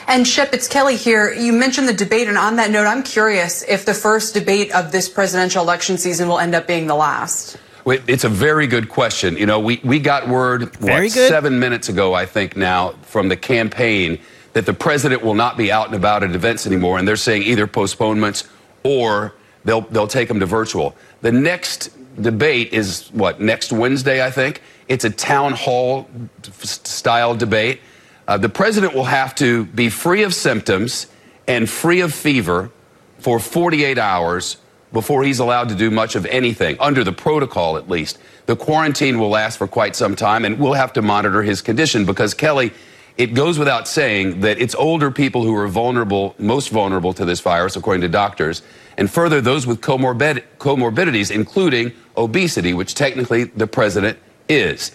And 0.09 0.25
Shep, 0.25 0.53
it's 0.53 0.69
Kelly 0.69 0.95
here. 0.95 1.33
You 1.33 1.51
mentioned 1.51 1.89
the 1.89 1.93
debate, 1.93 2.29
and 2.29 2.37
on 2.37 2.55
that 2.55 2.71
note, 2.71 2.87
I'm 2.87 3.03
curious 3.03 3.63
if 3.63 3.85
the 3.85 3.93
first 3.93 4.33
debate 4.33 4.73
of 4.73 4.93
this 4.93 5.09
presidential 5.09 5.61
election 5.61 5.97
season 5.97 6.29
will 6.29 6.39
end 6.39 6.55
up 6.55 6.65
being 6.65 6.87
the 6.87 6.95
last. 6.95 7.57
It's 7.85 8.23
a 8.23 8.29
very 8.29 8.67
good 8.67 8.87
question. 8.87 9.35
You 9.35 9.45
know, 9.45 9.59
we, 9.59 9.81
we 9.83 9.99
got 9.99 10.27
word 10.29 10.75
Very 10.77 11.07
what, 11.07 11.11
seven 11.11 11.59
minutes 11.59 11.89
ago, 11.89 12.13
I 12.13 12.25
think 12.25 12.55
now, 12.55 12.91
from 13.01 13.27
the 13.27 13.35
campaign 13.35 14.19
that 14.53 14.65
the 14.65 14.73
president 14.73 15.23
will 15.23 15.33
not 15.33 15.57
be 15.57 15.71
out 15.71 15.87
and 15.87 15.95
about 15.95 16.23
at 16.23 16.33
events 16.33 16.65
anymore, 16.65 16.97
and 16.97 17.07
they're 17.07 17.17
saying 17.17 17.43
either 17.43 17.67
postponements 17.67 18.47
or 18.83 19.35
they'll 19.65 19.81
they'll 19.81 20.07
take 20.07 20.29
them 20.29 20.39
to 20.39 20.45
virtual. 20.45 20.95
The 21.21 21.31
next 21.31 21.91
debate 22.21 22.71
is 22.73 23.09
what 23.09 23.41
next 23.41 23.71
Wednesday, 23.73 24.25
I 24.25 24.31
think. 24.31 24.61
It's 24.87 25.03
a 25.03 25.09
town 25.09 25.53
hall 25.53 26.09
style 26.61 27.35
debate. 27.35 27.81
Uh, 28.27 28.37
the 28.37 28.49
president 28.49 28.93
will 28.93 29.05
have 29.05 29.33
to 29.35 29.65
be 29.65 29.89
free 29.89 30.23
of 30.23 30.33
symptoms 30.33 31.07
and 31.47 31.69
free 31.69 32.01
of 32.01 32.13
fever 32.13 32.71
for 33.19 33.39
48 33.39 33.97
hours 33.97 34.57
before 34.91 35.23
he's 35.23 35.39
allowed 35.39 35.69
to 35.69 35.75
do 35.75 35.91
much 35.91 36.15
of 36.15 36.25
anything, 36.27 36.77
under 36.79 37.03
the 37.03 37.11
protocol 37.11 37.77
at 37.77 37.89
least. 37.89 38.17
The 38.45 38.55
quarantine 38.55 39.19
will 39.19 39.29
last 39.29 39.57
for 39.57 39.67
quite 39.67 39.95
some 39.95 40.15
time, 40.15 40.45
and 40.45 40.59
we'll 40.59 40.73
have 40.73 40.93
to 40.93 41.01
monitor 41.01 41.43
his 41.43 41.61
condition 41.61 42.05
because, 42.05 42.33
Kelly, 42.33 42.71
it 43.17 43.33
goes 43.33 43.57
without 43.57 43.87
saying 43.87 44.41
that 44.41 44.59
it's 44.59 44.75
older 44.75 45.09
people 45.11 45.43
who 45.43 45.55
are 45.55 45.67
vulnerable, 45.67 46.35
most 46.37 46.69
vulnerable 46.69 47.13
to 47.13 47.25
this 47.25 47.39
virus, 47.39 47.75
according 47.75 48.01
to 48.01 48.07
doctors, 48.07 48.61
and 48.97 49.09
further, 49.09 49.41
those 49.41 49.67
with 49.67 49.81
comorbid- 49.81 50.43
comorbidities, 50.59 51.31
including 51.31 51.91
obesity, 52.15 52.73
which 52.73 52.93
technically 52.95 53.45
the 53.45 53.67
president 53.67 54.17
is. 54.47 54.91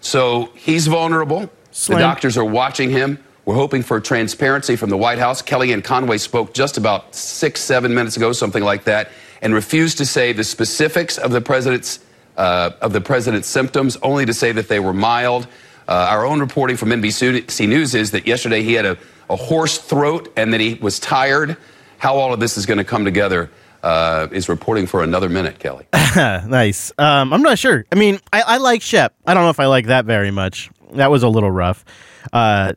So 0.00 0.50
he's 0.54 0.86
vulnerable. 0.86 1.50
Slim. 1.74 1.98
The 1.98 2.04
doctors 2.04 2.38
are 2.38 2.44
watching 2.44 2.88
him. 2.88 3.18
We're 3.44 3.56
hoping 3.56 3.82
for 3.82 3.98
transparency 3.98 4.76
from 4.76 4.90
the 4.90 4.96
White 4.96 5.18
House. 5.18 5.42
Kellyanne 5.42 5.82
Conway 5.82 6.18
spoke 6.18 6.54
just 6.54 6.78
about 6.78 7.12
six, 7.14 7.60
seven 7.60 7.92
minutes 7.92 8.16
ago, 8.16 8.32
something 8.32 8.62
like 8.62 8.84
that, 8.84 9.10
and 9.42 9.52
refused 9.52 9.98
to 9.98 10.06
say 10.06 10.32
the 10.32 10.44
specifics 10.44 11.18
of 11.18 11.32
the 11.32 11.40
president's 11.40 11.98
uh, 12.36 12.70
of 12.80 12.92
the 12.92 13.00
president's 13.00 13.48
symptoms, 13.48 13.96
only 14.02 14.24
to 14.24 14.32
say 14.32 14.52
that 14.52 14.68
they 14.68 14.78
were 14.78 14.92
mild. 14.94 15.48
Uh, 15.88 16.06
our 16.10 16.24
own 16.24 16.38
reporting 16.38 16.76
from 16.76 16.90
NBC 16.90 17.68
News 17.68 17.94
is 17.94 18.12
that 18.12 18.26
yesterday 18.26 18.62
he 18.62 18.74
had 18.74 18.86
a, 18.86 18.96
a 19.28 19.36
hoarse 19.36 19.78
throat 19.78 20.32
and 20.36 20.52
that 20.52 20.60
he 20.60 20.74
was 20.74 21.00
tired. 21.00 21.56
How 21.98 22.14
all 22.14 22.32
of 22.32 22.38
this 22.38 22.56
is 22.56 22.66
going 22.66 22.78
to 22.78 22.84
come 22.84 23.04
together 23.04 23.50
uh, 23.82 24.28
is 24.30 24.48
reporting 24.48 24.86
for 24.86 25.02
another 25.02 25.28
minute, 25.28 25.58
Kelly. 25.58 25.86
nice. 26.16 26.90
Um, 26.98 27.32
I'm 27.32 27.42
not 27.42 27.58
sure. 27.58 27.84
I 27.92 27.96
mean, 27.96 28.18
I, 28.32 28.42
I 28.42 28.56
like 28.56 28.80
Shep. 28.80 29.14
I 29.26 29.34
don't 29.34 29.42
know 29.42 29.50
if 29.50 29.60
I 29.60 29.66
like 29.66 29.86
that 29.86 30.06
very 30.06 30.30
much. 30.30 30.70
That 30.94 31.10
was 31.10 31.22
a 31.22 31.28
little 31.28 31.50
rough. 31.50 31.84
Uh, 32.32 32.72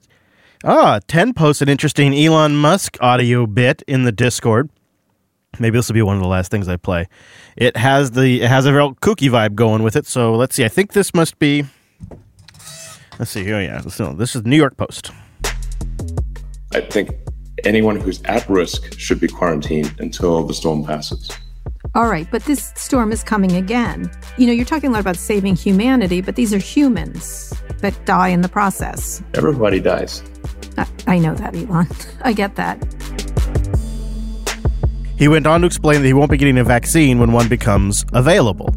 ah, 0.64 1.00
10 1.08 1.34
posts 1.34 1.62
an 1.62 1.70
interesting 1.70 2.14
Elon 2.14 2.56
Musk 2.56 2.98
audio 3.02 3.46
bit 3.46 3.84
in 3.88 4.04
the 4.04 4.12
Discord. 4.12 4.70
Maybe 5.60 5.78
this 5.78 5.88
will 5.88 5.96
be 5.96 6.02
one 6.02 6.16
of 6.16 6.22
the 6.22 6.28
last 6.28 6.52
things 6.52 6.68
I 6.68 6.78
play. 6.78 7.08
It 7.56 7.78
has 7.78 8.12
the 8.12 8.44
it 8.44 8.50
has 8.50 8.66
a 8.66 8.74
real 8.74 8.94
kooky 8.96 9.30
vibe 9.30 9.56
going 9.56 9.82
with 9.82 9.96
it. 9.96 10.06
So 10.06 10.36
let's 10.36 10.56
see. 10.56 10.64
I 10.64 10.68
think 10.68 10.94
this 10.94 11.14
must 11.14 11.40
be. 11.40 11.66
Let's 13.18 13.32
see. 13.32 13.52
Oh 13.52 13.60
yeah, 13.60 13.82
so 13.82 14.14
this 14.14 14.36
is 14.36 14.46
New 14.46 14.58
York 14.58 14.78
Post. 14.78 15.12
I 16.74 16.82
think 16.82 17.12
anyone 17.64 17.96
who's 18.00 18.22
at 18.24 18.48
risk 18.48 19.00
should 19.00 19.20
be 19.20 19.28
quarantined 19.28 19.96
until 20.00 20.44
the 20.44 20.54
storm 20.54 20.84
passes. 20.84 21.32
All 21.96 22.08
right, 22.08 22.28
but 22.30 22.44
this 22.44 22.72
storm 22.76 23.12
is 23.12 23.24
coming 23.24 23.54
again. 23.54 24.12
You 24.38 24.46
know, 24.46 24.54
you're 24.54 24.66
talking 24.66 24.90
a 24.92 24.94
lot 24.94 25.00
about 25.00 25.16
saving 25.16 25.56
humanity, 25.56 26.22
but 26.22 26.36
these 26.36 26.54
are 26.54 26.60
humans 26.60 27.54
that 27.82 28.06
die 28.06 28.30
in 28.30 28.42
the 28.42 28.50
process. 28.50 29.22
Everybody 29.34 29.80
dies. 29.80 30.24
I, 30.78 30.88
I 31.08 31.20
know 31.20 31.34
that, 31.36 31.56
Elon. 31.56 31.88
I 32.24 32.34
get 32.34 32.56
that. 32.56 32.78
He 35.18 35.28
went 35.28 35.48
on 35.48 35.62
to 35.62 35.68
explain 35.68 36.02
that 36.02 36.08
he 36.08 36.14
won't 36.14 36.30
be 36.30 36.38
getting 36.38 36.60
a 36.60 36.64
vaccine 36.64 37.20
when 37.20 37.32
one 37.32 37.48
becomes 37.48 38.06
available. 38.14 38.76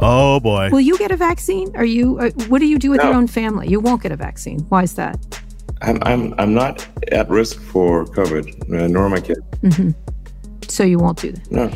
Oh 0.00 0.40
boy. 0.40 0.70
Will 0.70 0.80
you 0.80 0.98
get 0.98 1.10
a 1.12 1.16
vaccine? 1.16 1.74
Are 1.76 1.84
you? 1.84 2.18
Uh, 2.18 2.30
what 2.48 2.58
do 2.58 2.66
you 2.66 2.78
do 2.78 2.90
with 2.90 2.98
No. 2.98 3.06
your 3.08 3.14
own 3.14 3.26
family? 3.28 3.68
You 3.68 3.78
won't 3.80 4.02
get 4.02 4.10
a 4.12 4.16
vaccine. 4.16 4.60
Why 4.70 4.82
is 4.82 4.94
that? 4.94 5.16
I'm, 5.82 6.02
I'm, 6.02 6.34
I'm 6.38 6.54
not 6.54 6.86
at 7.12 7.28
risk 7.30 7.60
for 7.60 8.04
COVID, 8.06 8.72
uh, 8.82 8.88
nor 8.88 9.08
my 9.08 9.20
kid. 9.20 9.38
hmm 9.62 9.90
So 10.68 10.82
you 10.82 10.98
won't 10.98 11.20
do 11.20 11.30
that. 11.32 11.50
No. 11.52 11.70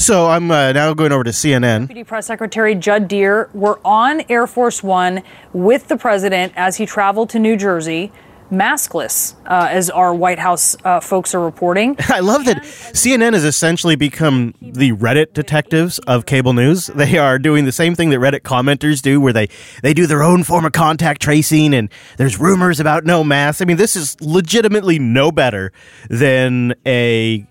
So 0.00 0.28
I'm 0.30 0.50
uh, 0.50 0.72
now 0.72 0.94
going 0.94 1.12
over 1.12 1.24
to 1.24 1.30
CNN. 1.30 1.82
Deputy 1.82 2.04
Press 2.04 2.26
Secretary 2.26 2.74
Judd 2.74 3.06
Deere 3.06 3.50
were 3.52 3.78
on 3.84 4.22
Air 4.30 4.46
Force 4.46 4.82
One 4.82 5.22
with 5.52 5.88
the 5.88 5.98
president 5.98 6.54
as 6.56 6.78
he 6.78 6.86
traveled 6.86 7.28
to 7.30 7.38
New 7.38 7.54
Jersey, 7.54 8.10
maskless, 8.50 9.34
uh, 9.44 9.68
as 9.70 9.90
our 9.90 10.14
White 10.14 10.38
House 10.38 10.74
uh, 10.86 11.00
folks 11.00 11.34
are 11.34 11.40
reporting. 11.40 11.96
I 12.08 12.20
love 12.20 12.46
that 12.46 12.62
CNN 12.62 13.34
has 13.34 13.44
essentially 13.44 13.94
become 13.94 14.54
the 14.62 14.92
Reddit 14.92 15.34
detectives 15.34 15.98
of 15.98 16.24
cable 16.24 16.54
news. 16.54 16.88
They 17.00 17.18
are 17.18 17.38
doing 17.38 17.66
the 17.66 17.72
same 17.72 17.94
thing 17.94 18.08
that 18.08 18.20
Reddit 18.20 18.40
commenters 18.40 19.02
do, 19.02 19.20
where 19.20 19.34
they, 19.34 19.50
they 19.82 19.92
do 19.92 20.06
their 20.06 20.22
own 20.22 20.44
form 20.44 20.64
of 20.64 20.72
contact 20.72 21.20
tracing 21.20 21.74
and 21.74 21.90
there's 22.16 22.40
rumors 22.40 22.80
about 22.80 23.04
no 23.04 23.22
masks. 23.22 23.60
I 23.60 23.66
mean, 23.66 23.76
this 23.76 23.96
is 23.96 24.18
legitimately 24.22 24.98
no 24.98 25.30
better 25.30 25.72
than 26.08 26.74
a 26.86 27.46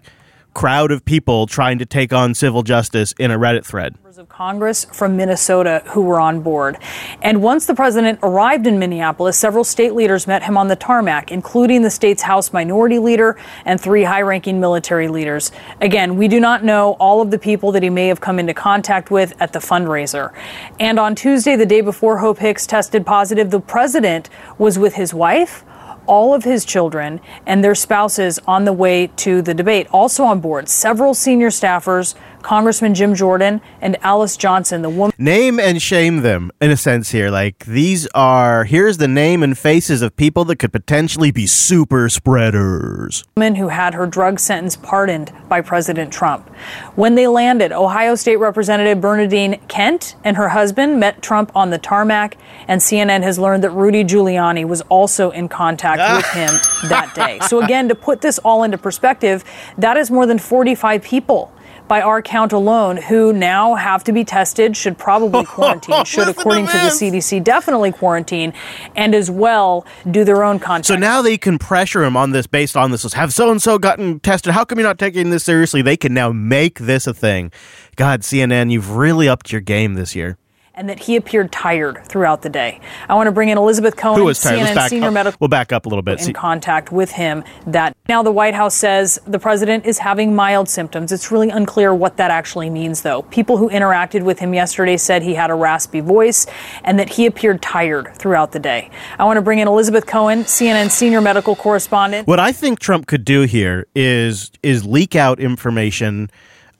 crowd 0.54 0.92
of 0.92 1.06
people 1.06 1.48
trying 1.48 1.78
to 1.80 1.86
take 1.86 2.12
on 2.12 2.34
civil 2.34 2.64
justice 2.64 3.14
in 3.20 3.32
a 3.32 3.38
Reddit 3.38 3.66
thread. 3.66 3.96
Members 3.96 4.18
of 4.18 4.30
Congress 4.30 4.86
from 4.86 5.16
Minnesota 5.16 5.84
who 5.88 6.02
were 6.02 6.20
on 6.20 6.42
board. 6.42 6.78
And 7.22 7.42
once 7.42 7.66
the 7.66 7.76
president 7.76 8.20
arrived 8.24 8.66
in 8.68 8.80
Minneapolis, 8.80 9.38
several 9.38 9.64
state 9.64 9.94
leaders 9.94 10.28
met 10.28 10.44
him 10.44 10.58
on 10.58 10.68
the 10.68 10.76
tarmac, 10.76 11.32
including 11.32 11.84
the 11.84 11.90
state's 11.90 12.24
House 12.24 12.52
Minority 12.52 13.00
Leader 13.00 13.38
and 13.66 13.80
three 13.80 14.04
high 14.04 14.22
ranking 14.22 14.60
military 14.60 15.08
leaders. 15.08 15.52
Again, 15.82 16.18
we 16.18 16.28
do 16.28 16.40
not 16.40 16.64
know 16.64 16.94
all 17.00 17.22
of 17.22 17.32
the 17.32 17.40
people 17.40 17.72
that 17.72 17.84
he 17.84 17.90
may 17.90 18.08
have 18.08 18.20
come 18.20 18.40
into 18.40 18.54
contact 18.54 19.12
with 19.12 19.34
at 19.40 19.54
the 19.54 19.60
fundraiser. 19.60 20.34
And 20.80 21.00
on 21.00 21.16
Tuesday, 21.16 21.56
the 21.56 21.66
day 21.66 21.82
before 21.82 22.18
Hope 22.18 22.40
Hicks 22.40 22.66
tested 22.66 23.06
positive, 23.06 23.52
the 23.52 23.60
president 23.60 24.30
was 24.58 24.80
with 24.80 24.96
his 24.96 25.14
wife 25.14 25.64
all 26.10 26.34
of 26.34 26.44
his 26.44 26.66
children 26.66 27.22
and 27.46 27.64
their 27.64 27.76
spouses 27.76 28.40
on 28.48 28.66
the 28.66 28.74
way 28.74 29.08
to 29.16 29.42
the 29.44 29.54
debate. 29.54 29.88
Also 29.94 30.24
on 30.24 30.40
board, 30.40 30.68
several 30.68 31.14
senior 31.14 31.50
staffers, 31.50 32.16
Congressman 32.42 32.94
Jim 32.94 33.16
Jordan 33.16 33.62
and 33.82 33.98
Alice 34.04 34.38
Johnson, 34.38 34.82
the 34.82 34.90
woman 34.90 35.14
Name 35.18 35.60
and 35.60 35.82
shame 35.82 36.22
them 36.22 36.52
in 36.62 36.72
a 36.72 36.78
sense 36.78 37.12
here. 37.12 37.30
Like 37.30 37.66
these 37.66 38.08
are 38.16 38.64
here's 38.64 38.98
the 38.98 39.08
name 39.08 39.44
and 39.44 39.58
faces 39.58 40.02
of 40.02 40.16
people 40.16 40.46
that 40.46 40.58
could 40.58 40.72
potentially 40.72 41.32
be 41.32 41.46
super 41.46 42.08
spreaders. 42.10 43.26
Woman 43.36 43.56
who 43.56 43.68
had 43.68 43.94
her 43.94 44.06
drug 44.06 44.40
sentence 44.40 44.76
pardoned 44.76 45.32
by 45.50 45.62
President 45.62 46.14
Trump. 46.14 46.48
When 46.96 47.16
they 47.16 47.28
landed, 47.28 47.72
Ohio 47.72 48.16
State 48.16 48.38
Representative 48.38 49.02
Bernadine 49.02 49.60
Kent 49.68 50.16
and 50.24 50.38
her 50.38 50.50
husband 50.50 51.00
met 51.00 51.22
Trump 51.22 51.52
on 51.56 51.70
the 51.70 51.78
tarmac, 51.78 52.38
and 52.68 52.82
CNN 52.82 53.24
has 53.24 53.38
learned 53.40 53.64
that 53.64 53.72
Rudy 53.72 54.04
Giuliani 54.04 54.66
was 54.66 54.82
also 54.84 55.32
in 55.32 55.50
contact 55.50 56.00
with 56.18 56.26
him 56.34 56.90
that 56.90 57.14
day. 57.16 57.40
So, 57.48 57.62
again, 57.62 57.90
to 57.90 57.96
put 57.96 58.22
this 58.22 58.40
all 58.40 58.64
into 58.64 58.78
perspective, 58.78 59.44
that 59.78 59.98
is 59.98 60.10
more 60.12 60.26
than 60.26 60.40
45 60.40 61.04
people. 61.04 61.52
By 61.90 62.02
our 62.02 62.22
count 62.22 62.54
alone, 62.54 62.98
who 62.98 63.34
now 63.34 63.74
have 63.74 64.04
to 64.04 64.12
be 64.12 64.24
tested, 64.24 64.78
should 64.78 64.96
probably 64.98 65.44
quarantine, 65.56 66.06
should, 66.06 66.30
according 66.30 66.68
to 66.68 66.74
the 66.74 66.90
CDC, 66.90 67.44
definitely 67.44 67.92
quarantine, 67.92 68.54
and 68.96 69.16
as 69.16 69.32
well 69.32 69.88
do 70.10 70.24
their 70.24 70.44
own 70.44 70.60
contact. 70.60 70.86
So 70.86 70.96
now 70.96 71.24
they 71.24 71.38
can 71.38 71.58
pressure 71.58 72.04
him 72.04 72.16
on 72.16 72.30
this 72.30 72.48
based 72.48 72.78
on 72.78 72.92
this. 72.92 73.12
Have 73.14 73.34
so 73.34 73.52
and 73.52 73.62
so 73.62 73.78
gotten 73.78 74.20
tested? 74.20 74.54
How 74.54 74.64
come 74.64 74.78
you're 74.78 74.88
not 74.88 75.00
taking 75.00 75.32
this 75.32 75.44
seriously? 75.44 75.82
They 75.82 75.98
can 75.98 76.14
now 76.14 76.32
make 76.32 76.78
this 76.80 77.08
a 77.08 77.14
thing. 77.14 77.52
God, 77.96 78.22
CNN, 78.22 78.72
you've 78.72 78.92
really 78.92 79.28
upped 79.28 79.52
your 79.52 79.62
game 79.62 79.96
this 79.96 80.16
year. 80.16 80.38
And 80.80 80.88
that 80.88 80.98
he 80.98 81.18
appeared 81.18 81.52
tired 81.52 82.02
throughout 82.06 82.42
the 82.42 82.50
day. 82.50 82.80
I 83.10 83.16
want 83.16 83.28
to 83.28 83.34
bring 83.34 83.50
in 83.50 83.58
Elizabeth 83.58 83.98
Cohen? 83.98 84.22
CNN 84.22 84.88
senior 84.88 85.12
medical 85.12 85.38
We'll 85.42 85.50
back 85.50 85.74
up 85.74 85.86
a 85.86 85.90
little 85.90 86.02
bit. 86.02 86.26
in 86.26 86.34
contact 86.34 86.90
with 86.90 87.12
him 87.12 87.44
that 87.68 87.98
now 88.08 88.24
the 88.24 88.32
White 88.32 88.56
House 88.56 88.76
says 88.76 89.20
the 89.28 89.40
president 89.40 89.86
is 89.86 89.98
having 89.98 90.34
mild 90.34 90.70
symptoms. 90.70 91.12
It's 91.12 91.32
really 91.32 91.50
unclear 91.50 91.94
what 91.94 92.16
that 92.16 92.32
actually 92.32 92.70
means 92.70 93.02
though. 93.02 93.24
People 93.24 93.58
who 93.58 93.70
interacted 93.70 94.24
with 94.24 94.40
him 94.40 94.54
yesterday 94.54 94.96
said 94.96 95.22
he 95.22 95.34
had 95.34 95.50
a 95.50 95.54
raspy 95.54 96.00
voice 96.00 96.48
and 96.86 96.98
that 96.98 97.10
he 97.10 97.26
appeared 97.26 97.62
tired 97.62 98.16
throughout 98.16 98.54
the 98.54 98.60
day. 98.60 98.90
I 99.18 99.26
want 99.26 99.36
to 99.36 99.42
bring 99.42 99.60
in 99.60 99.68
Elizabeth 99.68 100.06
Cohen, 100.06 100.46
CNN 100.46 100.92
senior 100.92 101.20
medical 101.20 101.58
correspondent. 101.58 102.26
What 102.26 102.40
I 102.40 102.54
think 102.54 102.80
Trump 102.80 103.06
could 103.06 103.26
do 103.26 103.42
here 103.42 103.86
is 103.96 104.50
is 104.64 104.86
leak 104.86 105.18
out 105.18 105.42
information, 105.42 106.32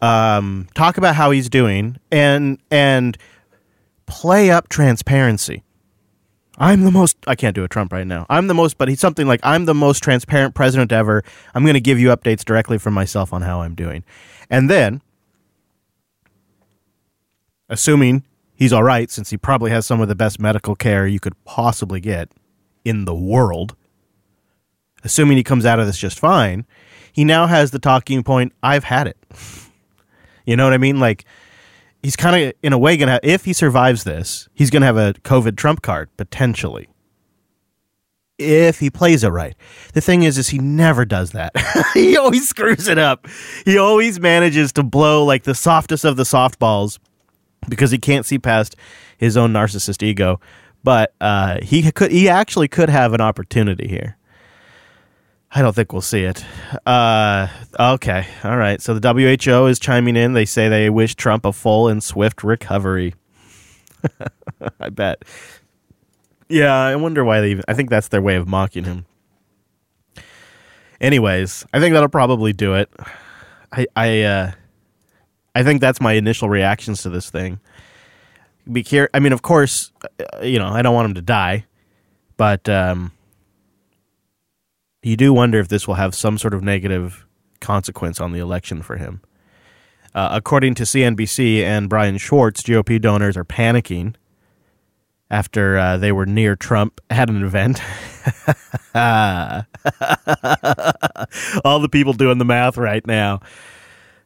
um, 0.02 0.70
talk 0.74 0.98
about 0.98 1.16
how 1.16 1.32
he's 1.32 1.50
doing, 1.50 1.98
and 2.14 2.60
and 2.72 3.18
play 4.10 4.52
up 4.52 4.68
transparency. 4.68 5.64
I'm 6.58 6.84
the 6.84 6.92
most. 6.92 7.16
I 7.26 7.36
can't 7.36 7.56
do 7.56 7.64
a 7.64 7.70
Trump 7.70 7.94
right 7.94 8.06
now. 8.06 8.26
I'm 8.30 8.48
the 8.48 8.54
most, 8.54 8.78
but 8.78 8.90
he's 8.90 9.00
something 9.00 9.26
like 9.26 9.40
I'm 9.44 9.64
the 9.64 9.74
most 9.74 10.04
transparent 10.04 10.56
president 10.56 10.92
ever. 10.92 11.24
I'm 11.56 11.64
going 11.64 11.76
to 11.76 11.80
give 11.80 12.00
you 12.00 12.10
updates 12.10 12.44
directly 12.44 12.78
from 12.78 12.94
myself 12.94 13.32
on 13.32 13.44
how 13.44 13.62
I'm 13.62 13.76
doing, 13.76 14.04
and 14.50 14.70
then, 14.70 15.02
assuming 17.70 18.26
he's 18.56 18.74
all 18.74 18.84
right, 18.84 19.10
since 19.10 19.30
he 19.30 19.38
probably 19.38 19.72
has 19.72 19.86
some 19.86 20.02
of 20.02 20.10
the 20.10 20.16
best 20.16 20.38
medical 20.38 20.76
care 20.76 21.08
you 21.08 21.22
could 21.22 21.42
possibly 21.46 22.02
get 22.02 22.30
in 22.84 23.06
the 23.06 23.16
world, 23.16 23.78
assuming 25.06 25.38
he 25.38 25.44
comes 25.44 25.66
out 25.66 25.80
of 25.80 25.86
this 25.88 25.98
just 25.98 26.20
fine, 26.20 26.66
he 27.14 27.24
now 27.24 27.48
has 27.48 27.72
the 27.72 27.80
talking 27.80 28.22
point 28.22 28.52
I've 28.62 28.84
had 28.84 29.08
it. 29.08 29.18
You 30.46 30.56
know 30.56 30.64
what 30.64 30.74
I 30.74 30.80
mean? 30.80 31.00
Like 31.00 31.26
he's 32.04 32.16
kind 32.16 32.44
of 32.44 32.54
in 32.64 32.74
a 32.74 32.78
way 32.78 32.98
to 32.98 33.20
if 33.24 33.46
he 33.46 33.54
survives 33.54 34.04
this, 34.04 34.50
he's 34.54 34.70
to 34.82 34.86
have 34.86 34.98
a 34.98 35.14
COVID 35.14 35.58
trump 35.58 35.82
card 35.82 36.10
potentially. 36.18 36.88
If 38.38 38.80
he 38.80 38.90
plays 38.90 39.26
it 39.26 39.30
right. 39.30 39.56
The 39.94 40.02
thing 40.02 40.24
is 40.24 40.38
is 40.38 40.50
he 40.50 40.60
never 40.60 41.04
does 41.04 41.32
that. 41.32 41.52
he 41.94 42.16
always 42.18 42.48
screws 42.48 42.88
it 42.88 42.98
up. 42.98 43.28
He 43.66 43.78
always 43.78 44.20
manages 44.20 44.72
to 44.74 44.84
blow 44.84 45.26
like 45.26 45.44
the 45.44 45.56
softest 45.56 46.06
of 46.06 46.16
the 46.16 46.24
softballs 46.24 47.00
because 47.68 47.92
he 47.92 47.98
can't 47.98 48.26
see 48.26 48.40
past 48.40 48.78
his 49.18 49.36
own 49.36 49.52
narcissist 49.52 50.02
ego. 50.02 50.40
but 50.84 51.14
uh, 51.20 51.58
he 51.62 51.92
could 51.92 52.12
he 52.12 52.30
actually 52.30 52.68
could 52.68 52.90
have 52.90 53.14
an 53.14 53.22
opportunity 53.22 53.88
here. 53.88 54.16
I 55.52 55.62
don't 55.62 55.76
think 55.76 55.92
we'll 55.92 56.02
see 56.02 56.24
it. 56.24 56.46
Uh, 56.86 57.48
okay, 57.80 58.28
all 58.44 58.58
right. 58.58 58.80
So 58.82 58.98
the 58.98 59.14
WHO 59.14 59.66
is 59.66 59.80
chiming 59.80 60.16
in. 60.16 60.34
They 60.34 60.46
say 60.46 60.70
they 60.70 60.90
wish 60.90 61.16
Trump 61.16 61.44
a 61.44 61.52
full 61.52 61.88
and 61.88 62.04
swift 62.04 62.44
recovery. 62.44 63.16
I 64.80 64.90
bet. 64.90 65.24
Yeah, 66.50 66.74
I 66.74 66.96
wonder 66.96 67.24
why 67.26 67.42
they. 67.42 67.52
Even, 67.52 67.64
I 67.68 67.74
think 67.74 67.90
that's 67.90 68.10
their 68.10 68.22
way 68.22 68.36
of 68.36 68.48
mocking 68.48 68.84
him. 68.84 69.06
Anyways, 71.02 71.66
I 71.74 71.80
think 71.80 71.94
that'll 71.94 72.10
probably 72.10 72.54
do 72.54 72.76
it. 72.76 72.90
I 73.72 73.88
I 73.96 74.22
uh, 74.22 74.52
I 75.56 75.64
think 75.64 75.82
that's 75.82 76.00
my 76.00 76.14
initial 76.14 76.50
reactions 76.50 77.04
to 77.04 77.10
this 77.10 77.30
thing. 77.30 77.60
Be 78.72 78.84
care. 78.84 79.10
I 79.14 79.20
mean, 79.20 79.34
of 79.34 79.42
course, 79.42 79.92
uh, 80.04 80.42
you 80.44 80.60
know, 80.60 80.68
I 80.68 80.84
don't 80.84 80.94
want 80.94 81.08
him 81.08 81.16
to 81.16 81.22
die, 81.22 81.66
but 82.38 82.70
um, 82.70 83.12
you 85.02 85.16
do 85.16 85.34
wonder 85.34 85.60
if 85.60 85.68
this 85.68 85.88
will 85.88 85.96
have 85.96 86.14
some 86.14 86.38
sort 86.38 86.54
of 86.54 86.64
negative 86.64 87.26
consequence 87.62 88.20
on 88.20 88.32
the 88.32 88.40
election 88.40 88.82
for 88.82 88.98
him. 88.98 89.22
Uh, 90.14 90.30
according 90.32 90.74
to 90.76 90.84
CNBC 90.84 91.62
and 91.62 91.88
Brian 91.90 92.18
Schwartz, 92.18 92.64
GOP 92.64 93.00
donors 93.00 93.38
are 93.38 93.46
panicking 93.46 94.16
after 95.30 95.78
uh, 95.78 95.98
they 95.98 96.12
were 96.12 96.26
near 96.26 96.56
Trump 96.56 97.00
at 97.10 97.30
an 97.30 97.44
event. 97.44 97.82
All 101.64 101.80
the 101.80 101.90
people 101.90 102.14
doing 102.14 102.38
the 102.38 102.46
math 102.46 102.78
right 102.78 103.06
now. 103.06 103.42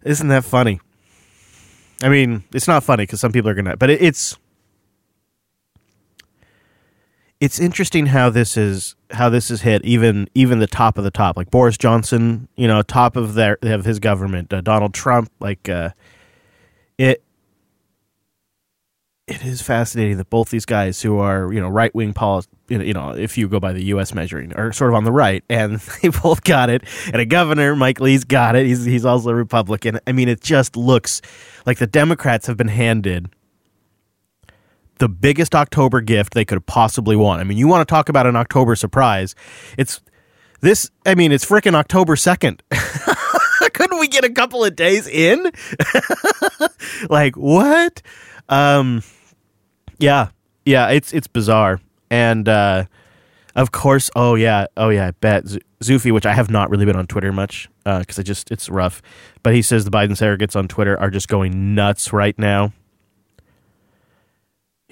Isn't 0.03 0.30
that 0.30 0.43
funny? 0.43 0.80
I 2.01 2.09
mean, 2.09 2.43
it's 2.53 2.67
not 2.67 2.84
funny 2.84 3.03
because 3.03 3.19
some 3.21 3.32
people 3.32 3.49
are 3.49 3.53
gonna, 3.53 3.78
but 3.78 3.89
it, 3.89 4.01
it's 4.01 4.38
it's 7.43 7.59
interesting 7.59 8.05
how 8.05 8.29
this 8.29 8.55
is 8.55 8.95
how 9.11 9.27
this 9.27 9.51
is 9.51 9.63
hit 9.63 9.83
even 9.83 10.29
even 10.33 10.59
the 10.59 10.67
top 10.67 10.97
of 10.97 11.03
the 11.03 11.11
top. 11.11 11.35
Like 11.35 11.51
Boris 11.51 11.77
Johnson 11.77 12.47
you 12.55 12.69
know 12.69 12.81
top 12.81 13.17
of 13.17 13.33
their 13.33 13.57
of 13.61 13.83
his 13.83 13.99
government. 13.99 14.53
Uh, 14.53 14.61
Donald 14.61 14.93
Trump 14.93 15.29
like 15.41 15.67
uh, 15.67 15.89
it 16.97 17.21
it 19.27 19.43
is 19.43 19.61
fascinating 19.61 20.15
that 20.17 20.29
both 20.29 20.51
these 20.51 20.63
guys 20.63 21.01
who 21.01 21.17
are 21.19 21.51
you 21.51 21.59
know 21.59 21.67
right 21.67 21.93
wing 21.93 22.13
policy 22.13 22.47
you 22.69 22.93
know 22.93 23.11
if 23.11 23.37
you 23.37 23.49
go 23.49 23.59
by 23.59 23.73
the 23.73 23.83
U.S. 23.85 24.13
measuring 24.13 24.53
are 24.53 24.71
sort 24.71 24.91
of 24.91 24.95
on 24.95 25.03
the 25.03 25.11
right 25.11 25.43
and 25.49 25.79
they 26.01 26.07
both 26.07 26.45
got 26.45 26.69
it. 26.69 26.83
And 27.07 27.17
a 27.17 27.25
governor 27.25 27.75
Mike 27.75 27.99
Lee's 27.99 28.23
got 28.23 28.55
it. 28.55 28.65
He's 28.65 28.85
he's 28.85 29.03
also 29.03 29.31
a 29.31 29.35
Republican. 29.35 29.99
I 30.07 30.13
mean 30.13 30.29
it 30.29 30.39
just 30.39 30.77
looks 30.77 31.21
like 31.65 31.79
the 31.79 31.87
Democrats 31.87 32.47
have 32.47 32.55
been 32.55 32.69
handed 32.69 33.29
the 34.99 35.09
biggest 35.09 35.55
October 35.55 36.01
gift 36.01 36.33
they 36.33 36.45
could 36.45 36.65
possibly 36.65 37.15
want. 37.15 37.41
I 37.41 37.43
mean, 37.43 37.57
you 37.57 37.67
want 37.67 37.87
to 37.87 37.91
talk 37.91 38.09
about 38.09 38.27
an 38.27 38.35
October 38.35 38.75
surprise. 38.75 39.35
It's 39.77 40.01
this, 40.61 40.89
I 41.05 41.15
mean, 41.15 41.31
it's 41.31 41.45
freaking 41.45 41.75
October 41.75 42.15
2nd. 42.15 42.61
Couldn't 43.73 43.99
we 43.99 44.07
get 44.07 44.23
a 44.23 44.29
couple 44.29 44.63
of 44.63 44.75
days 44.75 45.07
in? 45.07 45.51
like, 47.09 47.35
what? 47.35 48.01
Um, 48.49 49.01
yeah, 49.97 50.29
yeah, 50.65 50.89
it's, 50.89 51.11
it's 51.13 51.27
bizarre. 51.27 51.81
And, 52.09 52.47
uh, 52.47 52.85
of 53.55 53.71
course, 53.71 54.09
oh 54.15 54.35
yeah, 54.35 54.65
oh 54.77 54.89
yeah, 54.89 55.07
I 55.07 55.11
bet 55.11 55.45
Zufi, 55.83 56.11
which 56.11 56.25
I 56.25 56.33
have 56.33 56.49
not 56.49 56.71
really 56.71 56.85
been 56.85 56.95
on 56.95 57.05
Twitter 57.05 57.31
much 57.31 57.69
because 57.83 58.17
uh, 58.17 58.21
I 58.21 58.23
just 58.23 58.49
it's 58.49 58.67
rough. 58.67 58.99
But 59.43 59.53
he 59.53 59.61
says 59.61 59.85
the 59.85 59.91
Biden 59.91 60.11
surrogates 60.11 60.55
on 60.55 60.67
Twitter 60.67 60.99
are 60.99 61.11
just 61.11 61.27
going 61.27 61.75
nuts 61.75 62.11
right 62.11 62.37
now 62.39 62.73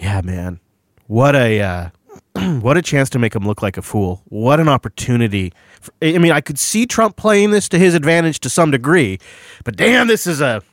yeah, 0.01 0.21
man, 0.21 0.59
what 1.05 1.35
a 1.35 1.61
uh, 1.61 1.89
what 2.59 2.75
a 2.75 2.81
chance 2.81 3.09
to 3.11 3.19
make 3.19 3.35
him 3.35 3.45
look 3.45 3.61
like 3.61 3.77
a 3.77 3.81
fool. 3.83 4.23
What 4.25 4.59
an 4.59 4.67
opportunity. 4.67 5.53
For, 5.79 5.93
I 6.01 6.17
mean, 6.17 6.31
I 6.31 6.41
could 6.41 6.57
see 6.57 6.87
Trump 6.87 7.15
playing 7.15 7.51
this 7.51 7.69
to 7.69 7.79
his 7.79 7.93
advantage 7.93 8.39
to 8.41 8.49
some 8.49 8.71
degree, 8.71 9.19
but 9.63 9.77
damn, 9.77 10.07
this 10.07 10.25
is 10.25 10.41
a 10.41 10.63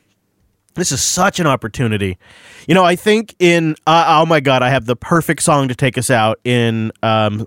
this 0.74 0.92
is 0.92 1.02
such 1.02 1.40
an 1.40 1.46
opportunity. 1.46 2.16
You 2.66 2.74
know, 2.74 2.84
I 2.84 2.96
think 2.96 3.34
in 3.38 3.76
uh, 3.86 4.06
oh 4.08 4.24
my 4.26 4.40
god, 4.40 4.62
I 4.62 4.70
have 4.70 4.86
the 4.86 4.96
perfect 4.96 5.42
song 5.42 5.68
to 5.68 5.74
take 5.74 5.98
us 5.98 6.08
out 6.08 6.40
in 6.42 6.90
um, 7.02 7.46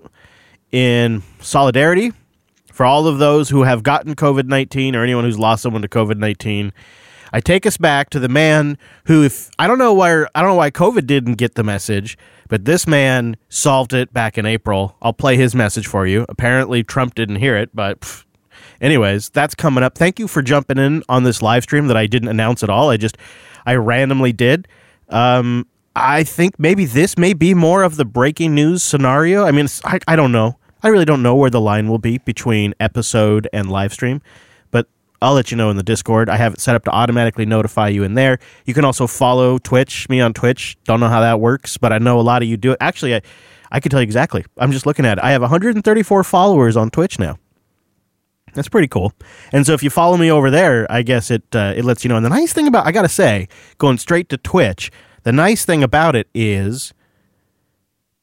in 0.70 1.22
solidarity 1.40 2.12
for 2.72 2.86
all 2.86 3.08
of 3.08 3.18
those 3.18 3.48
who 3.48 3.64
have 3.64 3.82
gotten 3.82 4.14
COVID 4.14 4.46
nineteen 4.46 4.94
or 4.94 5.02
anyone 5.02 5.24
who's 5.24 5.38
lost 5.38 5.64
someone 5.64 5.82
to 5.82 5.88
COVID 5.88 6.18
nineteen. 6.18 6.72
I 7.32 7.40
take 7.40 7.66
us 7.66 7.76
back 7.76 8.10
to 8.10 8.18
the 8.18 8.28
man 8.28 8.78
who, 9.06 9.24
if 9.24 9.50
I 9.58 9.66
don't 9.66 9.78
know 9.78 9.94
why, 9.94 10.24
I 10.34 10.40
don't 10.40 10.50
know 10.50 10.54
why 10.54 10.70
COVID 10.70 11.06
didn't 11.06 11.34
get 11.34 11.54
the 11.54 11.64
message, 11.64 12.18
but 12.48 12.64
this 12.64 12.86
man 12.86 13.36
solved 13.48 13.94
it 13.94 14.12
back 14.12 14.36
in 14.36 14.46
April. 14.46 14.96
I'll 15.00 15.12
play 15.12 15.36
his 15.36 15.54
message 15.54 15.86
for 15.86 16.06
you. 16.06 16.26
Apparently, 16.28 16.82
Trump 16.82 17.14
didn't 17.14 17.36
hear 17.36 17.56
it, 17.56 17.70
but. 17.74 18.00
Pff, 18.00 18.24
anyways, 18.80 19.30
that's 19.30 19.54
coming 19.54 19.82
up. 19.82 19.96
Thank 19.96 20.18
you 20.18 20.28
for 20.28 20.42
jumping 20.42 20.76
in 20.76 21.02
on 21.08 21.22
this 21.22 21.40
live 21.40 21.62
stream 21.62 21.86
that 21.86 21.96
I 21.96 22.06
didn't 22.06 22.28
announce 22.28 22.62
at 22.62 22.68
all. 22.68 22.90
I 22.90 22.96
just, 22.96 23.16
I 23.64 23.76
randomly 23.76 24.32
did. 24.32 24.68
Um, 25.08 25.66
I 25.94 26.24
think 26.24 26.58
maybe 26.58 26.84
this 26.84 27.16
may 27.16 27.32
be 27.32 27.54
more 27.54 27.82
of 27.82 27.96
the 27.96 28.04
breaking 28.04 28.54
news 28.54 28.82
scenario. 28.82 29.44
I 29.44 29.52
mean, 29.52 29.68
I, 29.84 30.00
I 30.08 30.16
don't 30.16 30.32
know. 30.32 30.58
I 30.82 30.88
really 30.88 31.04
don't 31.04 31.22
know 31.22 31.36
where 31.36 31.50
the 31.50 31.60
line 31.60 31.88
will 31.88 31.98
be 31.98 32.18
between 32.18 32.74
episode 32.80 33.48
and 33.52 33.70
live 33.70 33.92
stream. 33.92 34.20
I'll 35.22 35.34
let 35.34 35.50
you 35.50 35.56
know 35.56 35.70
in 35.70 35.76
the 35.76 35.82
Discord. 35.82 36.28
I 36.28 36.36
have 36.36 36.54
it 36.54 36.60
set 36.60 36.74
up 36.74 36.84
to 36.84 36.90
automatically 36.90 37.46
notify 37.46 37.88
you 37.88 38.02
in 38.02 38.14
there. 38.14 38.38
You 38.64 38.74
can 38.74 38.84
also 38.84 39.06
follow 39.06 39.58
Twitch, 39.58 40.08
me 40.08 40.20
on 40.20 40.34
Twitch. 40.34 40.76
Don't 40.84 41.00
know 41.00 41.08
how 41.08 41.20
that 41.20 41.40
works, 41.40 41.78
but 41.78 41.92
I 41.92 41.98
know 41.98 42.18
a 42.18 42.22
lot 42.22 42.42
of 42.42 42.48
you 42.48 42.56
do 42.56 42.72
it. 42.72 42.78
Actually, 42.80 43.14
I, 43.14 43.22
I 43.70 43.80
can 43.80 43.90
tell 43.90 44.00
you 44.00 44.04
exactly. 44.04 44.44
I'm 44.58 44.72
just 44.72 44.84
looking 44.84 45.06
at 45.06 45.18
it. 45.18 45.24
I 45.24 45.30
have 45.30 45.40
134 45.40 46.24
followers 46.24 46.76
on 46.76 46.90
Twitch 46.90 47.18
now. 47.18 47.38
That's 48.54 48.68
pretty 48.68 48.88
cool. 48.88 49.12
And 49.52 49.64
so 49.64 49.72
if 49.72 49.82
you 49.82 49.90
follow 49.90 50.16
me 50.16 50.30
over 50.30 50.50
there, 50.50 50.90
I 50.90 51.02
guess 51.02 51.30
it 51.30 51.42
uh, 51.54 51.72
it 51.74 51.84
lets 51.84 52.04
you 52.04 52.08
know. 52.08 52.16
And 52.16 52.24
the 52.24 52.30
nice 52.30 52.52
thing 52.52 52.66
about 52.66 52.86
I 52.86 52.92
got 52.92 53.02
to 53.02 53.08
say, 53.08 53.48
going 53.78 53.98
straight 53.98 54.28
to 54.28 54.36
Twitch, 54.36 54.90
the 55.22 55.32
nice 55.32 55.64
thing 55.64 55.82
about 55.82 56.14
it 56.14 56.28
is 56.34 56.92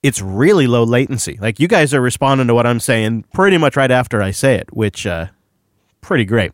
it's 0.04 0.22
really 0.22 0.68
low 0.68 0.84
latency. 0.84 1.38
Like 1.42 1.60
you 1.60 1.68
guys 1.68 1.94
are 1.94 2.02
responding 2.02 2.48
to 2.48 2.54
what 2.54 2.68
I'm 2.68 2.80
saying 2.80 3.26
pretty 3.34 3.58
much 3.58 3.76
right 3.76 3.90
after 3.90 4.22
I 4.22 4.32
say 4.32 4.56
it, 4.56 4.72
which 4.72 5.08
uh 5.08 5.28
pretty 6.02 6.26
great. 6.26 6.52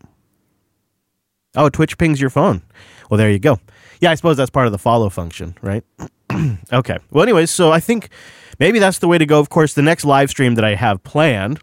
Oh, 1.55 1.69
Twitch 1.69 1.97
pings 1.97 2.19
your 2.19 2.29
phone. 2.29 2.61
Well, 3.09 3.17
there 3.17 3.31
you 3.31 3.39
go. 3.39 3.59
Yeah, 4.01 4.11
I 4.11 4.15
suppose 4.15 4.37
that's 4.37 4.49
part 4.49 4.65
of 4.65 4.71
the 4.71 4.77
follow 4.77 5.09
function, 5.09 5.55
right? 5.61 5.83
okay. 6.73 6.97
Well, 7.11 7.23
anyways, 7.23 7.51
so 7.51 7.71
I 7.71 7.79
think 7.79 8.09
maybe 8.59 8.79
that's 8.79 8.99
the 8.99 9.07
way 9.07 9.17
to 9.17 9.25
go. 9.25 9.39
Of 9.39 9.49
course, 9.49 9.73
the 9.73 9.81
next 9.81 10.05
live 10.05 10.29
stream 10.29 10.55
that 10.55 10.65
I 10.65 10.75
have 10.75 11.03
planned, 11.03 11.59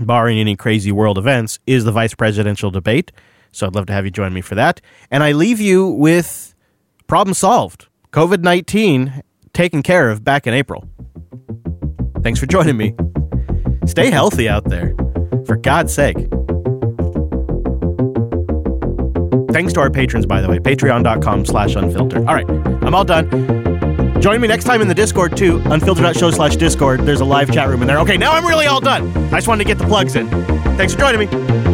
barring 0.00 0.38
any 0.38 0.56
crazy 0.56 0.92
world 0.92 1.18
events, 1.18 1.58
is 1.66 1.84
the 1.84 1.92
vice 1.92 2.14
presidential 2.14 2.70
debate. 2.70 3.12
So 3.52 3.66
I'd 3.66 3.74
love 3.74 3.86
to 3.86 3.92
have 3.92 4.04
you 4.04 4.10
join 4.10 4.32
me 4.32 4.40
for 4.40 4.54
that. 4.54 4.80
And 5.10 5.22
I 5.22 5.32
leave 5.32 5.60
you 5.60 5.88
with 5.88 6.54
problem 7.06 7.34
solved. 7.34 7.88
COVID 8.12 8.42
19 8.42 9.22
taken 9.52 9.82
care 9.82 10.10
of 10.10 10.24
back 10.24 10.46
in 10.46 10.54
April. 10.54 10.88
Thanks 12.22 12.38
for 12.38 12.46
joining 12.46 12.76
me. 12.76 12.94
Stay 13.86 14.10
healthy 14.10 14.48
out 14.48 14.64
there, 14.64 14.94
for 15.46 15.56
God's 15.56 15.92
sake. 15.92 16.16
Thanks 19.60 19.74
to 19.74 19.80
our 19.80 19.90
patrons, 19.90 20.24
by 20.24 20.40
the 20.40 20.48
way. 20.48 20.58
Patreon.com 20.58 21.44
slash 21.44 21.74
unfiltered. 21.74 22.26
All 22.26 22.34
right, 22.34 22.48
I'm 22.48 22.94
all 22.94 23.04
done. 23.04 23.28
Join 24.22 24.40
me 24.40 24.48
next 24.48 24.64
time 24.64 24.80
in 24.80 24.88
the 24.88 24.94
Discord, 24.94 25.36
too. 25.36 25.60
Unfiltered.show 25.66 26.30
slash 26.30 26.56
Discord. 26.56 27.00
There's 27.00 27.20
a 27.20 27.26
live 27.26 27.52
chat 27.52 27.68
room 27.68 27.82
in 27.82 27.86
there. 27.86 27.98
Okay, 27.98 28.16
now 28.16 28.32
I'm 28.32 28.46
really 28.46 28.64
all 28.64 28.80
done. 28.80 29.14
I 29.26 29.36
just 29.36 29.48
wanted 29.48 29.64
to 29.64 29.68
get 29.68 29.76
the 29.76 29.84
plugs 29.84 30.16
in. 30.16 30.30
Thanks 30.78 30.94
for 30.94 31.00
joining 31.00 31.20
me. 31.20 31.69